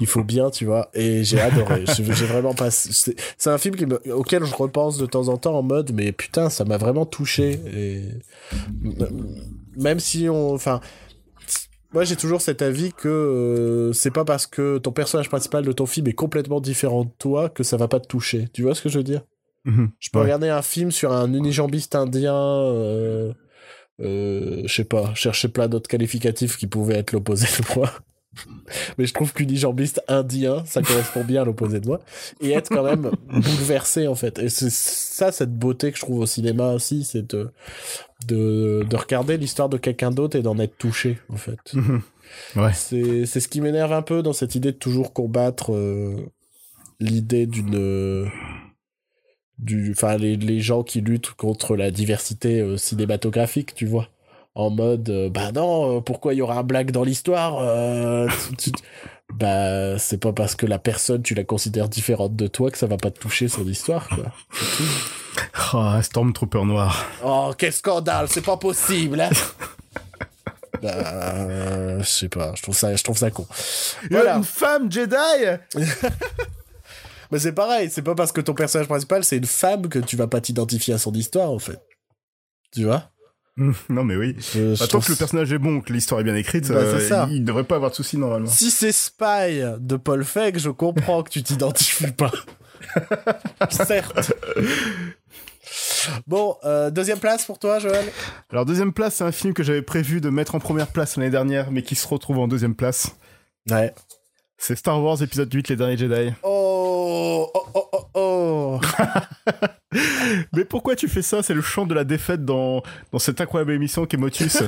[0.00, 0.88] il faut bien, tu vois.
[0.94, 1.84] Et j'ai adoré.
[1.96, 2.70] J'ai vraiment pas.
[2.70, 3.16] C'est
[3.46, 3.76] un film
[4.12, 7.60] auquel je repense de temps en temps en mode, mais putain, ça m'a vraiment touché.
[7.74, 8.02] Et
[9.76, 10.54] même si on.
[10.54, 10.80] Enfin.
[11.94, 15.72] Moi, j'ai toujours cet avis que euh, c'est pas parce que ton personnage principal de
[15.72, 18.48] ton film est complètement différent de toi que ça va pas te toucher.
[18.54, 19.22] Tu vois ce que je veux dire?
[19.66, 19.90] Mhm.
[19.98, 20.24] Je peux Ouais.
[20.24, 23.34] regarder un film sur un unijambiste indien, euh,
[24.00, 27.90] euh, je sais pas, chercher plein d'autres qualificatifs qui pouvaient être l'opposé de moi.
[28.98, 32.00] Mais je trouve qu'unijambiste indien, ça correspond bien à l'opposé de moi.
[32.40, 34.38] Et être quand même bouleversé, en fait.
[34.38, 37.50] Et c'est ça, cette beauté que je trouve au cinéma aussi, c'est de,
[38.26, 41.58] de, de regarder l'histoire de quelqu'un d'autre et d'en être touché, en fait.
[42.56, 42.72] ouais.
[42.72, 46.16] C'est ce qui m'énerve un peu dans cette idée de toujours combattre euh,
[47.00, 48.30] l'idée d'une
[49.58, 54.08] du enfin les, les, gens qui luttent contre la diversité euh, cinématographique tu vois
[54.54, 57.62] en mode euh, bah non euh, pourquoi il y aura un blague dans l'histoire
[59.34, 62.86] bah c'est pas parce que la personne tu la considères différente de toi que ça
[62.86, 64.32] va pas te toucher son histoire quoi.
[65.72, 67.06] Oh, un Stormtrooper noir.
[67.24, 69.30] Oh quel scandale c'est pas possible hein.
[70.82, 73.46] Bah, je sais pas je trouve ça je trouve ça con.
[74.10, 74.36] Voilà.
[74.36, 75.14] une femme Jedi
[77.30, 80.16] Mais c'est pareil, c'est pas parce que ton personnage principal c'est une femme que tu
[80.16, 81.80] vas pas t'identifier à son histoire en fait.
[82.72, 83.11] Tu vois?
[83.88, 84.36] non mais oui.
[84.56, 87.26] Euh, bah, tant que le personnage est bon, que l'histoire est bien écrite, bah, euh,
[87.30, 88.46] il, devrait pas avoir de soucis normalement.
[88.46, 92.32] Si c'est Spy de Paul Feig, je comprends que tu t'identifies pas.
[93.70, 94.32] Certes.
[96.26, 98.04] Bon, euh, deuxième place pour toi, Joël
[98.50, 101.30] Alors, deuxième place, c'est un film que j'avais prévu de mettre en première place l'année
[101.30, 103.16] dernière, mais qui se retrouve en deuxième place.
[103.70, 103.94] Ouais.
[104.58, 106.32] C'est Star Wars épisode 8, Les Derniers Jedi.
[106.42, 106.71] Oh,
[107.02, 108.80] oh, oh, oh, oh.
[110.52, 111.42] Mais pourquoi tu fais ça?
[111.42, 114.62] C'est le chant de la défaite dans, dans cette incroyable émission qu'est Motus.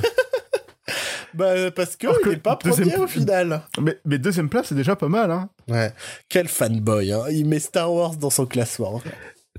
[1.33, 3.61] bah, parce que, il est pas premier au final.
[3.79, 5.49] Mais, mais deuxième place, c'est déjà pas mal, hein.
[5.67, 5.93] Ouais.
[6.29, 7.23] Quel fanboy, hein.
[7.31, 9.01] Il met Star Wars dans son classement.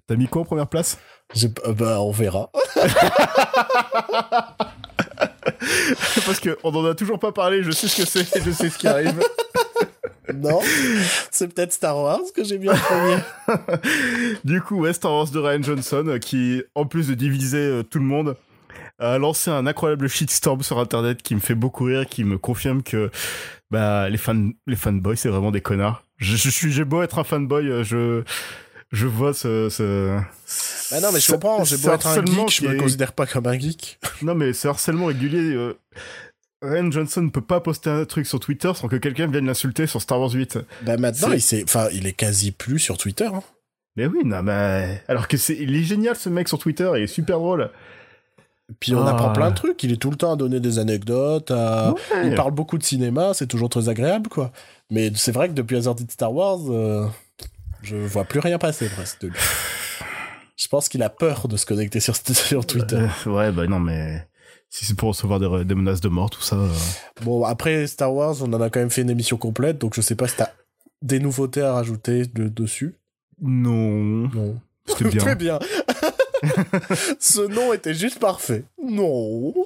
[0.07, 0.98] T'as mis quoi en première place?
[1.43, 2.51] Euh, Bah, on verra.
[6.27, 8.78] parce qu'on en a toujours pas parlé, je sais ce que c'est, je sais ce
[8.78, 9.20] qui arrive.
[10.35, 10.61] Non,
[11.31, 13.19] c'est peut-être Star Wars que j'ai bien premier.
[14.44, 17.82] du coup, ouais, Star Wars de Ryan Johnson, euh, qui, en plus de diviser euh,
[17.82, 18.36] tout le monde,
[18.98, 22.82] a lancé un incroyable shitstorm sur Internet qui me fait beaucoup rire, qui me confirme
[22.82, 23.11] que
[23.70, 26.03] bah, les, fans, les fanboys, c'est vraiment des connards.
[26.19, 28.23] Je, suis, j'ai beau être un fanboy, euh, je
[28.93, 30.16] je vois ce, ce...
[30.93, 33.48] Bah non mais je comprends j'ai beau être un geek je me considère pas comme
[33.48, 35.74] un geek non mais c'est harcèlement régulier
[36.66, 39.86] Ryan Johnson ne peut pas poster un truc sur Twitter sans que quelqu'un vienne l'insulter
[39.86, 40.59] sur Star Wars 8.
[40.82, 41.64] Bah maintenant, il, est...
[41.64, 43.26] Enfin, il est quasi plus sur Twitter.
[43.26, 43.43] Hein.
[43.97, 45.02] Mais oui, non, mais...
[45.09, 45.56] Alors que c'est...
[45.59, 47.70] Il est génial ce mec sur Twitter, il est super drôle.
[48.80, 49.32] Puis on apprend ah.
[49.32, 51.52] plein de trucs, il est tout le temps à donner des anecdotes,
[52.24, 54.51] il parle beaucoup de cinéma, c'est toujours très agréable, quoi.
[54.90, 57.06] Mais c'est vrai que depuis la sortie de Star Wars, euh,
[57.82, 59.38] je vois plus rien passer presque de lui.
[60.56, 63.06] Je pense qu'il a peur de se connecter sur, sur Twitter.
[63.26, 64.26] Euh, ouais, bah non, mais
[64.77, 66.57] si c'est pour recevoir des, menaces de mort, tout ça.
[66.57, 66.69] Euh.
[67.23, 70.03] Bon, après Star Wars, on en a quand même fait une émission complète, donc je
[70.03, 70.51] sais pas si t'as
[71.01, 72.94] des nouveautés à rajouter de, dessus.
[73.40, 74.28] Non.
[74.28, 74.61] Non.
[74.86, 75.20] C'était bien.
[75.23, 75.59] Très bien.
[77.19, 78.65] Ce nom était juste parfait.
[78.82, 79.55] Non.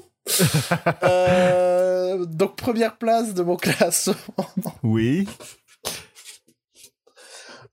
[1.02, 4.14] Euh, donc première place de mon classement.
[4.82, 5.26] Oui.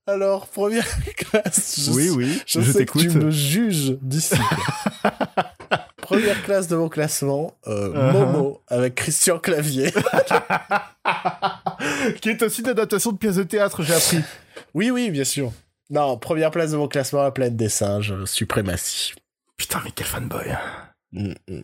[0.06, 1.84] Alors, première classe.
[1.84, 4.34] Je oui, oui, je, je sais que tu me juges d'ici.
[6.08, 8.12] Première classe de mon classement, euh, uh-huh.
[8.12, 9.92] Momo avec Christian Clavier.
[12.22, 14.20] qui est aussi une adaptation de pièce de théâtre, j'ai appris.
[14.72, 15.52] Oui, oui, bien sûr.
[15.90, 19.12] Non, première place de mon classement, La planète des singes, Suprématie.
[19.58, 20.56] Putain, mais quel fanboy.
[21.12, 21.62] Mm, mm, mm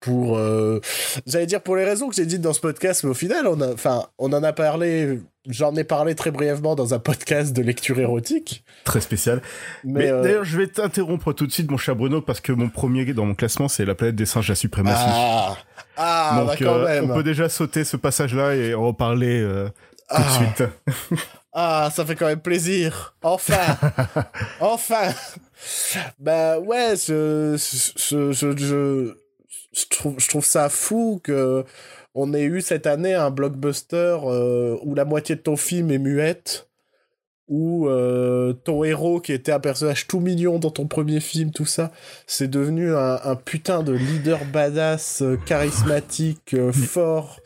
[0.00, 0.80] pour euh,
[1.26, 3.60] j'allais dire pour les raisons que j'ai dites dans ce podcast mais au final on
[3.60, 7.62] a enfin on en a parlé j'en ai parlé très brièvement dans un podcast de
[7.62, 8.64] lecture érotique.
[8.84, 9.42] Très spécial.
[9.82, 12.68] Mais, euh, d'ailleurs je vais t'interrompre tout de suite mon cher Bruno parce que mon
[12.68, 15.00] premier dans mon classement c'est la planète des singes la suprématie.
[15.06, 15.56] Ah,
[15.96, 17.10] ah donc bah, quand euh, même.
[17.10, 20.38] on peut déjà sauter ce passage là et en reparler tout de ah.
[20.38, 21.18] suite.
[21.56, 23.14] Ah ça fait quand même plaisir.
[23.22, 23.78] Enfin.
[24.60, 25.14] Enfin.
[26.18, 29.14] Bah ouais je, je, je, je
[29.74, 31.64] je trouve, je trouve ça fou que
[32.14, 35.98] on ait eu cette année un blockbuster euh, où la moitié de ton film est
[35.98, 36.68] muette,
[37.48, 41.66] où euh, ton héros qui était un personnage tout mignon dans ton premier film, tout
[41.66, 41.90] ça,
[42.26, 47.40] c'est devenu un, putain de leader badass, euh, charismatique, fort,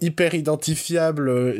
[0.00, 1.54] hyper identifiable.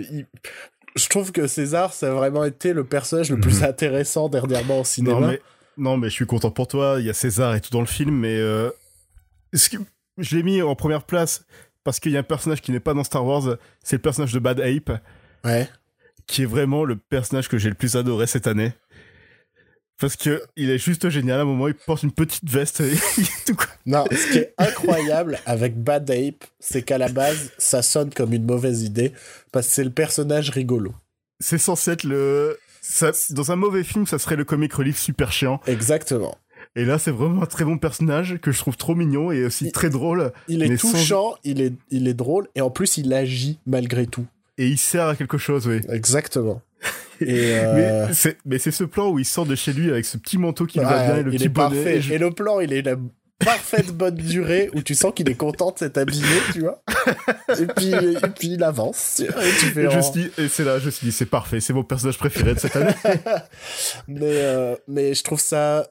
[0.95, 3.69] Je trouve que César, ça a vraiment été le personnage le plus mhm.
[3.69, 5.21] intéressant dernièrement au cinéma.
[5.21, 5.41] Non mais,
[5.77, 7.87] non mais je suis content pour toi, il y a César et tout dans le
[7.87, 8.39] film, mais
[9.53, 9.77] que
[10.19, 11.45] je l'ai mis en première place
[11.85, 14.33] parce qu'il y a un personnage qui n'est pas dans Star Wars, c'est le personnage
[14.33, 15.01] de Bad Ape.
[15.45, 15.69] Ouais.
[16.27, 18.73] Qui est vraiment le personnage que j'ai le plus adoré cette année.
[19.99, 21.39] Parce que il est juste génial.
[21.39, 22.93] À un moment, il porte une petite veste et
[23.47, 23.67] tout quoi.
[23.87, 28.33] Non, ce qui est incroyable avec Bad Ape, c'est qu'à la base, ça sonne comme
[28.33, 29.13] une mauvaise idée
[29.53, 30.93] parce que c'est le personnage rigolo.
[31.39, 32.59] C'est censé être le.
[33.31, 35.61] dans un mauvais film, ça serait le comic relief super chiant.
[35.67, 36.37] Exactement.
[36.75, 39.71] Et là, c'est vraiment un très bon personnage que je trouve trop mignon et aussi
[39.73, 40.33] très drôle.
[40.49, 44.25] Il est touchant, il, est, il est drôle, et en plus, il agit malgré tout.
[44.57, 45.81] et il sert à quelque chose, oui.
[45.91, 46.63] Exactement.
[47.21, 48.09] Et euh...
[48.45, 50.81] Mais c'est ce plan où il sort de chez lui avec ce petit manteau qui
[50.81, 51.77] lui va bien et le petit bonnet.
[51.85, 52.15] parfait.
[52.15, 52.97] Et, le plan, il est la
[53.39, 56.83] parfaite bonne durée où tu sens qu'il est content de s'être habillé, tu vois.
[57.61, 59.21] Et puis, et puis il avance.
[59.21, 59.27] et
[59.61, 61.73] tu fais Et, je en- et c'est là, je me suis dit, c'est parfait, c'est
[61.73, 62.95] mon personnage préféré de cette année.
[64.09, 65.87] mais, euh, mais je trouve ça.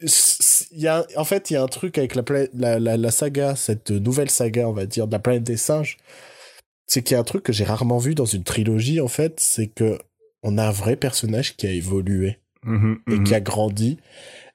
[0.00, 2.22] Il y a, en fait, il y a un truc avec la,
[2.54, 5.96] la, la, la saga, cette nouvelle saga, on va dire, de la planète des singes.
[6.86, 9.40] C'est qu'il y a un truc que j'ai rarement vu dans une trilogie, en fait,
[9.40, 9.98] c'est que
[10.42, 13.24] on a un vrai personnage qui a évolué Mhm, et mhm.
[13.24, 13.96] qui a grandi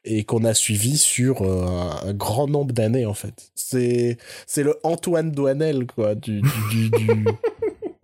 [0.03, 3.51] et qu'on a suivi sur euh, un, grand nombre d'années, en fait.
[3.55, 7.25] C'est, c'est le Antoine Douanel, quoi, du, du, du, du,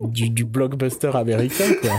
[0.00, 1.90] du- du blockbuster américain, quoi.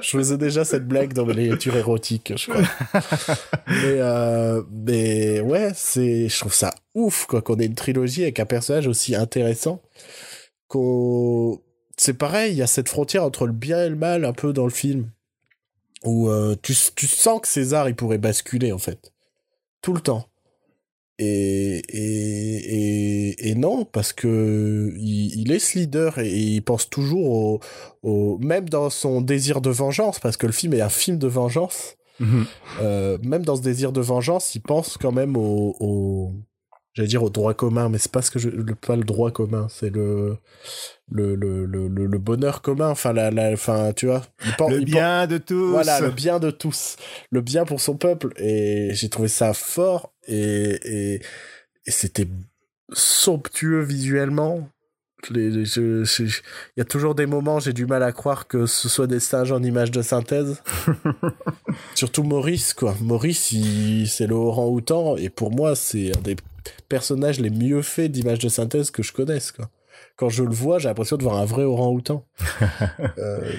[0.00, 2.62] Je faisais déjà cette blague dans mes lectures érotiques, je crois.
[3.66, 8.40] mais, euh, mais ouais, c'est, je trouve ça ouf, quoi, qu'on ait une trilogie avec
[8.40, 9.82] un personnage aussi intéressant.
[10.68, 11.60] Qu'on,
[11.96, 14.52] c'est pareil, il y a cette frontière entre le bien et le mal un peu
[14.52, 15.10] dans le film.
[16.04, 19.12] Où euh, tu, tu sens que César, il pourrait basculer, en fait.
[19.82, 20.29] Tout le temps.
[21.22, 26.88] Et, et, et, et non, parce que il, il est ce leader et, il pense
[26.88, 27.60] toujours au,
[28.02, 31.26] au, même dans son désir de vengeance, parce que le film est un film de
[31.28, 32.44] vengeance, Mhm.
[32.82, 36.32] euh, même dans ce désir de vengeance, il pense quand même au, au
[37.00, 39.30] j'allais dire au droit commun, mais c'est pas ce que je, le, pas le droit
[39.30, 40.36] commun, c'est le,
[41.10, 44.22] le, le, le, bonheur commun, enfin, la, la, enfin, tu vois.
[44.68, 45.70] Le bien de tous.
[45.70, 46.96] voilà, le bien de tous.
[47.30, 48.34] Le bien pour son peuple.
[48.36, 50.12] Et j'ai trouvé ça fort.
[50.28, 50.34] Et,
[50.84, 51.14] et,
[51.86, 52.28] et c'était
[52.92, 54.68] somptueux visuellement.
[55.30, 55.64] Il
[56.76, 59.52] y a toujours des moments, j'ai du mal à croire que ce soit des singes
[59.52, 60.62] en images de synthèse.
[61.94, 62.94] Surtout Maurice, quoi.
[63.00, 63.54] Maurice,
[64.06, 65.16] c'est le orang-outan.
[65.16, 66.36] Et pour moi, c'est un des
[66.88, 69.70] personnages les mieux faits d'images de synthèse que je connaisse, quoi.
[70.16, 72.26] Quand je le vois, j'ai l'impression de voir un vrai orang-outan.
[73.18, 73.52] Euh,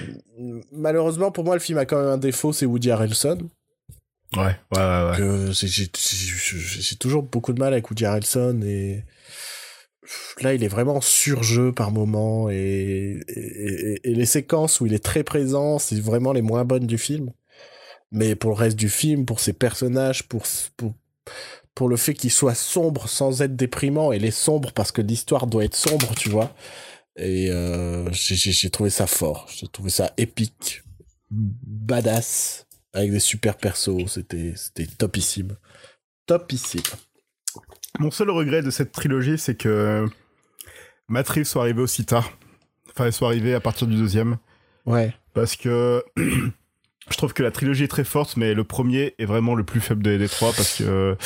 [0.72, 3.38] malheureusement, pour moi, le film a quand même un défaut, c'est Woody Harrelson.
[4.36, 5.48] Ouais, ouais, ouais.
[5.52, 9.04] j'ai- toujours beaucoup de mal avec Woody Harrelson et
[10.40, 14.94] là, il est vraiment surjeu par moment et, et, et- et les séquences où il
[14.94, 17.30] est très présent, c'est vraiment les moins bonnes du film.
[18.10, 20.42] Mais pour le reste du film, pour ses personnages, pour,
[20.76, 20.94] pour,
[21.74, 25.00] pour le fait qu'il soit sombre sans être déprimant, et il est sombre parce que
[25.02, 26.54] l'histoire doit être sombre, tu vois.
[27.16, 30.82] Et euh, j'ai- trouvé ça fort, j'ai trouvé ça épique,
[31.30, 35.56] badass, avec des super persos, c'était c'était topissime.
[36.26, 36.82] Topissime.
[37.98, 40.06] Mon seul regret de cette trilogie, c'est que
[41.10, 42.30] Reeves soit arrivé aussi tard.
[42.90, 44.38] Enfin, elle soit arrivé à partir du deuxième.
[44.86, 45.14] Ouais.
[45.34, 46.02] Parce que
[47.10, 49.80] je trouve que la trilogie est très forte, mais le premier est vraiment le plus
[49.80, 51.16] faible des, des trois parce que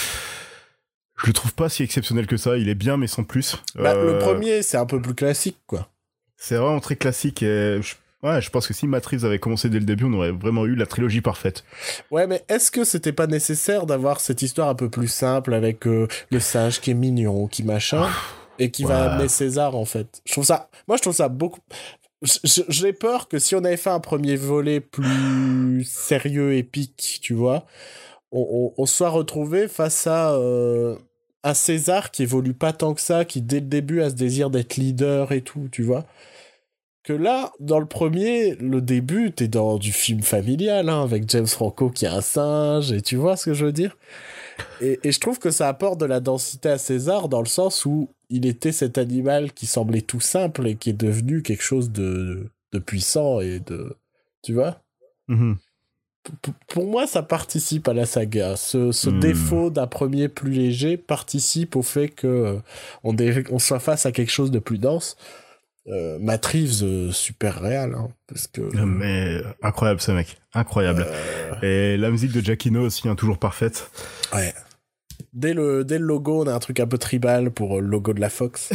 [1.17, 2.57] je le trouve pas si exceptionnel que ça.
[2.59, 3.57] Il est bien, mais sans plus.
[3.75, 5.89] Bah, Euh, Le premier, c'est un peu plus classique, quoi.
[6.37, 9.79] C'est vraiment très classique et je, ouais, je pense que si Reeves avait commencé dès
[9.79, 11.65] le début, on aurait vraiment eu la trilogie parfaite.
[12.11, 15.87] Ouais, mais est-ce que c'était pas nécessaire d'avoir cette histoire un peu plus simple avec
[15.87, 18.09] euh, le singe qui est mignon, qui machin,
[18.59, 20.21] et qui va amener César, en fait?
[20.27, 20.69] Je trouve ça...
[20.89, 21.61] Moi, je trouve ça beaucoup...
[22.23, 27.67] J'ai peur que si on avait fait un premier volet plus sérieux, épique, tu vois,
[28.33, 30.97] on, soit retrouvé face à euh,
[31.45, 34.51] un César qui évolue pas tant que ça, qui dès le début a ce désir
[34.51, 36.07] d'être leader et tout, tu vois.
[37.03, 41.47] Que là, dans le premier, le début, t'es dans du film familial, hein, avec James
[41.47, 43.97] Franco qui est un singe, et tu vois ce que je veux dire?
[44.81, 47.85] Et, et je trouve que ça apporte de la densité à César dans le sens
[47.85, 51.91] où il était cet animal qui semblait tout simple et qui est devenu quelque chose
[51.91, 53.97] de, de puissant et de...
[54.43, 54.81] Tu vois?
[55.29, 55.57] Mhm.
[56.69, 58.57] Pour moi, ça participe à la saga.
[58.57, 59.21] Ce, ce Hmm.
[59.21, 62.59] défaut d'un premier plus léger participe au fait que euh,
[63.05, 65.17] on soit face à quelque chose de plus dense.
[65.89, 71.07] Euh, Matt Reeves, euh, super réel, hein, parce que Mais incroyable ce mec, incroyable.
[71.63, 73.91] euh, Et la musique de Giacchino aussi, hein, toujours parfaite.
[74.35, 74.53] ouais.
[75.33, 78.13] Dès le, dès le logo, on a un truc un peu tribal pour le logo
[78.15, 78.71] de la Fox.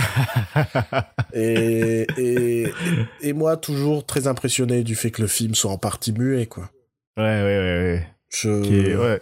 [1.34, 2.68] et, et,
[3.22, 6.70] et moi, toujours très impressionné du fait que le film soit en partie muet, quoi.
[7.18, 8.08] Ouais, ouais, ouais, ouais.
[8.30, 8.62] Je...
[8.62, 9.22] Qui est- ouais.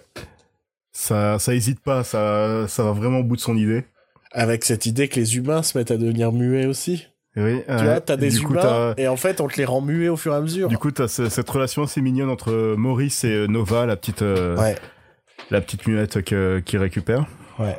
[0.91, 3.86] Ça, ça hésite pas, ça, ça va vraiment au bout de son idée.
[4.32, 7.07] Avec cette idée que les humains se mettent à devenir muets aussi.
[7.44, 10.10] Oui, Tu vois, t'as des coup, humains et en fait, on te les rend muets
[10.10, 10.68] au fur et à mesure.
[10.68, 14.22] Du coup, t'as ce- cette relation assez mignonne entre Maurice et euh, Nova, la petite,
[14.22, 14.76] euh, Ouais,
[15.52, 17.26] la petite lunette qu'il récupère.
[17.60, 17.78] ouais.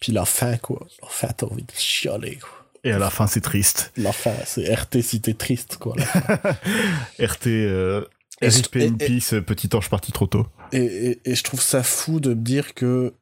[0.00, 0.86] Puis la fin, quoi.
[1.00, 2.50] La fin, t'as envie de chialer, quoi.
[2.84, 3.92] Et à la fin, c'est triste.
[3.96, 5.94] La fin, c'est RT si t'es triste, quoi.
[7.20, 8.04] RT, euh,
[8.40, 10.46] RIP in peace, petit ange parti trop tôt.
[10.72, 13.14] et, et, et je trouve ça fou de me dire que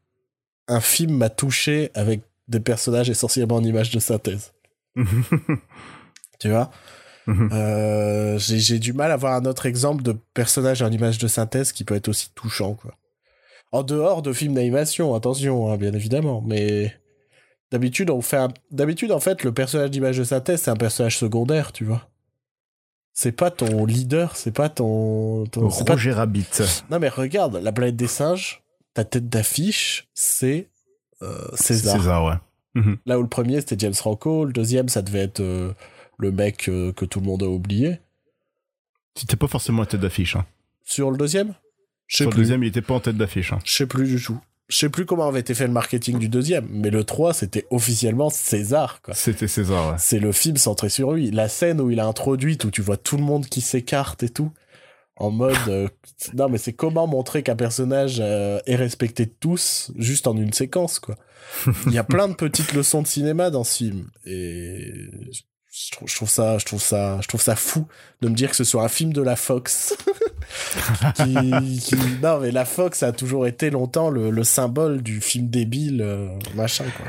[0.68, 4.52] un film m'a touché avec des personnages essentiellement en images de synthèse.
[6.38, 6.70] Tu vois
[7.26, 7.50] Mhm.
[7.52, 11.70] Euh, J'ai du mal à voir un autre exemple de personnage en image de synthèse
[11.70, 12.96] qui peut être aussi touchant, quoi.
[13.72, 16.98] En dehors de films d'animation, attention, hein, bien évidemment, mais
[17.70, 18.48] d'habitude, on fait un...
[18.72, 22.08] D'habitude, en fait, le personnage d'image de synthèse, c'est un personnage secondaire, tu vois.
[23.12, 25.44] C'est pas ton leader, c'est pas ton...
[25.52, 26.46] ton- c'est pas- Roger Rabbit.
[26.90, 28.64] Non, mais regarde, la planète des singes,
[28.94, 30.70] ta tête d'affiche, c'est
[31.22, 31.96] euh, César.
[31.96, 32.34] César, ouais.
[32.74, 32.98] Mhm.
[33.06, 35.72] Là où le premier, c'était James Franco, le deuxième, ça devait être euh,
[36.18, 37.98] le mec euh, que tout le monde a oublié.
[39.14, 40.36] C'était pas forcément la tête d'affiche.
[40.36, 40.46] Hein.
[40.84, 41.54] Sur le deuxième?
[42.06, 43.52] Je sais Sur le deuxième, il était pas en tête d'affiche.
[43.52, 43.58] Hein.
[43.64, 44.38] Je sais plus du tout.
[44.68, 47.66] Je sais plus comment avait été fait le marketing du deuxième, mais le 3, c'était
[47.70, 49.14] officiellement César, quoi.
[49.14, 49.96] C'était César, ouais.
[49.98, 51.32] C'est le film centré sur lui.
[51.32, 54.28] La scène où il a introduite, où tu vois tout le monde qui s'écarte et
[54.28, 54.52] tout,
[55.20, 55.56] en mode...
[55.68, 55.88] euh,
[56.34, 60.52] non, mais c'est comment montrer qu'un personnage euh, est respecté de tous, juste en une
[60.52, 61.16] séquence, quoi.
[61.86, 64.90] Il y a plein de petites leçons de cinéma dans ce film, et...
[65.72, 67.86] Je trouve, je trouve ça, je trouve ça, je trouve ça fou
[68.22, 69.94] de me dire que ce soit un film de la Fox.
[71.14, 75.48] qui, qui- Non, mais la Fox a toujours été longtemps le, le symbole du film
[75.48, 77.06] débile, euh, machin, quoi.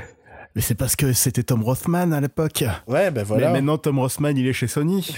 [0.56, 2.64] Mais c'est parce que c'était Tom Rothman à l'époque.
[2.88, 3.48] Ouais, ben voilà.
[3.48, 5.15] Mais maintenant, Tom Rothman, il est chez Sony.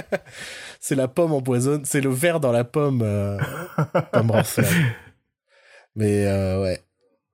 [0.80, 3.38] C'est la pomme empoisonnée, c'est le verre dans la pomme, euh,
[4.14, 4.66] Tom Rothman.
[5.94, 6.82] Mais euh, ouais.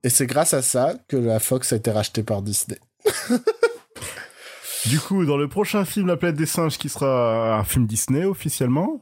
[0.02, 2.78] Et c'est grâce à ça que la Fox a été rachetée par Disney.
[4.86, 8.24] Du coup, dans le prochain film La planète des singes, qui sera un film Disney
[8.24, 9.00] officiellement,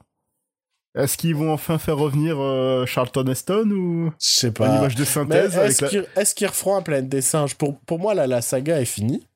[0.94, 4.76] est-ce qu'ils vont enfin faire revenir euh, Charlton Heston ou Je sais une pas.
[4.78, 6.24] image de synthèse est-ce la...
[6.24, 7.54] qu'ils referont un Planète des singes?
[7.56, 9.26] Pour, pour moi, là, la saga est finie.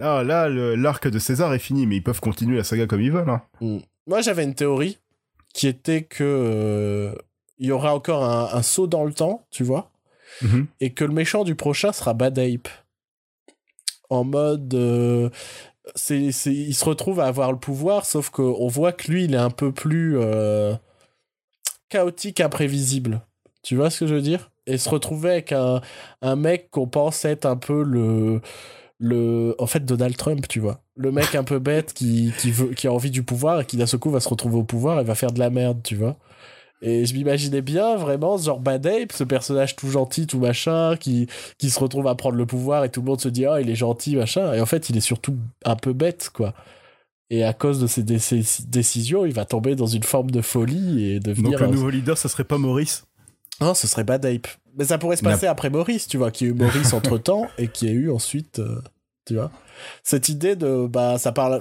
[0.00, 3.10] Ah, là, l'arc de César est fini, mais ils peuvent continuer la saga comme ils
[3.12, 3.30] veulent.
[3.30, 3.42] hein.
[3.60, 3.78] Hmm.
[4.06, 4.98] Moi, j'avais une théorie
[5.54, 7.14] qui était que euh,
[7.58, 9.90] il y aura encore un, un saut dans le temps, tu vois,
[10.42, 10.66] Mhm.
[10.80, 12.68] et que le méchant du prochain sera Bad Ape.
[14.10, 15.30] En mode, euh,
[16.10, 16.32] il
[16.74, 19.72] se retrouve à avoir le pouvoir, sauf qu'on voit que lui, il est un peu
[19.72, 20.74] plus euh,
[21.88, 23.22] chaotique, imprévisible.
[23.62, 24.50] Tu vois ce que je veux dire?
[24.66, 25.80] Et se retrouver avec un,
[26.22, 28.40] un mec qu'on pense être un peu le,
[28.98, 30.80] le, en fait, Donald Trump, tu vois.
[30.96, 33.76] Le mec un peu bête qui, qui, veut, qui a envie du pouvoir et qui
[33.76, 35.96] d'un seul coup va se retrouver au pouvoir et va faire de la merde, tu
[35.96, 36.16] vois.
[36.80, 41.26] Et je m'imaginais bien vraiment Bad Ape, ce personnage tout gentil, tout machin, qui,
[41.58, 43.68] qui se retrouve à prendre le pouvoir et tout le monde se dit oh il
[43.68, 46.54] est gentil machin et en fait il est surtout un peu bête quoi.
[47.30, 50.40] Et à cause de ses dé- ses décisions, il va tomber dans une forme de
[50.40, 51.50] folie et devenir.
[51.52, 53.04] Donc le un- nouveau leader, ça serait pas Maurice?
[53.60, 54.46] Non, ce serait Bad Ape.
[54.78, 57.18] Mais ça pourrait se La- passer après Maurice, tu vois, qui a eu Maurice entre
[57.18, 58.80] temps et qui a eu ensuite, euh,
[59.26, 59.50] tu vois,
[60.04, 61.60] cette idée de bah ça parle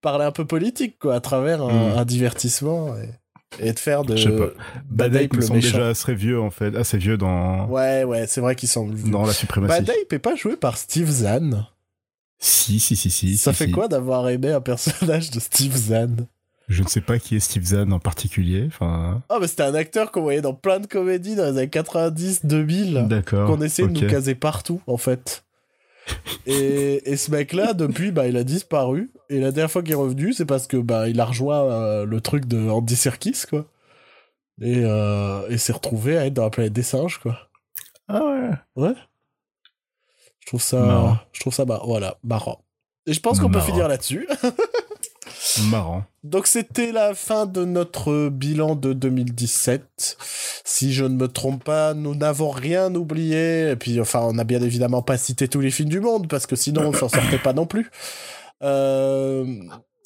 [0.00, 1.98] parler un peu politique quoi à travers un, Mm.
[1.98, 3.10] un divertissement et,
[3.58, 5.08] et de faire de Je sais pas.
[5.08, 6.76] Me semble déjà assez vieux, en fait.
[6.76, 8.96] Assez vieux dans, Ouais, ouais, c'est vrai qu'il semble.
[9.10, 9.80] dans la suprématie.
[9.84, 11.66] Bad Ape est pas joué par Steve Zahn.
[12.38, 13.36] Si, si, si, si.
[13.36, 13.70] Ça si, fait si.
[13.72, 16.26] quoi d'avoir aimé un personnage de Steve Zahn?
[16.68, 18.64] Je ne sais pas qui est Steve Zahn en particulier.
[18.68, 21.68] Enfin, Oh, mais c'était un acteur qu'on voyait dans plein de comédies dans les années
[21.68, 23.48] 90, 2000, d'accord.
[23.50, 25.42] qu'on essayait de nous caser partout, en fait.
[26.46, 29.10] Et, et ce mec-là, depuis, bah, il a disparu.
[29.28, 32.04] Et la dernière fois qu'il est revenu, c'est parce que bah, il a rejoint euh,
[32.04, 33.66] le truc de Andy Serkis, quoi.
[34.60, 37.38] Et, euh, et s'est retrouvé à être dans la planète des singes, quoi.
[38.08, 38.94] Ah ouais.
[40.40, 41.18] Je trouve ça, Marrant.
[41.32, 42.64] je trouve ça, bah, voilà, marrant.
[43.06, 44.28] Et je pense qu'on peut finir là-dessus.
[45.70, 46.04] Marrant.
[46.22, 50.16] Donc c'était la fin de notre bilan de 2017.
[50.64, 53.70] Si je ne me trompe pas, nous n'avons rien oublié.
[53.70, 56.46] Et puis enfin, on n'a bien évidemment pas cité tous les films du monde parce
[56.46, 57.90] que sinon on s'en sortait pas non plus.
[58.62, 59.46] Euh,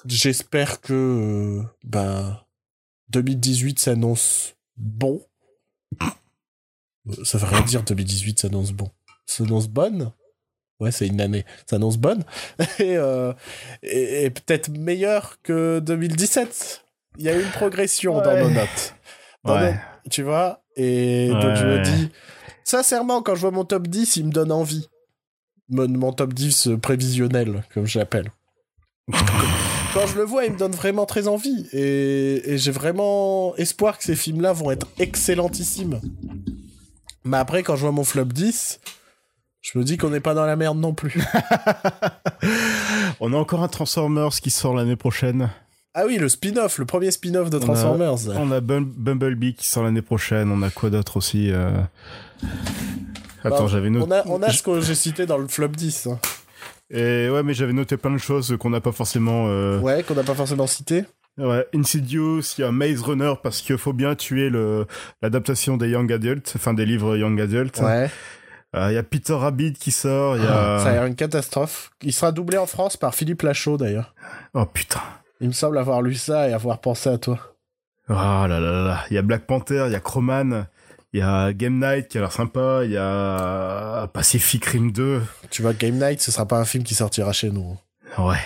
[0.06, 2.38] J'espère que euh, ben
[3.08, 5.24] 2018 s'annonce bon.
[6.02, 8.90] Euh, Ça veut rien dire 2018 s'annonce bon.
[9.26, 10.12] S'annonce bonne.
[10.84, 11.44] Ouais, c'est une année.
[11.68, 12.22] S'annonce bonne.
[12.78, 13.32] Et, euh,
[13.82, 16.84] et, et peut-être meilleur que 2017.
[17.18, 18.94] Il y a eu une progression dans nos notes.
[19.44, 19.72] Dans Ouais.
[19.72, 19.78] nos-
[20.10, 22.10] tu vois Et donc je me dis,
[22.64, 24.88] sincèrement, quand je vois mon top 10, il me donne envie.
[25.70, 28.30] Mon, mon top 10 prévisionnel, comme je l'appelle.
[29.94, 31.66] quand je le vois, il me donne vraiment très envie.
[31.72, 36.00] Et, et j'ai vraiment espoir que ces films-là vont être excellentissimes.
[37.24, 38.80] Mais après, quand je vois mon flop 10,
[39.64, 41.20] je me dis qu'on n'est pas dans la merde non plus.
[43.20, 45.50] On a encore un Transformers qui sort l'année prochaine.
[45.94, 48.14] Ah oui, le spin-off, le premier spin-off de On a- Transformers.
[48.36, 50.50] On a Bum- Bumblebee qui sort l'année prochaine.
[50.50, 51.70] On a quoi d'autre aussi euh?
[53.44, 54.06] Attends, Bah, j'avais noté.
[54.08, 56.08] On a, on a ce que j'ai cité dans le flop 10.
[56.08, 56.18] hein.
[56.90, 59.46] Et ouais, mais j'avais noté plein de choses qu'on n'a pas forcément.
[59.48, 61.04] euh, Ouais, qu'on n'a pas forcément cité.
[61.38, 64.50] Ouais, Insidious, il y a Maze Runner parce qu'il faut bien tuer
[65.22, 67.78] l'adaptation des Young Adult, enfin des livres Young Adult.
[67.80, 68.10] Ouais.
[68.74, 70.36] Il y a Peter Rabbit qui sort.
[70.36, 70.78] Y a...
[70.80, 71.90] Ça a l'air une catastrophe.
[72.02, 74.14] Il sera doublé en France par Philippe Lachaud d'ailleurs.
[74.52, 75.00] Oh putain.
[75.40, 77.38] Il me semble avoir lu ça et avoir pensé à toi.
[78.08, 79.04] Oh là là là là.
[79.10, 80.66] Il y a Black Panther, il y a Croman,
[81.12, 85.22] il y a Game Night qui a l'air sympa, il y a Pacific Rim 2.
[85.50, 87.78] Tu vois, Game Night, ce sera pas un film qui sortira chez nous.
[88.18, 88.40] Ouais.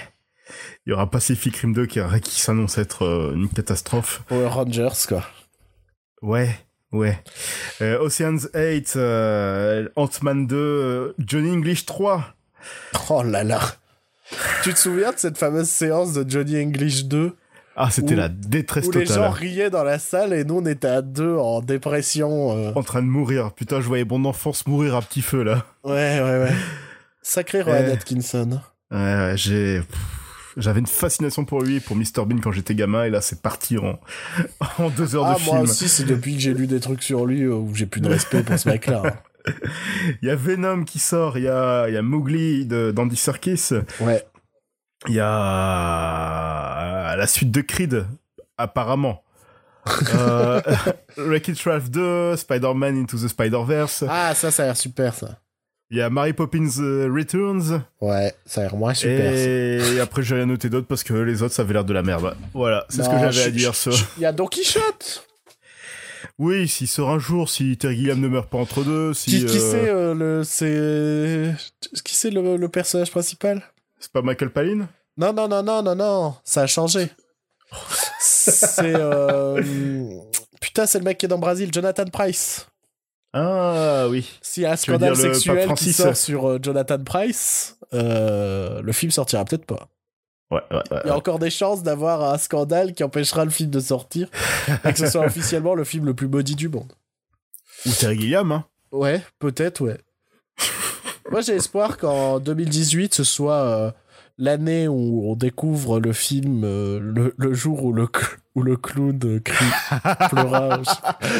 [0.87, 4.23] Il y aura Pacific Rim 2 qui, qui s'annonce être euh, une catastrophe.
[4.29, 5.25] Power Rangers, quoi.
[6.23, 6.55] Ouais.
[6.93, 7.19] Ouais.
[7.83, 12.25] Euh, Ocean's 8, euh, Ant-Man 2, euh, Johnny English 3.
[13.11, 13.61] Oh là là.
[14.63, 17.35] tu te souviens de cette fameuse séance de Johnny English 2
[17.77, 19.07] Ah, c'était la détresse où totale.
[19.09, 22.57] les gens riaient dans la salle et nous on était à deux en dépression.
[22.57, 22.73] euh.
[22.75, 23.53] En train de mourir.
[23.53, 25.65] Putain, je voyais mon enfance mourir à petit feu, là.
[25.85, 26.53] Ouais, ouais, ouais.
[27.23, 27.93] Sacré Rowan Eh.
[27.93, 28.61] Atkinson.
[28.91, 29.81] Ouais, ouais, j'ai...
[29.81, 29.99] pff,
[30.59, 33.41] J'avais une fascination pour lui, et pour Mr Bean quand j'étais gamin, et là c'est
[33.41, 33.99] parti en,
[34.79, 35.63] en deux heures Ah, de moi film.
[35.63, 38.09] aussi, c'est depuis que j'ai lu des trucs sur lui euh, où j'ai plus de
[38.09, 39.03] respect pour ce mec-là.
[39.05, 39.13] hein.
[40.21, 43.71] Il y a Venom qui sort, il y a, il y a Mowgli d'Andy Serkis,
[44.01, 44.23] Ouais.
[45.07, 48.07] il y a la suite de Creed,
[48.59, 49.23] apparemment.
[50.15, 50.61] euh,
[51.17, 55.39] Wreck-It Ralph 2, Spider-Man Into the Spider-Verse, Ah, ça, ça a l'air super, ça.
[55.91, 59.33] Il y a Mary Poppins euh, Returns, Ouais, ça a l'air moins super.
[59.33, 59.39] ça.
[59.39, 62.03] et après j'ai rien noté d'autre parce que les autres ça avait l'air de la
[62.03, 62.37] merde.
[62.55, 63.73] Voilà, c'est ce que j'avais à dire.
[64.19, 65.27] Il y a Don Quichotte
[66.39, 69.31] Oui, s'il sort un jour, si Terry Gilliam ne meurt pas entre deux, si...
[69.31, 73.63] Qui, qui euh, c'est euh, le c'est qui c'est le, le personnage principal?
[73.99, 74.89] C'est pas Michael Palin?
[75.17, 77.09] Non non non non non non, ça a changé.
[78.21, 79.63] c'est euh,
[80.61, 82.67] putain, c'est le mec qui est dans Brésil, Jonathan Price.
[83.33, 84.29] Ah oui.
[84.43, 88.81] S'il y a un Tu scandale le sexuel qui sort sur euh, Jonathan Price, euh,
[88.83, 89.89] le film sortira peut-être pas.
[90.51, 91.01] Ouais, ouais, ouais.
[91.05, 94.31] Il y a encore des chances d'avoir un scandale qui empêchera le film de sortir
[94.85, 96.93] et que ce soit officiellement le film le plus maudit du monde.
[97.87, 98.65] Ou Terry Gilliam, hein.
[98.91, 99.99] Ouais, peut-être, ouais.
[101.31, 103.91] Moi, j'ai espoir qu'en 2018, ce soit euh,
[104.39, 108.09] l'année où on découvre le film, euh, le, le jour où le,
[108.59, 109.67] où le clown crie,
[110.31, 110.81] pleura.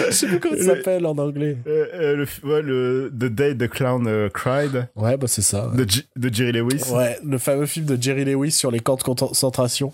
[0.07, 1.57] Je, sais plus comment ça s'appelle en anglais.
[1.67, 5.43] Euh, euh, le, f- ouais, le The Day the Clown euh, Cried Ouais, bah c'est
[5.43, 5.69] ça.
[5.69, 5.77] ouais.
[5.77, 5.87] de,
[6.17, 6.83] de Jerry Lewis.
[6.93, 9.93] Ouais, le fameux film de Jerry Lewis sur les camps de concentration.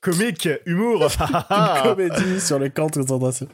[0.00, 1.02] Comique, humour.
[1.50, 3.46] Une comédie sur les camps de concentration.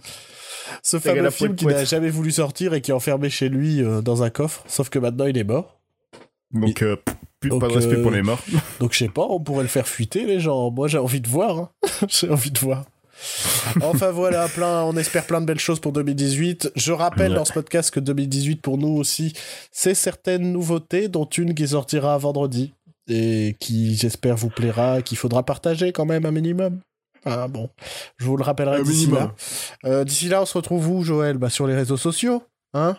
[0.82, 4.01] Ce fameux film qu'il n'a jamais voulu sortir et qui est enfermé chez lui euh,
[4.01, 5.78] dans un coffre, sauf que maintenant il est mort.
[6.52, 6.97] Donc, euh,
[7.40, 8.40] plus Donc, pas de respect euh, pour les morts.
[8.80, 10.70] Donc je sais pas, on pourrait le faire fuiter les gens.
[10.70, 11.58] Moi j'ai envie de voir.
[11.58, 11.70] hein.
[12.08, 12.84] j'ai envie de voir.
[13.80, 16.72] Enfin voilà, plein, on espère plein de belles choses pour 2018.
[16.76, 17.36] Je rappelle Ouais.
[17.38, 19.32] dans ce podcast que 2018 pour nous aussi,
[19.72, 22.74] c'est certaines nouveautés, dont une qui sortira vendredi
[23.08, 26.80] et qui j'espère vous plaira, qu'il faudra partager quand même un minimum.
[27.24, 27.70] Ah bon,
[28.18, 29.30] je vous le rappellerai Un d'ici minimum.
[29.84, 29.90] là.
[29.90, 31.38] Euh, d'ici là, on se retrouve où, Joël?
[31.38, 32.42] Bah, Sur les réseaux sociaux,
[32.74, 32.96] hein?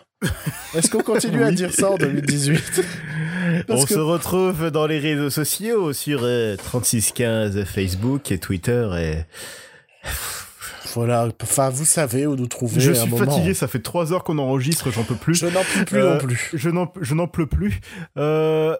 [0.74, 2.82] Est-ce qu'on continue à dire ça en 2018
[3.66, 8.88] Parce On que- se retrouve dans les réseaux sociaux sur euh, 3615 Facebook et Twitter
[8.98, 9.14] et
[10.94, 12.80] Voilà, enfin vous savez où nous trouver.
[12.80, 13.24] je à un suis moment.
[13.30, 15.34] fatigué, ça fait trois heures qu'on enregistre, j'en peux plus.
[15.34, 16.50] Je n'en peux plus Euh, non plus.
[16.54, 17.80] Je n'en, je n'en peux plus.
[18.16, 18.74] Euh,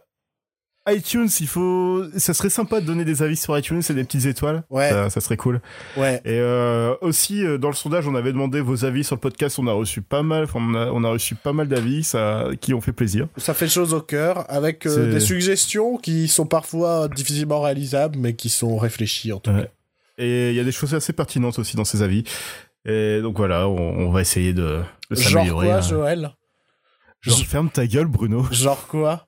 [0.93, 4.27] iTunes, il faut, ça serait sympa de donner des avis sur iTunes et des petites
[4.27, 4.63] étoiles.
[4.71, 4.89] Ouais.
[4.91, 5.61] Ça, ça serait cool.
[5.97, 6.17] Ouais.
[6.25, 9.59] Et euh, aussi, euh, dans le sondage, on avait demandé vos avis sur le podcast.
[9.59, 12.47] On a reçu pas mal, enfin, on a, on a reçu pas mal d'avis, ça,
[12.61, 13.29] qui ont fait plaisir.
[13.37, 18.35] Ça fait chose au cœur, avec euh, des suggestions qui sont parfois difficilement réalisables, mais
[18.35, 19.63] qui sont réfléchies en tout Ouais.
[19.63, 19.69] cas.
[20.19, 22.25] Et il y a des choses assez pertinentes aussi dans ces avis.
[22.85, 25.67] Et donc voilà, on, on va essayer de, de Genre s'améliorer.
[25.67, 25.81] quoi, hein.
[25.81, 26.31] Joël?
[27.21, 28.47] Genre, ferme ta gueule, Bruno.
[28.51, 29.27] Genre quoi?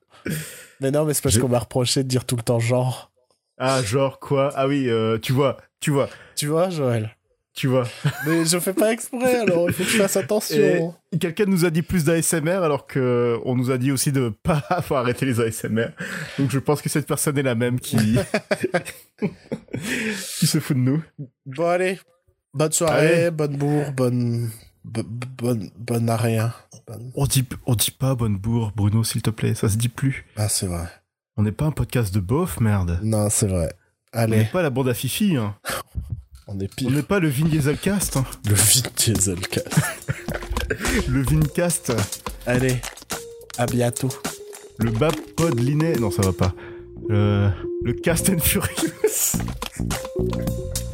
[0.81, 3.11] Mais non, mais c'est parce qu'on m'a reproché de dire tout le temps genre.
[3.57, 4.51] Ah, genre quoi?
[4.55, 7.15] Ah oui, euh, tu vois, tu vois, Tu vois, Joël?
[7.53, 7.85] Tu vois.
[8.25, 10.95] Mais je fais pas exprès, alors il faut que je fasse attention.
[11.19, 14.61] Quelqu'un nous a dit plus d'ASMR alors que on nous a dit aussi de pas
[14.81, 15.89] faut arrêter les ASMR.
[16.39, 17.97] Donc je pense que cette personne est la même qui
[20.39, 21.03] qui se fout de nous.
[21.45, 21.99] Bon, allez.
[22.53, 23.31] Bonne soirée, Allez.
[23.31, 24.49] bonne bourre, bonne.
[24.83, 25.69] Bo- bonne.
[25.77, 26.53] bonne à rien.
[26.87, 29.89] Bonne- On dit on dit pas bonne bourre Bruno s'il te plaît, ça se dit
[29.89, 30.25] plus.
[30.35, 30.87] Ah, c'est vrai.
[31.37, 32.99] On n'est pas un podcast de bof merde.
[33.03, 33.73] Non, c'est vrai.
[34.13, 35.55] On Allez, n'est pas la bande à Fifi hein.
[36.47, 36.91] on est On pire.
[36.91, 38.25] n'est pas le Vin Dieselcast hein.
[38.47, 39.67] Le vide Dieselcast.
[41.09, 41.91] Le Vincast,
[42.45, 42.77] Allez,
[43.57, 44.09] à bientôt.
[44.79, 45.93] le Bab Pod Liné.
[45.97, 46.53] Non, ça va pas.
[47.09, 47.49] Le,
[47.83, 49.37] le Cast and Furious.